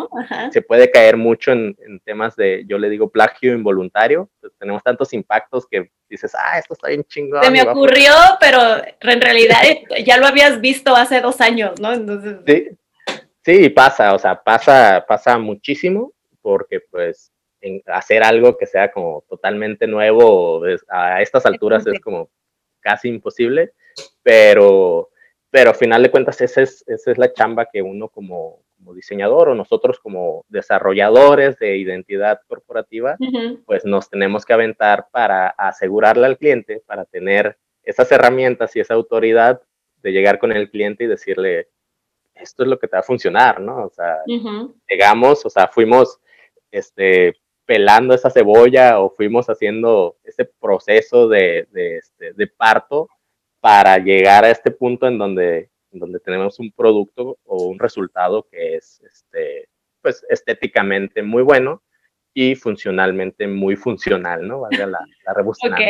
se 0.52 0.62
puede 0.62 0.90
caer 0.90 1.16
mucho 1.16 1.50
en, 1.50 1.76
temas 2.04 2.36
de, 2.36 2.64
yo 2.68 2.78
le 2.78 2.88
digo, 2.88 3.10
plagio 3.10 3.52
involuntario. 3.52 4.30
Tenemos 4.58 4.82
tantos 4.84 5.12
impactos 5.12 5.66
que 5.68 5.90
dices, 6.08 6.32
ah, 6.38 6.58
esto 6.58 6.74
está 6.74 6.88
bien 6.88 7.02
chingón. 7.04 7.42
Se 7.42 7.50
me 7.50 7.62
ocurrió, 7.62 8.12
pero 8.38 8.60
en 9.00 9.20
realidad 9.20 9.62
ya 10.04 10.16
lo 10.16 10.26
habías 10.26 10.60
visto 10.60 10.94
hace 10.94 11.20
dos 11.20 11.40
años, 11.40 11.80
¿no? 11.80 11.92
Entonces... 11.92 12.36
Sí, 12.46 12.68
sí, 13.44 13.68
pasa, 13.70 14.14
o 14.14 14.18
sea, 14.18 14.40
pasa, 14.40 15.04
pasa 15.08 15.38
muchísimo 15.38 16.12
porque 16.40 16.78
pues 16.88 17.32
hacer 17.86 18.22
algo 18.22 18.56
que 18.56 18.66
sea 18.66 18.92
como 18.92 19.24
totalmente 19.28 19.86
nuevo 19.86 20.62
a 20.88 21.20
estas 21.20 21.46
alturas 21.46 21.86
es 21.86 22.00
como 22.00 22.30
casi 22.80 23.08
imposible, 23.08 23.72
pero, 24.22 25.10
pero 25.50 25.70
a 25.70 25.74
final 25.74 26.02
de 26.02 26.10
cuentas 26.10 26.40
esa 26.40 26.62
es, 26.62 26.84
esa 26.86 27.10
es 27.10 27.18
la 27.18 27.32
chamba 27.32 27.66
que 27.72 27.82
uno 27.82 28.08
como, 28.08 28.62
como 28.76 28.94
diseñador 28.94 29.48
o 29.48 29.54
nosotros 29.54 29.98
como 29.98 30.44
desarrolladores 30.48 31.58
de 31.58 31.76
identidad 31.76 32.40
corporativa, 32.46 33.16
pues 33.64 33.84
nos 33.84 34.08
tenemos 34.08 34.44
que 34.44 34.52
aventar 34.52 35.08
para 35.10 35.48
asegurarle 35.48 36.26
al 36.26 36.38
cliente, 36.38 36.82
para 36.86 37.04
tener 37.04 37.58
esas 37.82 38.10
herramientas 38.12 38.76
y 38.76 38.80
esa 38.80 38.94
autoridad 38.94 39.60
de 40.02 40.12
llegar 40.12 40.38
con 40.38 40.52
el 40.52 40.70
cliente 40.70 41.04
y 41.04 41.08
decirle, 41.08 41.68
esto 42.34 42.62
es 42.62 42.68
lo 42.68 42.78
que 42.78 42.88
te 42.88 42.96
va 42.96 43.00
a 43.00 43.04
funcionar, 43.04 43.60
¿no? 43.60 43.86
O 43.86 43.90
sea, 43.90 44.18
llegamos, 44.88 45.44
o 45.46 45.50
sea, 45.50 45.68
fuimos, 45.68 46.20
este, 46.70 47.34
pelando 47.66 48.14
esa 48.14 48.30
cebolla 48.30 49.00
o 49.00 49.10
fuimos 49.10 49.46
haciendo 49.50 50.16
ese 50.24 50.44
proceso 50.44 51.28
de, 51.28 51.66
este, 51.74 52.32
de, 52.32 52.46
parto 52.46 53.08
para 53.60 53.98
llegar 53.98 54.44
a 54.44 54.50
este 54.50 54.70
punto 54.70 55.08
en 55.08 55.18
donde, 55.18 55.68
donde 55.90 56.20
tenemos 56.20 56.60
un 56.60 56.70
producto 56.70 57.38
o 57.44 57.64
un 57.64 57.78
resultado 57.78 58.46
que 58.48 58.76
es 58.76 59.02
este, 59.02 59.68
pues, 60.00 60.24
estéticamente 60.30 61.22
muy 61.22 61.42
bueno 61.42 61.82
y 62.32 62.54
funcionalmente 62.54 63.48
muy 63.48 63.76
funcional, 63.76 64.46
¿no? 64.46 64.60
Valga 64.60 64.86
la, 64.86 65.00
la 65.24 65.32
Ok, 65.42 65.80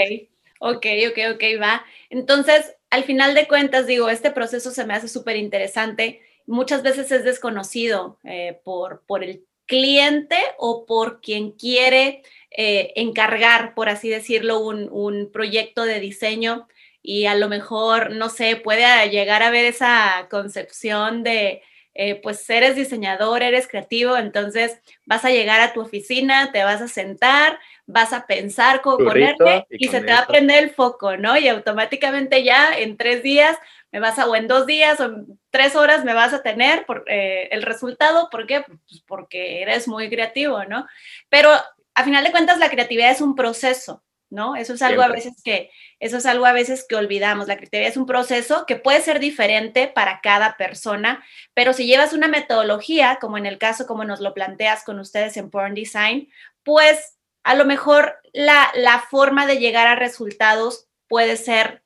ok, 0.60 0.86
ok, 1.10 1.18
ok, 1.34 1.42
va. 1.60 1.84
Entonces, 2.08 2.76
al 2.88 3.04
final 3.04 3.34
de 3.34 3.48
cuentas, 3.48 3.86
digo, 3.86 4.08
este 4.08 4.30
proceso 4.30 4.70
se 4.70 4.86
me 4.86 4.94
hace 4.94 5.08
súper 5.08 5.36
interesante. 5.36 6.22
Muchas 6.46 6.82
veces 6.82 7.10
es 7.10 7.24
desconocido 7.24 8.18
eh, 8.24 8.60
por, 8.64 9.02
por 9.06 9.24
el 9.24 9.44
cliente 9.66 10.38
o 10.58 10.86
por 10.86 11.20
quien 11.20 11.52
quiere 11.52 12.22
eh, 12.50 12.92
encargar, 12.96 13.74
por 13.74 13.88
así 13.88 14.08
decirlo, 14.08 14.60
un, 14.60 15.30
proyecto 15.32 15.84
de 15.84 16.00
diseño 16.00 16.68
y 17.02 17.26
a 17.26 17.34
lo 17.34 17.48
mejor, 17.48 18.12
no 18.12 18.30
sé, 18.30 18.56
puede 18.56 19.10
llegar 19.10 19.42
a 19.42 19.50
ver 19.50 19.64
esa 19.66 20.26
concepción 20.30 21.22
de, 21.22 21.62
eh, 21.94 22.14
pues 22.16 22.48
eres 22.50 22.74
diseñador, 22.74 23.42
eres 23.42 23.68
creativo, 23.68 24.16
entonces 24.16 24.80
vas 25.04 25.24
a 25.24 25.30
llegar 25.30 25.60
a 25.60 25.72
tu 25.72 25.80
oficina, 25.80 26.50
te 26.52 26.64
vas 26.64 26.80
a 26.80 26.88
sentar, 26.88 27.58
vas 27.86 28.12
a 28.12 28.26
pensar 28.26 28.80
cómo 28.80 28.98
ponerte 28.98 29.66
y, 29.70 29.88
se 29.88 30.00
te 30.00 30.12
va 30.12 30.20
a 30.20 30.26
prender 30.26 30.64
el 30.64 30.70
foco, 30.70 31.16
¿no? 31.16 31.36
Y 31.36 31.48
automáticamente 31.48 32.42
ya 32.42 32.76
en 32.76 32.96
tres 32.96 33.22
días 33.22 33.56
me 33.96 34.00
vas 34.00 34.18
a, 34.18 34.26
o 34.26 34.36
en 34.36 34.46
dos 34.46 34.66
días 34.66 35.00
o 35.00 35.04
en 35.04 35.40
tres 35.48 35.74
horas 35.74 36.04
me 36.04 36.12
vas 36.12 36.34
a 36.34 36.42
tener 36.42 36.84
por, 36.84 37.04
eh, 37.06 37.48
el 37.50 37.62
resultado. 37.62 38.28
¿Por 38.28 38.46
qué? 38.46 38.60
Pues 38.60 39.02
porque 39.06 39.62
eres 39.62 39.88
muy 39.88 40.10
creativo, 40.10 40.62
¿no? 40.64 40.86
Pero 41.30 41.50
a 41.94 42.04
final 42.04 42.22
de 42.22 42.30
cuentas 42.30 42.58
la 42.58 42.68
creatividad 42.68 43.10
es 43.10 43.22
un 43.22 43.34
proceso, 43.34 44.04
¿no? 44.28 44.54
Eso 44.54 44.74
es 44.74 44.82
algo 44.82 45.00
a 45.00 45.08
veces 45.08 45.40
que, 45.42 45.70
eso 45.98 46.18
es 46.18 46.26
algo 46.26 46.44
a 46.44 46.52
veces 46.52 46.84
que 46.86 46.94
olvidamos. 46.94 47.48
La 47.48 47.56
creatividad 47.56 47.88
es 47.88 47.96
un 47.96 48.04
proceso 48.04 48.66
que 48.66 48.76
puede 48.76 49.00
ser 49.00 49.18
diferente 49.18 49.88
para 49.88 50.20
cada 50.20 50.58
persona, 50.58 51.24
pero 51.54 51.72
si 51.72 51.86
llevas 51.86 52.12
una 52.12 52.28
metodología, 52.28 53.16
como 53.18 53.38
en 53.38 53.46
el 53.46 53.56
caso 53.56 53.86
como 53.86 54.04
nos 54.04 54.20
lo 54.20 54.34
planteas 54.34 54.84
con 54.84 54.98
ustedes 54.98 55.38
en 55.38 55.48
Porn 55.48 55.72
Design, 55.72 56.28
pues 56.64 57.16
a 57.44 57.54
lo 57.54 57.64
mejor 57.64 58.18
la, 58.34 58.70
la 58.74 59.00
forma 59.00 59.46
de 59.46 59.56
llegar 59.56 59.86
a 59.86 59.96
resultados 59.96 60.86
puede 61.08 61.38
ser 61.38 61.85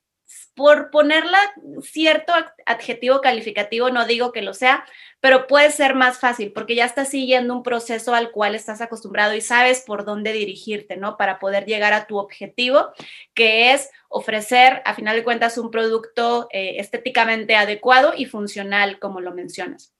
por 0.60 0.90
ponerla 0.90 1.38
cierto 1.80 2.34
adjetivo 2.66 3.22
calificativo, 3.22 3.88
no 3.88 4.04
digo 4.04 4.30
que 4.30 4.42
lo 4.42 4.52
sea, 4.52 4.84
pero 5.18 5.46
puede 5.46 5.70
ser 5.70 5.94
más 5.94 6.18
fácil 6.18 6.52
porque 6.52 6.74
ya 6.74 6.84
estás 6.84 7.08
siguiendo 7.08 7.54
un 7.54 7.62
proceso 7.62 8.14
al 8.14 8.30
cual 8.30 8.54
estás 8.54 8.82
acostumbrado 8.82 9.32
y 9.32 9.40
sabes 9.40 9.80
por 9.80 10.04
dónde 10.04 10.34
dirigirte, 10.34 10.98
¿no? 10.98 11.16
Para 11.16 11.38
poder 11.38 11.64
llegar 11.64 11.94
a 11.94 12.06
tu 12.06 12.18
objetivo, 12.18 12.92
que 13.32 13.72
es 13.72 13.88
ofrecer, 14.10 14.82
a 14.84 14.92
final 14.92 15.16
de 15.16 15.24
cuentas, 15.24 15.56
un 15.56 15.70
producto 15.70 16.46
eh, 16.52 16.74
estéticamente 16.76 17.56
adecuado 17.56 18.12
y 18.14 18.26
funcional, 18.26 18.98
como 18.98 19.22
lo 19.22 19.32
mencionas. 19.32 19.94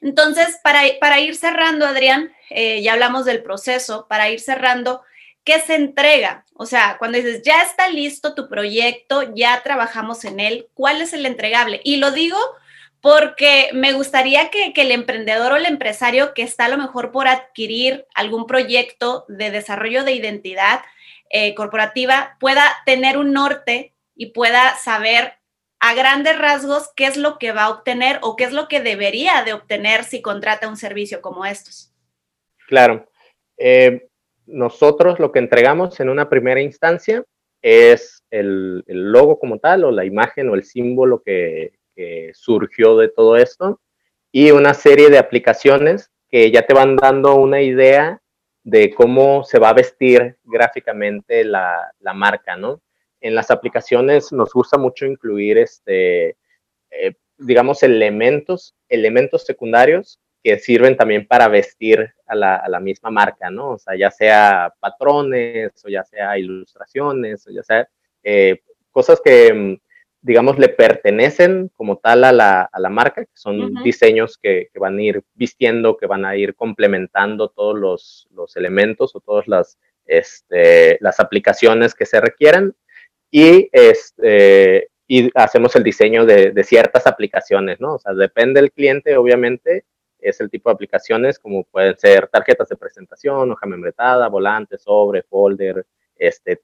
Entonces, 0.00 0.58
para, 0.64 0.80
para 1.00 1.20
ir 1.20 1.36
cerrando, 1.36 1.86
Adrián, 1.86 2.32
eh, 2.50 2.82
ya 2.82 2.94
hablamos 2.94 3.24
del 3.24 3.40
proceso, 3.40 4.08
para 4.08 4.30
ir 4.30 4.40
cerrando, 4.40 5.02
¿qué 5.46 5.60
se 5.60 5.76
entrega? 5.76 6.44
O 6.54 6.66
sea, 6.66 6.96
cuando 6.98 7.16
dices, 7.16 7.42
ya 7.42 7.62
está 7.62 7.88
listo 7.88 8.34
tu 8.34 8.48
proyecto, 8.48 9.32
ya 9.34 9.62
trabajamos 9.62 10.24
en 10.24 10.40
él, 10.40 10.68
¿cuál 10.74 11.00
es 11.00 11.12
el 11.12 11.24
entregable? 11.24 11.80
Y 11.84 11.96
lo 11.96 12.10
digo 12.10 12.36
porque 13.00 13.70
me 13.72 13.92
gustaría 13.92 14.50
que, 14.50 14.72
el 14.74 14.90
emprendedor 14.90 15.52
o 15.52 15.56
el 15.56 15.66
empresario 15.66 16.34
que 16.34 16.42
está 16.42 16.64
a 16.64 16.68
lo 16.68 16.78
mejor 16.78 17.12
por 17.12 17.28
adquirir 17.28 18.06
algún 18.14 18.46
proyecto 18.46 19.24
de 19.28 19.52
desarrollo 19.52 20.02
de 20.02 20.12
identidad 20.12 20.80
eh, 21.30 21.54
corporativa 21.54 22.36
pueda 22.40 22.64
tener 22.84 23.16
un 23.16 23.32
norte 23.32 23.94
y 24.16 24.32
pueda 24.32 24.76
saber 24.76 25.34
a 25.78 25.94
grandes 25.94 26.36
rasgos 26.36 26.90
qué 26.96 27.06
es 27.06 27.16
lo 27.16 27.38
que 27.38 27.52
va 27.52 27.64
a 27.64 27.70
obtener 27.70 28.18
o 28.22 28.34
qué 28.34 28.44
es 28.44 28.52
lo 28.52 28.66
que 28.66 28.80
debería 28.80 29.44
de 29.44 29.52
obtener 29.52 30.02
si 30.02 30.22
contrata 30.22 30.68
un 30.68 30.76
servicio 30.76 31.20
como 31.20 31.46
estos. 31.46 31.92
Claro. 32.66 33.08
Eh, 33.58 34.08
nosotros 34.46 35.18
lo 35.18 35.32
que 35.32 35.38
entregamos 35.38 36.00
en 36.00 36.08
una 36.08 36.28
primera 36.28 36.60
instancia 36.60 37.24
es 37.62 38.22
el, 38.30 38.84
logo 38.86 39.38
como 39.38 39.58
tal 39.58 39.84
o 39.84 39.90
la 39.90 40.04
imagen 40.04 40.48
o 40.48 40.54
el 40.54 40.64
símbolo 40.64 41.22
que, 41.22 41.72
surgió 42.34 42.98
de 42.98 43.08
todo 43.08 43.38
esto 43.38 43.80
y 44.30 44.50
una 44.50 44.74
serie 44.74 45.08
de 45.08 45.16
aplicaciones 45.16 46.10
que 46.28 46.50
ya 46.50 46.66
te 46.66 46.74
van 46.74 46.94
dando 46.94 47.36
una 47.36 47.62
idea 47.62 48.20
de 48.64 48.92
cómo 48.92 49.44
se 49.44 49.58
va 49.58 49.70
a 49.70 49.72
vestir 49.72 50.36
gráficamente 50.44 51.42
la, 51.42 51.90
la 52.00 52.12
marca, 52.12 52.54
¿no? 52.54 52.82
En 53.22 53.34
las 53.34 53.50
aplicaciones 53.50 54.30
nos 54.30 54.52
gusta 54.52 54.76
mucho 54.76 55.06
incluir, 55.06 55.56
este, 55.56 56.36
eh, 56.90 57.14
digamos, 57.38 57.82
elementos, 57.82 58.74
elementos 58.90 59.46
secundarios 59.46 60.20
que 60.42 60.58
sirven 60.58 60.98
también 60.98 61.26
para 61.26 61.48
vestir 61.48 62.12
a 62.26 62.34
la, 62.34 62.56
a 62.56 62.68
la, 62.68 62.80
misma 62.80 63.10
marca, 63.10 63.50
¿no? 63.50 63.70
O 63.70 63.78
sea, 63.78 63.96
ya 63.96 64.10
sea 64.10 64.72
patrones 64.80 65.72
o 65.84 65.88
ya 65.88 66.04
sea 66.04 66.38
ilustraciones 66.38 67.46
o 67.46 67.50
ya 67.50 67.62
sea 67.62 67.88
eh, 68.22 68.60
cosas 68.90 69.20
que, 69.24 69.52
mm, 69.52 69.76
digamos, 70.22 70.58
le 70.58 70.68
pertenecen 70.68 71.70
como 71.76 71.98
tal 71.98 72.24
a 72.24 72.32
la, 72.32 72.62
a 72.62 72.80
la 72.80 72.88
marca, 72.88 73.24
que 73.24 73.30
son 73.36 73.74
diseños 73.84 74.38
que, 74.38 74.68
que, 74.72 74.78
van 74.80 74.98
a 74.98 75.02
ir 75.02 75.22
vistiendo, 75.34 75.96
que 75.96 76.06
van 76.06 76.24
a 76.24 76.36
ir 76.36 76.56
complementando 76.56 77.48
todos 77.48 77.78
los, 77.78 78.28
los 78.34 78.56
elementos 78.56 79.14
o 79.14 79.20
todas 79.20 79.46
las, 79.46 79.78
este, 80.06 80.98
las 81.00 81.20
aplicaciones 81.20 81.94
que 81.94 82.06
se 82.06 82.20
requieran. 82.20 82.74
Y, 83.30 83.68
este, 83.70 84.88
y 85.06 85.30
hacemos 85.34 85.76
el 85.76 85.84
diseño 85.84 86.26
de, 86.26 86.50
de, 86.50 86.64
ciertas 86.64 87.06
aplicaciones, 87.06 87.80
¿no? 87.80 87.94
O 87.94 87.98
sea, 87.98 88.12
depende 88.14 88.60
del 88.60 88.72
cliente, 88.72 89.16
obviamente, 89.16 89.84
es 90.28 90.40
el 90.40 90.50
tipo 90.50 90.68
de 90.68 90.74
aplicaciones 90.74 91.38
como 91.38 91.64
pueden 91.64 91.96
ser 91.98 92.28
tarjetas 92.28 92.68
de 92.68 92.76
presentación, 92.76 93.50
hoja 93.50 93.66
membretada, 93.66 94.28
volante, 94.28 94.78
sobre, 94.78 95.22
folder, 95.22 95.86
este, 96.16 96.62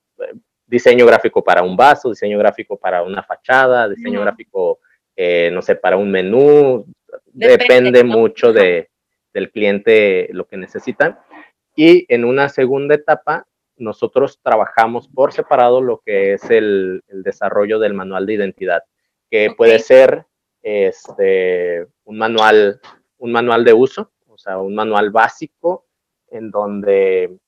diseño 0.67 1.07
gráfico 1.07 1.43
para 1.45 1.63
un 1.63 1.77
vaso, 1.77 2.11
diseño 2.11 2.39
gráfico 2.39 2.77
para 2.77 3.03
una 3.03 3.23
fachada, 3.23 3.89
diseño 3.89 4.21
gráfico, 4.23 4.81
eh, 5.15 5.51
no 5.53 5.63
sé, 5.63 5.77
para 5.77 5.97
un 5.97 6.11
menú. 6.11 6.87
Depende, 7.27 8.05
mucho 8.05 8.53
de, 8.53 8.91
del 9.33 9.51
cliente 9.51 10.29
lo 10.33 10.47
que 10.47 10.57
necesita. 10.57 11.25
Y 11.77 12.07
en 12.13 12.25
una 12.25 12.49
segunda 12.49 12.95
etapa, 12.95 13.47
nosotros 13.77 14.39
trabajamos 14.43 15.09
por 15.09 15.33
separado 15.33 15.81
lo 15.81 16.03
que 16.05 16.35
es 16.35 16.51
el, 16.51 17.03
el 17.09 17.23
desarrollo 17.23 17.79
del 17.79 17.95
manual 17.95 18.27
de 18.27 18.35
identidad, 18.35 18.83
que 19.31 19.53
puede 19.57 19.79
ser 19.79 20.27
este, 20.63 21.87
un, 22.05 22.19
manual, 22.19 22.81
un 23.23 23.31
manual 23.31 23.65
de 23.65 23.73
uso, 23.73 24.11
o 24.27 24.37
sea, 24.37 24.59
un 24.59 24.75
manual 24.75 25.11
básico 25.11 25.87
en 26.29 26.51
donde 26.51 27.39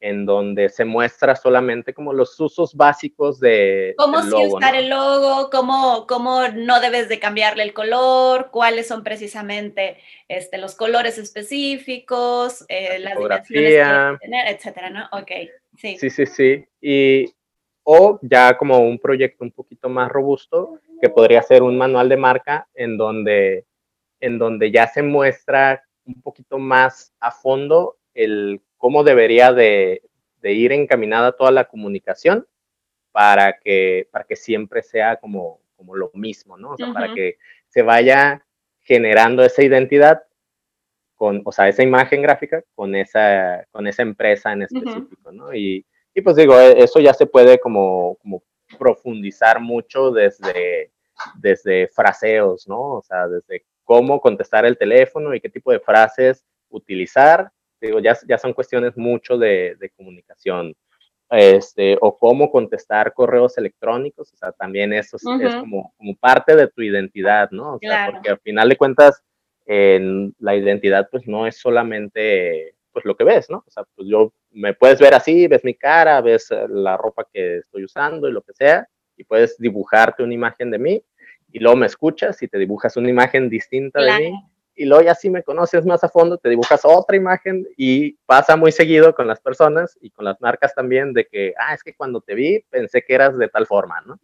en 0.00 0.26
donde 0.26 0.68
se 0.68 0.84
muestra 0.84 1.34
solamente 1.34 1.92
como 1.92 2.12
los 2.12 2.38
usos 2.38 2.74
básicos 2.74 3.40
de 3.40 3.94
cómo 3.98 4.22
sí 4.22 4.32
usar 4.46 4.76
el 4.76 4.90
logo, 4.90 5.50
cómo, 5.50 6.06
cómo 6.06 6.46
no 6.54 6.80
debes 6.80 7.08
de 7.08 7.18
cambiarle 7.18 7.64
el 7.64 7.72
color, 7.72 8.50
cuáles 8.52 8.86
son 8.86 9.02
precisamente 9.02 9.96
este, 10.28 10.58
los 10.58 10.76
colores 10.76 11.18
específicos, 11.18 12.64
eh, 12.68 13.00
las 13.00 13.18
dimensiones 13.18 13.48
que 13.50 14.18
tener, 14.20 14.54
etcétera, 14.54 14.90
¿no? 14.90 15.08
Ok, 15.18 15.32
sí. 15.76 15.96
Sí, 15.98 16.10
sí, 16.10 16.26
sí. 16.26 16.64
Y, 16.80 17.34
o 17.82 18.20
ya 18.22 18.56
como 18.56 18.78
un 18.78 19.00
proyecto 19.00 19.42
un 19.42 19.50
poquito 19.50 19.88
más 19.88 20.08
robusto, 20.10 20.78
que 21.00 21.08
podría 21.08 21.42
ser 21.42 21.64
un 21.64 21.76
manual 21.76 22.08
de 22.08 22.16
marca 22.16 22.68
en 22.74 22.96
donde, 22.96 23.66
en 24.20 24.38
donde 24.38 24.70
ya 24.70 24.86
se 24.86 25.02
muestra 25.02 25.84
un 26.04 26.20
poquito 26.22 26.58
más 26.58 27.12
a 27.20 27.30
fondo 27.30 27.98
el 28.14 28.60
cómo 28.76 29.04
debería 29.04 29.52
de, 29.52 30.02
ir 30.42 30.72
encaminada 30.72 31.32
toda 31.32 31.50
la 31.50 31.64
comunicación 31.64 32.46
para 33.12 33.58
que, 33.58 34.08
para 34.10 34.24
que 34.24 34.36
siempre 34.36 34.82
sea 34.82 35.16
como, 35.16 35.60
como 35.76 35.94
lo 35.94 36.10
mismo, 36.14 36.56
¿no? 36.56 36.70
O 36.70 36.76
sea, 36.76 36.92
para 36.92 37.12
que 37.12 37.38
se 37.68 37.82
vaya 37.82 38.44
generando 38.80 39.44
esa 39.44 39.62
identidad 39.62 40.22
con, 41.16 41.42
o 41.44 41.52
sea, 41.52 41.68
esa 41.68 41.82
imagen 41.82 42.22
gráfica 42.22 42.62
con 42.74 42.94
esa, 42.94 43.66
con 43.70 43.86
esa 43.86 44.02
empresa 44.02 44.52
en 44.52 44.62
específico, 44.62 45.32
¿no? 45.32 45.52
Y, 45.52 45.84
y, 46.14 46.22
pues 46.22 46.36
digo, 46.36 46.58
e, 46.58 46.82
eso 46.82 47.00
ya 47.00 47.12
se 47.12 47.26
puede 47.26 47.58
como, 47.58 48.16
como 48.22 48.42
profundizar 48.78 49.60
mucho 49.60 50.10
desde, 50.10 50.92
desde 51.40 51.88
fraseos, 51.88 52.68
¿no? 52.68 52.94
O 52.94 53.02
sea, 53.02 53.26
desde 53.26 53.64
cómo 53.88 54.20
contestar 54.20 54.66
el 54.66 54.76
teléfono 54.76 55.34
y 55.34 55.40
qué 55.40 55.48
tipo 55.48 55.72
de 55.72 55.80
frases 55.80 56.44
utilizar 56.68 57.50
digo, 57.80 58.00
ya, 58.00 58.16
ya 58.26 58.38
son 58.38 58.52
cuestiones 58.52 58.96
mucho 58.96 59.38
de, 59.38 59.76
de 59.78 59.90
comunicación. 59.90 60.74
Este, 61.30 61.98
o 62.00 62.16
cómo 62.16 62.50
contestar 62.50 63.12
correos 63.12 63.58
electrónicos, 63.58 64.32
o 64.32 64.36
sea, 64.38 64.50
también 64.52 64.94
eso 64.94 65.18
es, 65.18 65.24
es 65.42 65.56
como, 65.56 65.92
como, 65.98 66.16
parte 66.16 66.56
de 66.56 66.68
tu 66.68 66.80
identidad, 66.80 67.50
¿no? 67.50 67.74
O 67.74 67.78
sea, 67.78 68.10
porque 68.10 68.30
al 68.30 68.38
final 68.38 68.70
de 68.70 68.76
cuentas, 68.78 69.22
en 69.66 70.34
la 70.38 70.56
identidad 70.56 71.06
pues 71.10 71.28
no 71.28 71.46
es 71.46 71.58
solamente 71.58 72.76
pues 72.92 73.04
lo 73.04 73.14
que 73.14 73.24
ves, 73.24 73.50
¿no? 73.50 73.58
O 73.58 73.70
sea, 73.70 73.84
pues 73.94 74.08
yo 74.08 74.32
me 74.52 74.72
puedes 74.72 74.98
ver 74.98 75.12
así, 75.12 75.46
ves 75.46 75.62
mi 75.64 75.74
cara, 75.74 76.22
ves 76.22 76.48
la 76.70 76.96
ropa 76.96 77.26
que 77.30 77.58
estoy 77.58 77.84
usando 77.84 78.26
y 78.26 78.32
lo 78.32 78.40
que 78.40 78.54
sea, 78.54 78.88
y 79.14 79.24
puedes 79.24 79.58
dibujarte 79.58 80.22
una 80.22 80.32
imagen 80.32 80.70
de 80.70 80.78
mí, 80.78 81.04
y 81.52 81.58
luego 81.60 81.76
me 81.76 81.86
escuchas 81.86 82.42
y 82.42 82.48
te 82.48 82.58
dibujas 82.58 82.96
una 82.96 83.10
imagen 83.10 83.48
distinta 83.48 84.00
de 84.00 84.18
mí, 84.18 84.32
y 84.78 84.84
luego 84.84 85.04
ya 85.04 85.14
si 85.14 85.28
me 85.28 85.42
conoces 85.42 85.84
más 85.84 86.04
a 86.04 86.08
fondo, 86.08 86.38
te 86.38 86.48
dibujas 86.48 86.82
otra 86.84 87.16
imagen 87.16 87.66
y 87.76 88.12
pasa 88.26 88.56
muy 88.56 88.70
seguido 88.70 89.12
con 89.12 89.26
las 89.26 89.40
personas 89.40 89.98
y 90.00 90.10
con 90.10 90.24
las 90.24 90.40
marcas 90.40 90.72
también 90.72 91.12
de 91.12 91.26
que, 91.26 91.52
ah, 91.58 91.74
es 91.74 91.82
que 91.82 91.94
cuando 91.94 92.20
te 92.20 92.36
vi 92.36 92.60
pensé 92.70 93.02
que 93.02 93.14
eras 93.14 93.36
de 93.36 93.48
tal 93.48 93.66
forma, 93.66 94.00
¿no? 94.06 94.20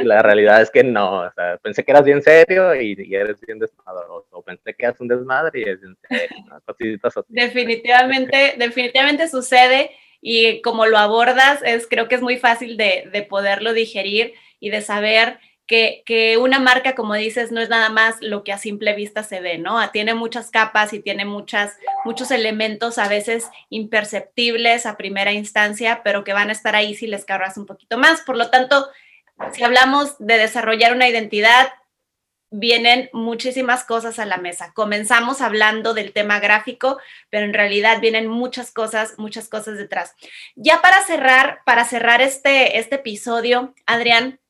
Y 0.00 0.04
la 0.04 0.22
realidad 0.22 0.62
es 0.62 0.70
que 0.70 0.82
no, 0.82 1.20
o 1.20 1.32
sea, 1.32 1.58
pensé 1.58 1.84
que 1.84 1.90
eras 1.90 2.04
bien 2.04 2.22
serio 2.22 2.74
y, 2.74 2.96
eres 3.14 3.38
bien 3.42 3.58
desmadroso, 3.58 4.28
o 4.30 4.42
pensé 4.42 4.72
que 4.74 4.86
eras 4.86 4.98
un 4.98 5.08
desmadre 5.08 5.60
y 5.60 5.62
eres 5.64 5.80
bien 5.82 5.96
serio, 6.08 6.36
¿no? 6.48 6.60
Cositas 6.64 7.16
así. 7.16 7.26
Definitivamente, 7.28 8.54
definitivamente 8.58 9.28
sucede 9.28 9.90
y 10.22 10.62
como 10.62 10.86
lo 10.86 10.96
abordas, 10.96 11.60
es, 11.62 11.86
creo 11.86 12.08
que 12.08 12.14
es 12.14 12.22
muy 12.22 12.38
fácil 12.38 12.78
de, 12.78 13.10
de 13.12 13.22
poderlo 13.22 13.74
digerir 13.74 14.32
y 14.58 14.70
de 14.70 14.80
saber 14.80 15.38
que, 15.68 16.38
una 16.40 16.58
marca, 16.58 16.94
como 16.94 17.14
dices, 17.14 17.52
no 17.52 17.60
es 17.60 17.68
nada 17.68 17.90
más 17.90 18.16
lo 18.20 18.42
que 18.42 18.52
a 18.52 18.58
simple 18.58 18.94
vista 18.94 19.22
se 19.22 19.40
ve, 19.40 19.58
¿no? 19.58 19.78
Tiene 19.90 20.14
muchas 20.14 20.50
capas 20.50 20.94
y 20.94 21.00
tiene 21.00 21.26
muchas, 21.26 21.76
muchos 22.04 22.30
elementos 22.30 22.96
a 22.96 23.06
veces 23.06 23.48
imperceptibles 23.68 24.86
a 24.86 24.96
primera 24.96 25.32
instancia, 25.32 26.00
pero 26.02 26.24
que 26.24 26.32
van 26.32 26.48
a 26.48 26.52
estar 26.52 26.74
ahí 26.74 26.94
si 26.94 27.06
les 27.06 27.26
cargas 27.26 27.58
un 27.58 27.66
poquito 27.66 27.98
más. 27.98 28.22
Por 28.22 28.38
lo 28.38 28.48
tanto, 28.50 28.88
si 29.52 29.62
hablamos 29.62 30.16
de 30.18 30.38
desarrollar 30.38 30.94
una 30.94 31.06
identidad, 31.06 31.68
vienen 32.50 33.10
muchísimas 33.12 33.84
cosas 33.84 34.18
a 34.18 34.24
la 34.24 34.38
mesa. 34.38 34.72
Comenzamos 34.72 35.42
hablando 35.42 35.92
del 35.92 36.12
tema 36.12 36.40
gráfico, 36.40 36.98
pero 37.28 37.44
en 37.44 37.52
realidad 37.52 38.00
vienen 38.00 38.26
muchas 38.26 38.70
cosas, 38.70 39.18
muchas 39.18 39.50
cosas 39.50 39.76
detrás. 39.76 40.14
Ya 40.56 40.80
para 40.80 41.04
cerrar, 41.04 41.60
para 41.66 41.84
cerrar 41.84 42.22
este, 42.22 42.78
este 42.78 42.94
episodio, 42.94 43.74
Adrián, 43.84 44.40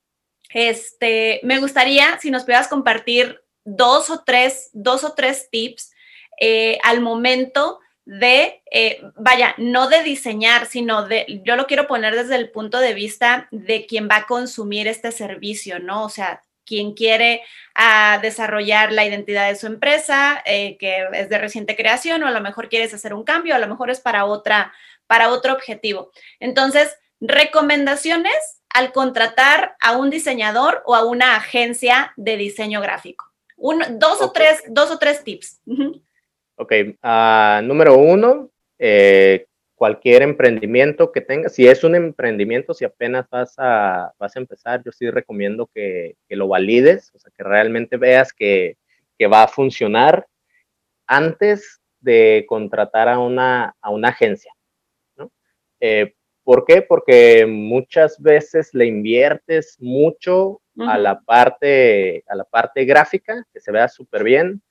este, 0.48 1.40
me 1.42 1.58
gustaría 1.58 2.18
si 2.20 2.30
nos 2.30 2.42
pudieras 2.42 2.68
compartir 2.68 3.42
dos 3.64 4.10
o 4.10 4.22
tres, 4.24 4.70
dos 4.72 5.04
o 5.04 5.14
tres 5.14 5.48
tips 5.50 5.92
eh, 6.40 6.78
al 6.82 7.00
momento 7.00 7.80
de, 8.04 8.62
eh, 8.70 9.02
vaya, 9.16 9.54
no 9.58 9.88
de 9.88 10.02
diseñar, 10.02 10.64
sino 10.66 11.06
de, 11.06 11.42
yo 11.44 11.56
lo 11.56 11.66
quiero 11.66 11.86
poner 11.86 12.16
desde 12.16 12.36
el 12.36 12.50
punto 12.50 12.78
de 12.78 12.94
vista 12.94 13.48
de 13.50 13.84
quien 13.84 14.08
va 14.08 14.16
a 14.16 14.26
consumir 14.26 14.88
este 14.88 15.12
servicio, 15.12 15.78
¿no? 15.78 16.04
O 16.04 16.08
sea, 16.08 16.42
quien 16.64 16.94
quiere 16.94 17.42
ah, 17.74 18.18
desarrollar 18.22 18.92
la 18.92 19.04
identidad 19.04 19.48
de 19.48 19.56
su 19.56 19.66
empresa, 19.66 20.42
eh, 20.46 20.78
que 20.78 21.06
es 21.12 21.28
de 21.28 21.38
reciente 21.38 21.76
creación, 21.76 22.22
o 22.22 22.26
a 22.26 22.30
lo 22.30 22.40
mejor 22.40 22.68
quieres 22.68 22.94
hacer 22.94 23.12
un 23.12 23.24
cambio, 23.24 23.54
a 23.54 23.58
lo 23.58 23.68
mejor 23.68 23.90
es 23.90 24.00
para 24.00 24.24
otra, 24.24 24.72
para 25.06 25.30
otro 25.30 25.52
objetivo. 25.52 26.10
Entonces, 26.40 26.96
recomendaciones 27.20 28.57
al 28.74 28.92
contratar 28.92 29.76
a 29.80 29.96
un 29.96 30.10
diseñador 30.10 30.82
o 30.86 30.94
a 30.94 31.04
una 31.04 31.36
agencia 31.36 32.12
de 32.16 32.36
diseño 32.36 32.80
gráfico? 32.80 33.28
dos, 33.56 34.22
o 34.22 34.30
tres, 34.32 34.62
dos 34.68 34.90
o 34.90 34.98
tres 34.98 35.24
tips. 35.24 35.60
Ok, 36.56 36.72
uh, 37.02 37.62
número 37.62 37.96
uno, 37.96 38.50
eh, 38.78 39.46
cualquier 39.74 40.22
emprendimiento 40.22 41.12
que 41.12 41.20
tengas, 41.20 41.54
si 41.54 41.66
es 41.66 41.84
un 41.84 41.94
emprendimiento, 41.94 42.74
si 42.74 42.84
apenas 42.84 43.28
vas 43.30 43.54
a, 43.58 44.12
vas 44.18 44.34
a 44.34 44.40
empezar, 44.40 44.82
yo 44.84 44.92
sí 44.92 45.08
recomiendo 45.10 45.68
que, 45.72 46.16
que 46.28 46.36
lo 46.36 46.48
valides, 46.48 47.12
o 47.14 47.18
sea, 47.18 47.30
que 47.36 47.44
realmente 47.44 47.96
veas 47.96 48.32
que, 48.32 48.76
que 49.16 49.26
va 49.26 49.44
a 49.44 49.48
funcionar 49.48 50.26
antes 51.06 51.80
de 52.00 52.44
contratar 52.48 53.08
a 53.08 53.18
una, 53.18 53.74
a 53.80 53.90
una 53.90 54.08
agencia. 54.08 54.52
¿no? 55.16 55.30
Eh, 55.80 56.14
¿Por 56.48 56.64
qué? 56.64 56.80
Porque 56.80 57.44
muchas 57.44 58.18
veces 58.22 58.72
le 58.72 58.86
inviertes 58.86 59.76
mucho 59.80 60.62
a, 60.78 60.96
la 60.96 61.20
parte, 61.20 62.24
a 62.26 62.34
la 62.34 62.44
parte 62.44 62.86
gráfica, 62.86 63.46
que 63.52 63.60
se 63.60 63.70
vea 63.70 63.86
súper 63.86 64.24
bien, 64.24 64.62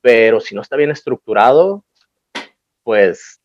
pero 0.00 0.40
si 0.40 0.54
no 0.54 0.62
está 0.62 0.74
bien 0.76 0.90
estructurado, 0.90 1.84
pues 2.82 3.42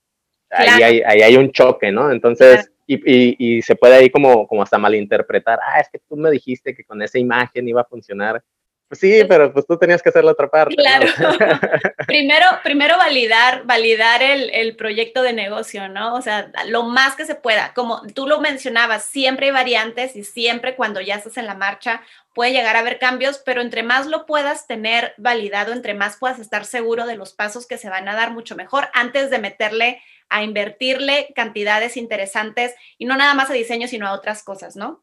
ahí, 0.49 0.81
hay, 0.81 1.01
ahí, 1.01 1.21
hay, 1.23 1.35
un 1.35 1.51
choque, 1.51 1.91
¿no? 1.91 2.09
Entonces, 2.09 2.71
y, 2.87 2.95
y, 2.95 3.35
y, 3.57 3.61
se 3.61 3.75
puede 3.75 3.95
ahí 3.95 4.09
como, 4.09 4.47
como 4.47 4.63
hasta 4.63 4.77
malinterpretar, 4.77 5.59
ah, 5.61 5.81
es 5.81 5.89
que 5.89 5.99
tú 6.07 6.15
me 6.15 6.31
dijiste 6.31 6.73
que 6.73 6.85
con 6.85 7.01
esa 7.01 7.19
imagen 7.19 7.67
iba 7.67 7.81
a 7.81 7.89
funcionar. 7.89 8.41
Pues 8.87 8.99
sí, 8.99 9.23
pero 9.27 9.51
pues 9.51 9.65
tú 9.65 9.77
tenías 9.77 10.03
que 10.03 10.09
hacer 10.09 10.23
la 10.23 10.33
otra 10.33 10.47
parte. 10.49 10.75
Claro. 10.75 11.07
primero, 12.07 12.45
primero 12.63 12.97
validar, 12.97 13.65
validar 13.65 14.21
el, 14.21 14.51
el, 14.51 14.75
proyecto 14.75 15.23
de 15.23 15.33
negocio, 15.33 15.89
¿no? 15.89 16.13
O 16.13 16.21
sea, 16.21 16.51
lo 16.67 16.83
más 16.83 17.15
que 17.15 17.25
se 17.25 17.33
pueda. 17.33 17.73
Como 17.73 18.01
tú 18.13 18.27
lo 18.27 18.39
mencionabas, 18.39 19.05
siempre 19.05 19.47
hay 19.47 19.51
variantes 19.51 20.15
y 20.15 20.23
siempre 20.23 20.75
cuando 20.75 21.01
ya 21.01 21.15
estás 21.15 21.37
en 21.37 21.47
la 21.47 21.55
marcha 21.55 22.01
puede 22.33 22.51
llegar 22.51 22.75
a 22.75 22.79
haber 22.79 22.99
cambios, 22.99 23.41
pero 23.45 23.61
entre 23.61 23.83
más 23.83 24.07
lo 24.07 24.25
puedas 24.25 24.67
tener 24.67 25.13
validado, 25.17 25.71
entre 25.71 25.93
más 25.93 26.17
puedas 26.17 26.39
estar 26.39 26.65
seguro 26.65 27.05
de 27.05 27.15
los 27.15 27.33
pasos 27.33 27.67
que 27.67 27.77
se 27.77 27.89
van 27.89 28.07
a 28.07 28.15
dar, 28.15 28.31
mucho 28.31 28.55
mejor 28.55 28.89
antes 28.93 29.29
de 29.29 29.39
meterle 29.39 30.01
a 30.29 30.43
invertirle 30.43 31.31
cantidades 31.35 31.95
interesantes 31.95 32.73
y 32.97 33.05
no 33.05 33.15
nada 33.15 33.35
más 33.35 33.49
a 33.49 33.53
diseño, 33.53 33.87
sino 33.87 34.07
a 34.07 34.13
otras 34.13 34.43
cosas, 34.43 34.75
¿no? 34.75 35.02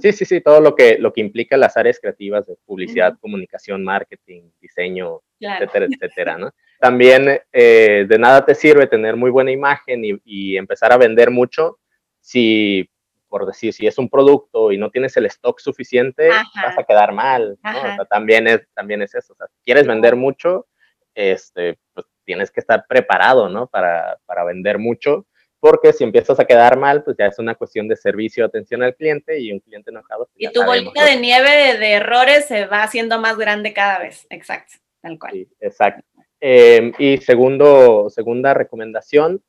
Sí, 0.00 0.12
sí, 0.12 0.24
sí, 0.24 0.40
todo 0.40 0.60
lo 0.60 0.74
que, 0.74 0.98
lo 0.98 1.12
que 1.12 1.20
implica 1.20 1.56
las 1.56 1.76
áreas 1.76 1.98
creativas 2.00 2.46
de 2.46 2.56
publicidad, 2.64 3.18
comunicación, 3.20 3.84
marketing, 3.84 4.50
diseño, 4.60 5.20
etcétera, 5.38 5.86
etcétera, 5.90 6.38
¿no? 6.38 6.50
También 6.78 7.40
eh, 7.52 8.06
de 8.08 8.18
nada 8.18 8.44
te 8.44 8.54
sirve 8.54 8.86
tener 8.86 9.16
muy 9.16 9.30
buena 9.30 9.52
imagen 9.52 10.02
y, 10.24 10.56
empezar 10.56 10.92
a 10.92 10.96
vender 10.96 11.30
mucho 11.30 11.78
si, 12.20 12.88
por 13.28 13.46
decir, 13.46 13.72
si 13.72 13.86
es 13.86 13.98
un 13.98 14.08
producto 14.08 14.72
y 14.72 14.78
no 14.78 14.90
tienes 14.90 15.16
el 15.16 15.26
stock 15.26 15.60
suficiente, 15.60 16.28
vas 16.28 16.78
a 16.78 16.84
quedar 16.84 17.12
mal, 17.12 17.58
¿no? 17.62 17.78
O 17.78 17.94
sea, 17.94 18.04
también 18.04 18.46
es, 18.46 18.66
también 18.74 19.02
es 19.02 19.14
eso, 19.14 19.32
o 19.32 19.36
sea, 19.36 19.46
si 19.46 19.60
quieres 19.64 19.86
vender 19.86 20.16
mucho, 20.16 20.66
este, 21.14 21.78
pues 21.92 22.06
tienes 22.24 22.50
que 22.50 22.60
estar 22.60 22.84
preparado, 22.88 23.48
¿no? 23.48 23.66
Para, 23.66 24.18
para 24.26 24.44
vender 24.44 24.78
mucho 24.78 25.26
porque 25.62 25.92
si 25.92 26.02
empiezas 26.02 26.40
a 26.40 26.44
quedar 26.44 26.76
mal, 26.76 27.04
pues 27.04 27.16
ya 27.16 27.26
es 27.26 27.38
una 27.38 27.54
cuestión 27.54 27.86
de 27.86 27.94
servicio, 27.94 28.44
atención 28.44 28.82
al 28.82 28.96
cliente 28.96 29.38
y 29.38 29.52
un 29.52 29.60
cliente 29.60 29.92
enojado. 29.92 30.28
Pues 30.34 30.50
y 30.50 30.52
tu 30.52 30.64
bolita 30.64 31.04
de 31.04 31.20
nieve 31.20 31.78
de, 31.78 31.92
errores 31.92 32.46
se 32.46 32.66
va 32.66 32.82
haciendo 32.82 33.20
más 33.20 33.38
grande 33.38 33.72
cada 33.72 34.00
vez, 34.00 34.26
exacto, 34.28 34.74
tal 35.00 35.20
cual. 35.20 35.34
Sí, 35.34 35.48
exacto. 35.60 36.02
Em, 36.40 36.92
y 36.98 37.18
segundo, 37.18 38.10
segunda 38.10 38.54
recomendación, 38.54 39.40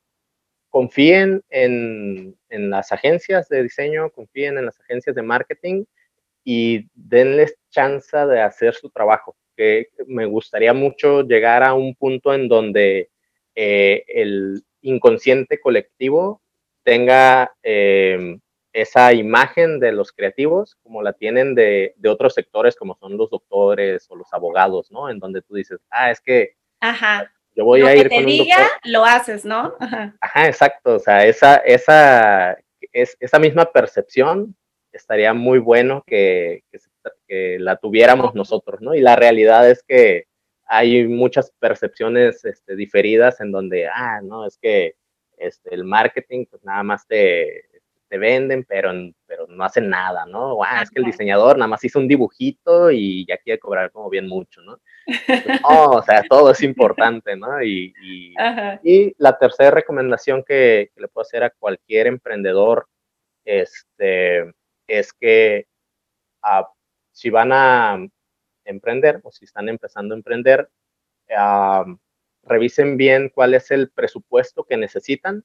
confíen 0.70 1.42
en, 1.50 2.38
en, 2.50 2.70
las 2.70 2.92
agencias 2.92 3.50
de 3.50 3.64
diseño, 3.64 4.12
confíen 4.12 4.60
en 4.60 4.68
las 4.68 4.80
agencias 4.82 5.16
de 5.16 5.24
marketing 5.24 5.86
y 6.44 6.92
denles 6.94 7.58
chance 7.72 8.16
de 8.16 8.40
hacer 8.40 8.76
su 8.76 8.92
trabajo. 8.92 9.36
Que 9.58 9.88
me 10.06 10.28
gustaría 10.28 10.74
mucho 10.74 11.24
llegar 11.24 11.64
a 11.64 11.74
un 11.74 11.96
punto 11.96 12.36
en 12.36 12.48
donde 12.48 13.10
eh, 13.56 14.04
el, 14.08 14.64
inconsciente 14.84 15.60
colectivo 15.60 16.42
tenga 16.84 17.52
eh, 17.64 18.38
esa 18.74 19.14
imagen 19.14 19.80
de 19.80 19.92
los 19.92 20.12
creativos 20.12 20.78
como 20.84 21.02
la 21.02 21.14
tienen 21.14 21.56
de, 21.56 21.94
otros 22.08 22.34
sectores 22.34 22.76
como 22.76 22.96
son 22.96 23.18
los 23.18 23.30
doctores 23.30 24.08
o 24.10 24.16
los 24.16 24.32
abogados, 24.34 24.92
¿no? 24.92 25.10
En 25.10 25.20
donde 25.20 25.42
tú 25.42 25.56
dices, 25.56 25.80
ah, 25.90 26.12
es 26.12 26.20
que 26.22 26.56
Ajá. 26.80 27.32
yo 27.56 27.66
voy 27.66 27.82
a 27.84 27.96
ir 27.96 28.10
te 28.10 28.16
con 28.16 28.26
diga, 28.26 28.68
lo 28.84 29.06
haces, 29.06 29.46
¿no? 29.46 29.76
Ajá. 29.80 30.16
Ajá, 30.20 30.48
exacto. 30.48 30.96
O 30.96 31.00
sea, 31.00 31.26
esa, 31.26 31.58
esa, 31.58 32.58
es, 32.92 33.16
esa 33.20 33.40
misma 33.40 33.72
percepción 33.72 34.56
estaría 34.92 35.34
muy 35.34 35.60
bueno 35.60 36.04
que, 36.06 36.64
que 37.28 37.58
la 37.60 37.78
tuviéramos 37.78 38.36
nosotros, 38.36 38.82
¿no? 38.82 38.94
Y 38.94 39.02
la 39.02 39.16
realidad 39.16 39.70
es 39.70 39.84
que 39.84 40.26
hay 40.66 41.08
muchas 41.08 41.52
percepciones 41.60 42.44
este, 42.46 42.76
diferidas 42.76 43.42
en 43.42 43.52
donde, 43.52 43.88
ah, 43.88 44.22
no, 44.24 44.46
es 44.46 44.58
que 44.58 44.96
este, 45.38 45.74
el 45.74 45.84
marketing, 45.84 46.46
pues 46.50 46.64
nada 46.64 46.84
más 46.84 47.06
te, 47.08 47.66
te 48.14 48.18
venden, 48.20 48.64
pero, 48.64 48.92
pero 49.26 49.48
no 49.48 49.64
hacen 49.64 49.90
nada, 49.90 50.26
¿no? 50.28 50.64
Ah, 50.64 50.84
es 50.84 50.92
que 50.92 51.00
el 51.00 51.06
diseñador 51.06 51.58
nada 51.58 51.68
más 51.68 51.84
hizo 51.84 51.98
un 51.98 52.08
dibujito 52.08 52.92
y 52.92 53.26
ya 53.26 53.38
quiere 53.38 53.60
cobrar 53.60 53.92
como 53.92 54.08
bien 54.10 54.28
mucho, 54.28 54.62
¿no? 54.62 54.80
o 55.64 56.02
sea, 56.04 56.22
todo 56.30 56.52
es 56.52 56.62
importante, 56.62 57.36
¿no? 57.36 57.62
Y, 57.64 57.92
y, 58.04 59.16
la 59.18 59.38
tercera 59.38 59.72
recomendación 59.72 60.44
que, 60.44 60.92
le 60.96 61.08
puedo 61.08 61.24
hacer 61.24 61.44
a 61.44 61.50
cualquier 61.50 62.06
emprendedor 62.08 62.88
este, 63.46 64.54
es 64.88 65.12
que 65.14 65.66
ah, 66.44 66.70
si 67.12 67.32
van 67.32 67.52
a 67.52 67.98
emprender 68.66 69.20
o 69.24 69.32
si 69.32 69.46
están 69.46 69.70
empezando 69.70 70.14
a 70.14 70.18
emprender, 70.18 70.70
revisen 72.44 72.98
bien 72.98 73.30
cuál 73.30 73.54
es 73.54 73.72
el 73.72 73.90
presupuesto 73.90 74.64
que 74.64 74.78
necesitan 74.78 75.44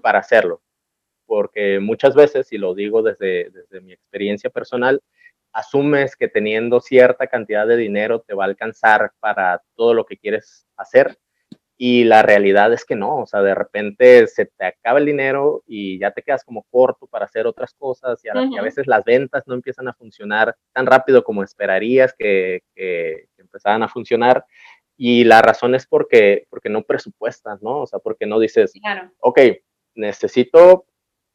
para 0.00 0.18
hacerlo. 0.18 0.62
Porque 1.26 1.80
muchas 1.80 2.14
veces, 2.14 2.52
y 2.52 2.58
lo 2.58 2.74
digo 2.74 3.02
desde, 3.02 3.50
desde 3.50 3.80
mi 3.80 3.92
experiencia 3.92 4.50
personal, 4.50 5.02
asumes 5.52 6.16
que 6.16 6.28
teniendo 6.28 6.80
cierta 6.80 7.26
cantidad 7.26 7.66
de 7.66 7.76
dinero 7.76 8.20
te 8.20 8.34
va 8.34 8.44
a 8.44 8.48
alcanzar 8.48 9.12
para 9.20 9.62
todo 9.74 9.94
lo 9.94 10.06
que 10.06 10.16
quieres 10.16 10.66
hacer 10.76 11.18
y 11.76 12.04
la 12.04 12.22
realidad 12.22 12.72
es 12.72 12.84
que 12.84 12.94
no, 12.94 13.18
o 13.18 13.26
sea, 13.26 13.42
de 13.42 13.54
repente 13.54 14.26
se 14.26 14.46
te 14.46 14.66
acaba 14.66 14.98
el 14.98 15.06
dinero 15.06 15.64
y 15.66 15.98
ya 15.98 16.12
te 16.12 16.22
quedas 16.22 16.44
como 16.44 16.64
corto 16.70 17.06
para 17.06 17.24
hacer 17.24 17.46
otras 17.46 17.74
cosas 17.74 18.22
y 18.24 18.28
a, 18.28 18.62
veces 18.62 18.86
las 18.86 19.04
ventas 19.04 19.44
no 19.46 19.54
empiezan 19.54 19.88
a 19.88 19.94
funcionar 19.94 20.54
tan 20.72 20.86
rápido 20.86 21.24
como 21.24 21.42
esperarías 21.42 22.14
que, 22.16 22.62
que, 22.74 23.26
empezaran 23.38 23.82
a 23.82 23.88
funcionar. 23.88 24.44
Y 24.96 25.24
la 25.24 25.42
razón 25.42 25.74
es 25.74 25.86
porque, 25.86 26.46
porque 26.50 26.68
no 26.68 26.82
presupuestas, 26.82 27.60
¿no? 27.62 27.80
O 27.80 27.86
sea, 27.86 27.98
porque 27.98 28.26
no 28.26 28.38
dices, 28.38 28.72
claro. 28.80 29.10
ok, 29.18 29.40
necesito 29.94 30.86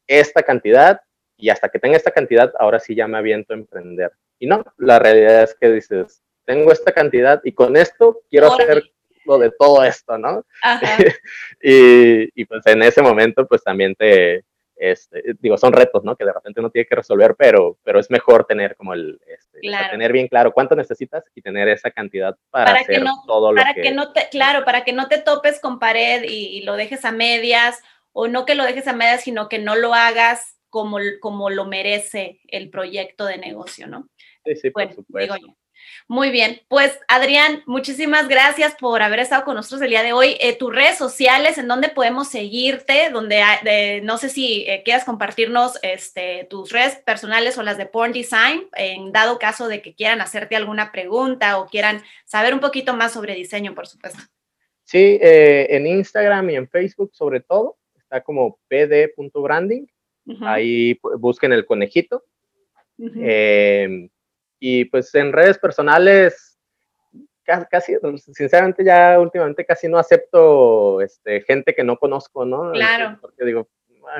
esta 0.06 0.42
cantidad 0.42 1.00
y 1.36 1.50
hasta 1.50 1.68
que 1.68 1.78
tenga 1.78 1.96
esta 1.96 2.10
cantidad, 2.10 2.52
ahora 2.58 2.80
sí 2.80 2.94
ya 2.94 3.06
me 3.06 3.18
aviento 3.18 3.52
a 3.52 3.56
emprender. 3.56 4.12
Y 4.38 4.46
no, 4.46 4.64
la 4.78 4.98
realidad 4.98 5.42
es 5.42 5.54
que 5.60 5.70
dices, 5.70 6.22
tengo 6.44 6.72
esta 6.72 6.92
cantidad 6.92 7.40
y 7.44 7.52
con 7.52 7.76
esto 7.76 8.22
quiero 8.30 8.52
hacer 8.52 8.82
de 9.36 9.50
todo 9.50 9.84
esto, 9.84 10.16
¿no? 10.16 10.44
y, 11.60 12.44
pues 12.44 12.66
en 12.66 12.82
ese 12.82 13.02
momento 13.02 13.46
pues 13.46 13.62
también 13.62 13.94
te, 13.94 14.44
este, 14.76 15.22
digo, 15.40 15.58
son 15.58 15.72
retos, 15.72 16.04
¿no? 16.04 16.16
Que 16.16 16.24
de 16.24 16.32
repente 16.32 16.60
uno 16.60 16.70
tiene 16.70 16.86
que 16.86 16.94
resolver, 16.94 17.34
pero, 17.36 17.78
pero 17.82 17.98
es 17.98 18.10
mejor 18.10 18.46
tener 18.46 18.76
como 18.76 18.94
el, 18.94 19.20
este, 19.26 19.60
tener 19.90 20.12
bien 20.12 20.28
claro 20.28 20.52
cuánto 20.52 20.76
necesitas 20.76 21.24
y 21.34 21.42
tener 21.42 21.68
esa 21.68 21.90
cantidad 21.90 22.36
para, 22.50 22.72
hacer 22.72 23.02
todo 23.26 23.52
lo 23.52 23.62
que... 23.74 23.90
no 23.90 24.12
te, 24.12 24.28
claro, 24.30 24.64
para 24.64 24.84
que 24.84 24.92
no 24.92 25.08
te 25.08 25.18
topes 25.18 25.60
con 25.60 25.78
pared 25.78 26.22
y, 26.26 26.62
lo 26.62 26.76
dejes 26.76 27.04
a 27.04 27.12
medias, 27.12 27.82
o 28.12 28.28
no 28.28 28.46
que 28.46 28.54
lo 28.54 28.64
dejes 28.64 28.86
a 28.86 28.92
medias, 28.92 29.22
sino 29.22 29.48
que 29.48 29.58
no 29.58 29.74
lo 29.74 29.94
hagas 29.94 30.56
como, 30.70 30.98
como 31.20 31.50
lo 31.50 31.64
merece 31.64 32.40
el 32.46 32.70
proyecto 32.70 33.24
de 33.24 33.38
negocio, 33.38 33.86
¿no? 33.86 34.08
Sí, 34.44 34.56
sí, 34.56 34.70
por 34.70 34.92
supuesto. 34.92 35.34
Digo. 35.34 35.57
Muy 36.06 36.30
bien, 36.30 36.62
pues 36.68 36.98
Adrián, 37.06 37.62
muchísimas 37.66 38.28
gracias 38.28 38.74
por 38.74 39.02
haber 39.02 39.20
estado 39.20 39.44
con 39.44 39.56
nosotros 39.56 39.82
el 39.82 39.90
día 39.90 40.02
de 40.02 40.12
hoy. 40.12 40.36
Eh, 40.40 40.56
tus 40.56 40.74
redes 40.74 40.96
sociales, 40.96 41.58
¿en 41.58 41.68
dónde 41.68 41.88
podemos 41.88 42.28
seguirte? 42.28 43.10
Donde 43.10 44.00
no 44.02 44.16
sé 44.16 44.28
si 44.28 44.64
eh, 44.66 44.82
quieras 44.84 45.04
compartirnos 45.04 45.78
este, 45.82 46.46
tus 46.48 46.72
redes 46.72 46.96
personales 46.96 47.58
o 47.58 47.62
las 47.62 47.76
de 47.76 47.86
Porn 47.86 48.12
Design, 48.12 48.68
en 48.74 49.12
dado 49.12 49.38
caso 49.38 49.68
de 49.68 49.82
que 49.82 49.94
quieran 49.94 50.20
hacerte 50.20 50.56
alguna 50.56 50.92
pregunta 50.92 51.58
o 51.58 51.66
quieran 51.66 52.02
saber 52.24 52.54
un 52.54 52.60
poquito 52.60 52.94
más 52.94 53.12
sobre 53.12 53.34
diseño, 53.34 53.74
por 53.74 53.86
supuesto. 53.86 54.20
Sí, 54.84 55.18
eh, 55.20 55.66
en 55.68 55.86
Instagram 55.86 56.48
y 56.48 56.56
en 56.56 56.68
Facebook 56.68 57.10
sobre 57.12 57.40
todo, 57.40 57.76
está 57.96 58.22
como 58.22 58.58
pd.branding. 58.68 59.86
Ahí 60.40 60.98
busquen 61.18 61.52
el 61.52 61.66
conejito. 61.66 62.24
Y 64.58 64.86
pues 64.86 65.14
en 65.14 65.32
redes 65.32 65.58
personales, 65.58 66.58
casi, 67.70 67.96
sinceramente 68.32 68.84
ya 68.84 69.18
últimamente 69.18 69.64
casi 69.64 69.88
no 69.88 69.98
acepto 69.98 71.00
este, 71.00 71.40
gente 71.42 71.74
que 71.74 71.84
no 71.84 71.96
conozco, 71.96 72.44
¿no? 72.44 72.72
Claro. 72.72 73.18
Porque 73.20 73.44
digo, 73.44 73.68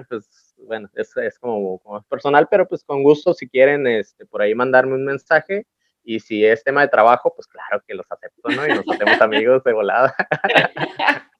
pues 0.08 0.54
bueno, 0.58 0.88
es, 0.94 1.16
es 1.16 1.38
como, 1.38 1.78
como, 1.78 2.02
personal, 2.02 2.48
pero 2.50 2.66
pues 2.66 2.84
con 2.84 3.02
gusto 3.02 3.34
si 3.34 3.48
quieren 3.48 3.86
este, 3.86 4.26
por 4.26 4.42
ahí 4.42 4.54
mandarme 4.54 4.94
un 4.94 5.04
mensaje. 5.04 5.66
Y 6.04 6.20
si 6.20 6.44
es 6.44 6.64
tema 6.64 6.80
de 6.80 6.88
trabajo, 6.88 7.34
pues 7.34 7.46
claro 7.46 7.82
que 7.86 7.94
los 7.94 8.06
acepto, 8.10 8.48
¿no? 8.48 8.66
Y 8.66 8.70
nos 8.70 8.88
hacemos 8.88 9.20
amigos 9.20 9.62
de 9.64 9.72
volada. 9.72 10.14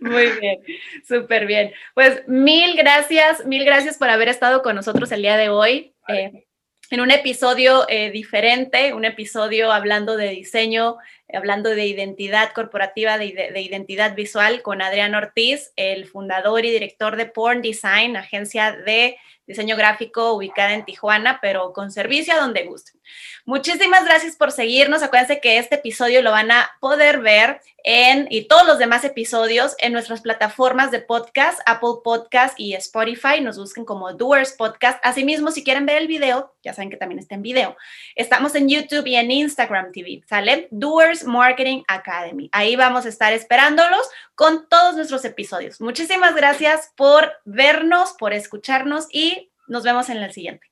Muy 0.00 0.28
bien, 0.40 0.60
súper 1.04 1.46
bien. 1.46 1.72
Pues 1.94 2.26
mil 2.28 2.76
gracias, 2.76 3.44
mil 3.46 3.64
gracias 3.64 3.98
por 3.98 4.08
haber 4.10 4.28
estado 4.28 4.62
con 4.62 4.76
nosotros 4.76 5.10
el 5.12 5.22
día 5.22 5.36
de 5.36 5.48
hoy. 5.48 5.94
Eh, 6.08 6.46
en 6.92 7.00
un 7.00 7.10
episodio 7.10 7.86
eh, 7.88 8.10
diferente, 8.10 8.92
un 8.92 9.06
episodio 9.06 9.72
hablando 9.72 10.14
de 10.18 10.28
diseño 10.28 10.98
hablando 11.34 11.70
de 11.70 11.86
identidad 11.86 12.52
corporativa, 12.52 13.18
de, 13.18 13.50
de, 13.52 13.60
identidad 13.60 14.14
visual, 14.14 14.62
con 14.62 14.82
Adrián 14.82 15.14
Ortiz, 15.14 15.72
el 15.76 16.06
fundador 16.06 16.64
y 16.64 16.70
director 16.70 17.16
de 17.16 17.26
Porn 17.26 17.62
Design, 17.62 18.16
agencia 18.16 18.72
de 18.72 19.16
diseño 19.46 19.76
gráfico 19.76 20.32
ubicada 20.34 20.72
en 20.72 20.84
Tijuana, 20.84 21.38
pero 21.42 21.72
con 21.72 21.90
servicio 21.90 22.34
a 22.34 22.38
donde 22.38 22.64
gusten. 22.64 23.00
Muchísimas 23.44 24.04
gracias 24.04 24.36
por 24.36 24.52
seguirnos. 24.52 25.02
Acuérdense 25.02 25.40
que 25.40 25.58
este 25.58 25.74
episodio 25.76 26.22
lo 26.22 26.30
van 26.30 26.50
a 26.50 26.70
poder 26.80 27.20
ver 27.20 27.60
en 27.84 28.28
y 28.30 28.46
todos 28.46 28.64
los 28.64 28.78
demás 28.78 29.04
episodios 29.04 29.74
en 29.78 29.92
nuestras 29.92 30.20
plataformas 30.20 30.92
de 30.92 31.00
podcast, 31.00 31.60
Apple 31.66 31.96
Podcast 32.04 32.58
y 32.58 32.74
Spotify. 32.74 33.40
Nos 33.40 33.58
busquen 33.58 33.84
como 33.84 34.12
Doers 34.12 34.52
Podcast. 34.52 35.00
Asimismo, 35.02 35.50
si 35.50 35.64
quieren 35.64 35.86
ver 35.86 35.98
el 35.98 36.06
video, 36.06 36.54
ya 36.62 36.72
saben 36.72 36.90
que 36.90 36.96
también 36.96 37.18
está 37.18 37.34
en 37.34 37.42
video. 37.42 37.76
Estamos 38.14 38.54
en 38.54 38.68
YouTube 38.68 39.06
y 39.06 39.16
en 39.16 39.30
Instagram 39.30 39.90
TV, 39.90 40.22
¿sale? 40.28 40.68
Doers 40.70 41.21
Marketing 41.24 41.82
Academy. 41.88 42.48
Ahí 42.52 42.76
vamos 42.76 43.06
a 43.06 43.08
estar 43.08 43.32
esperándolos 43.32 44.08
con 44.34 44.68
todos 44.68 44.96
nuestros 44.96 45.24
episodios. 45.24 45.80
Muchísimas 45.80 46.34
gracias 46.34 46.92
por 46.96 47.32
vernos, 47.44 48.14
por 48.18 48.32
escucharnos 48.32 49.06
y 49.10 49.52
nos 49.66 49.84
vemos 49.84 50.08
en 50.08 50.18
el 50.18 50.32
siguiente. 50.32 50.66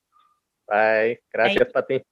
Bye. 0.67 1.23
Gracias, 1.33 1.73
Pati. 1.73 2.03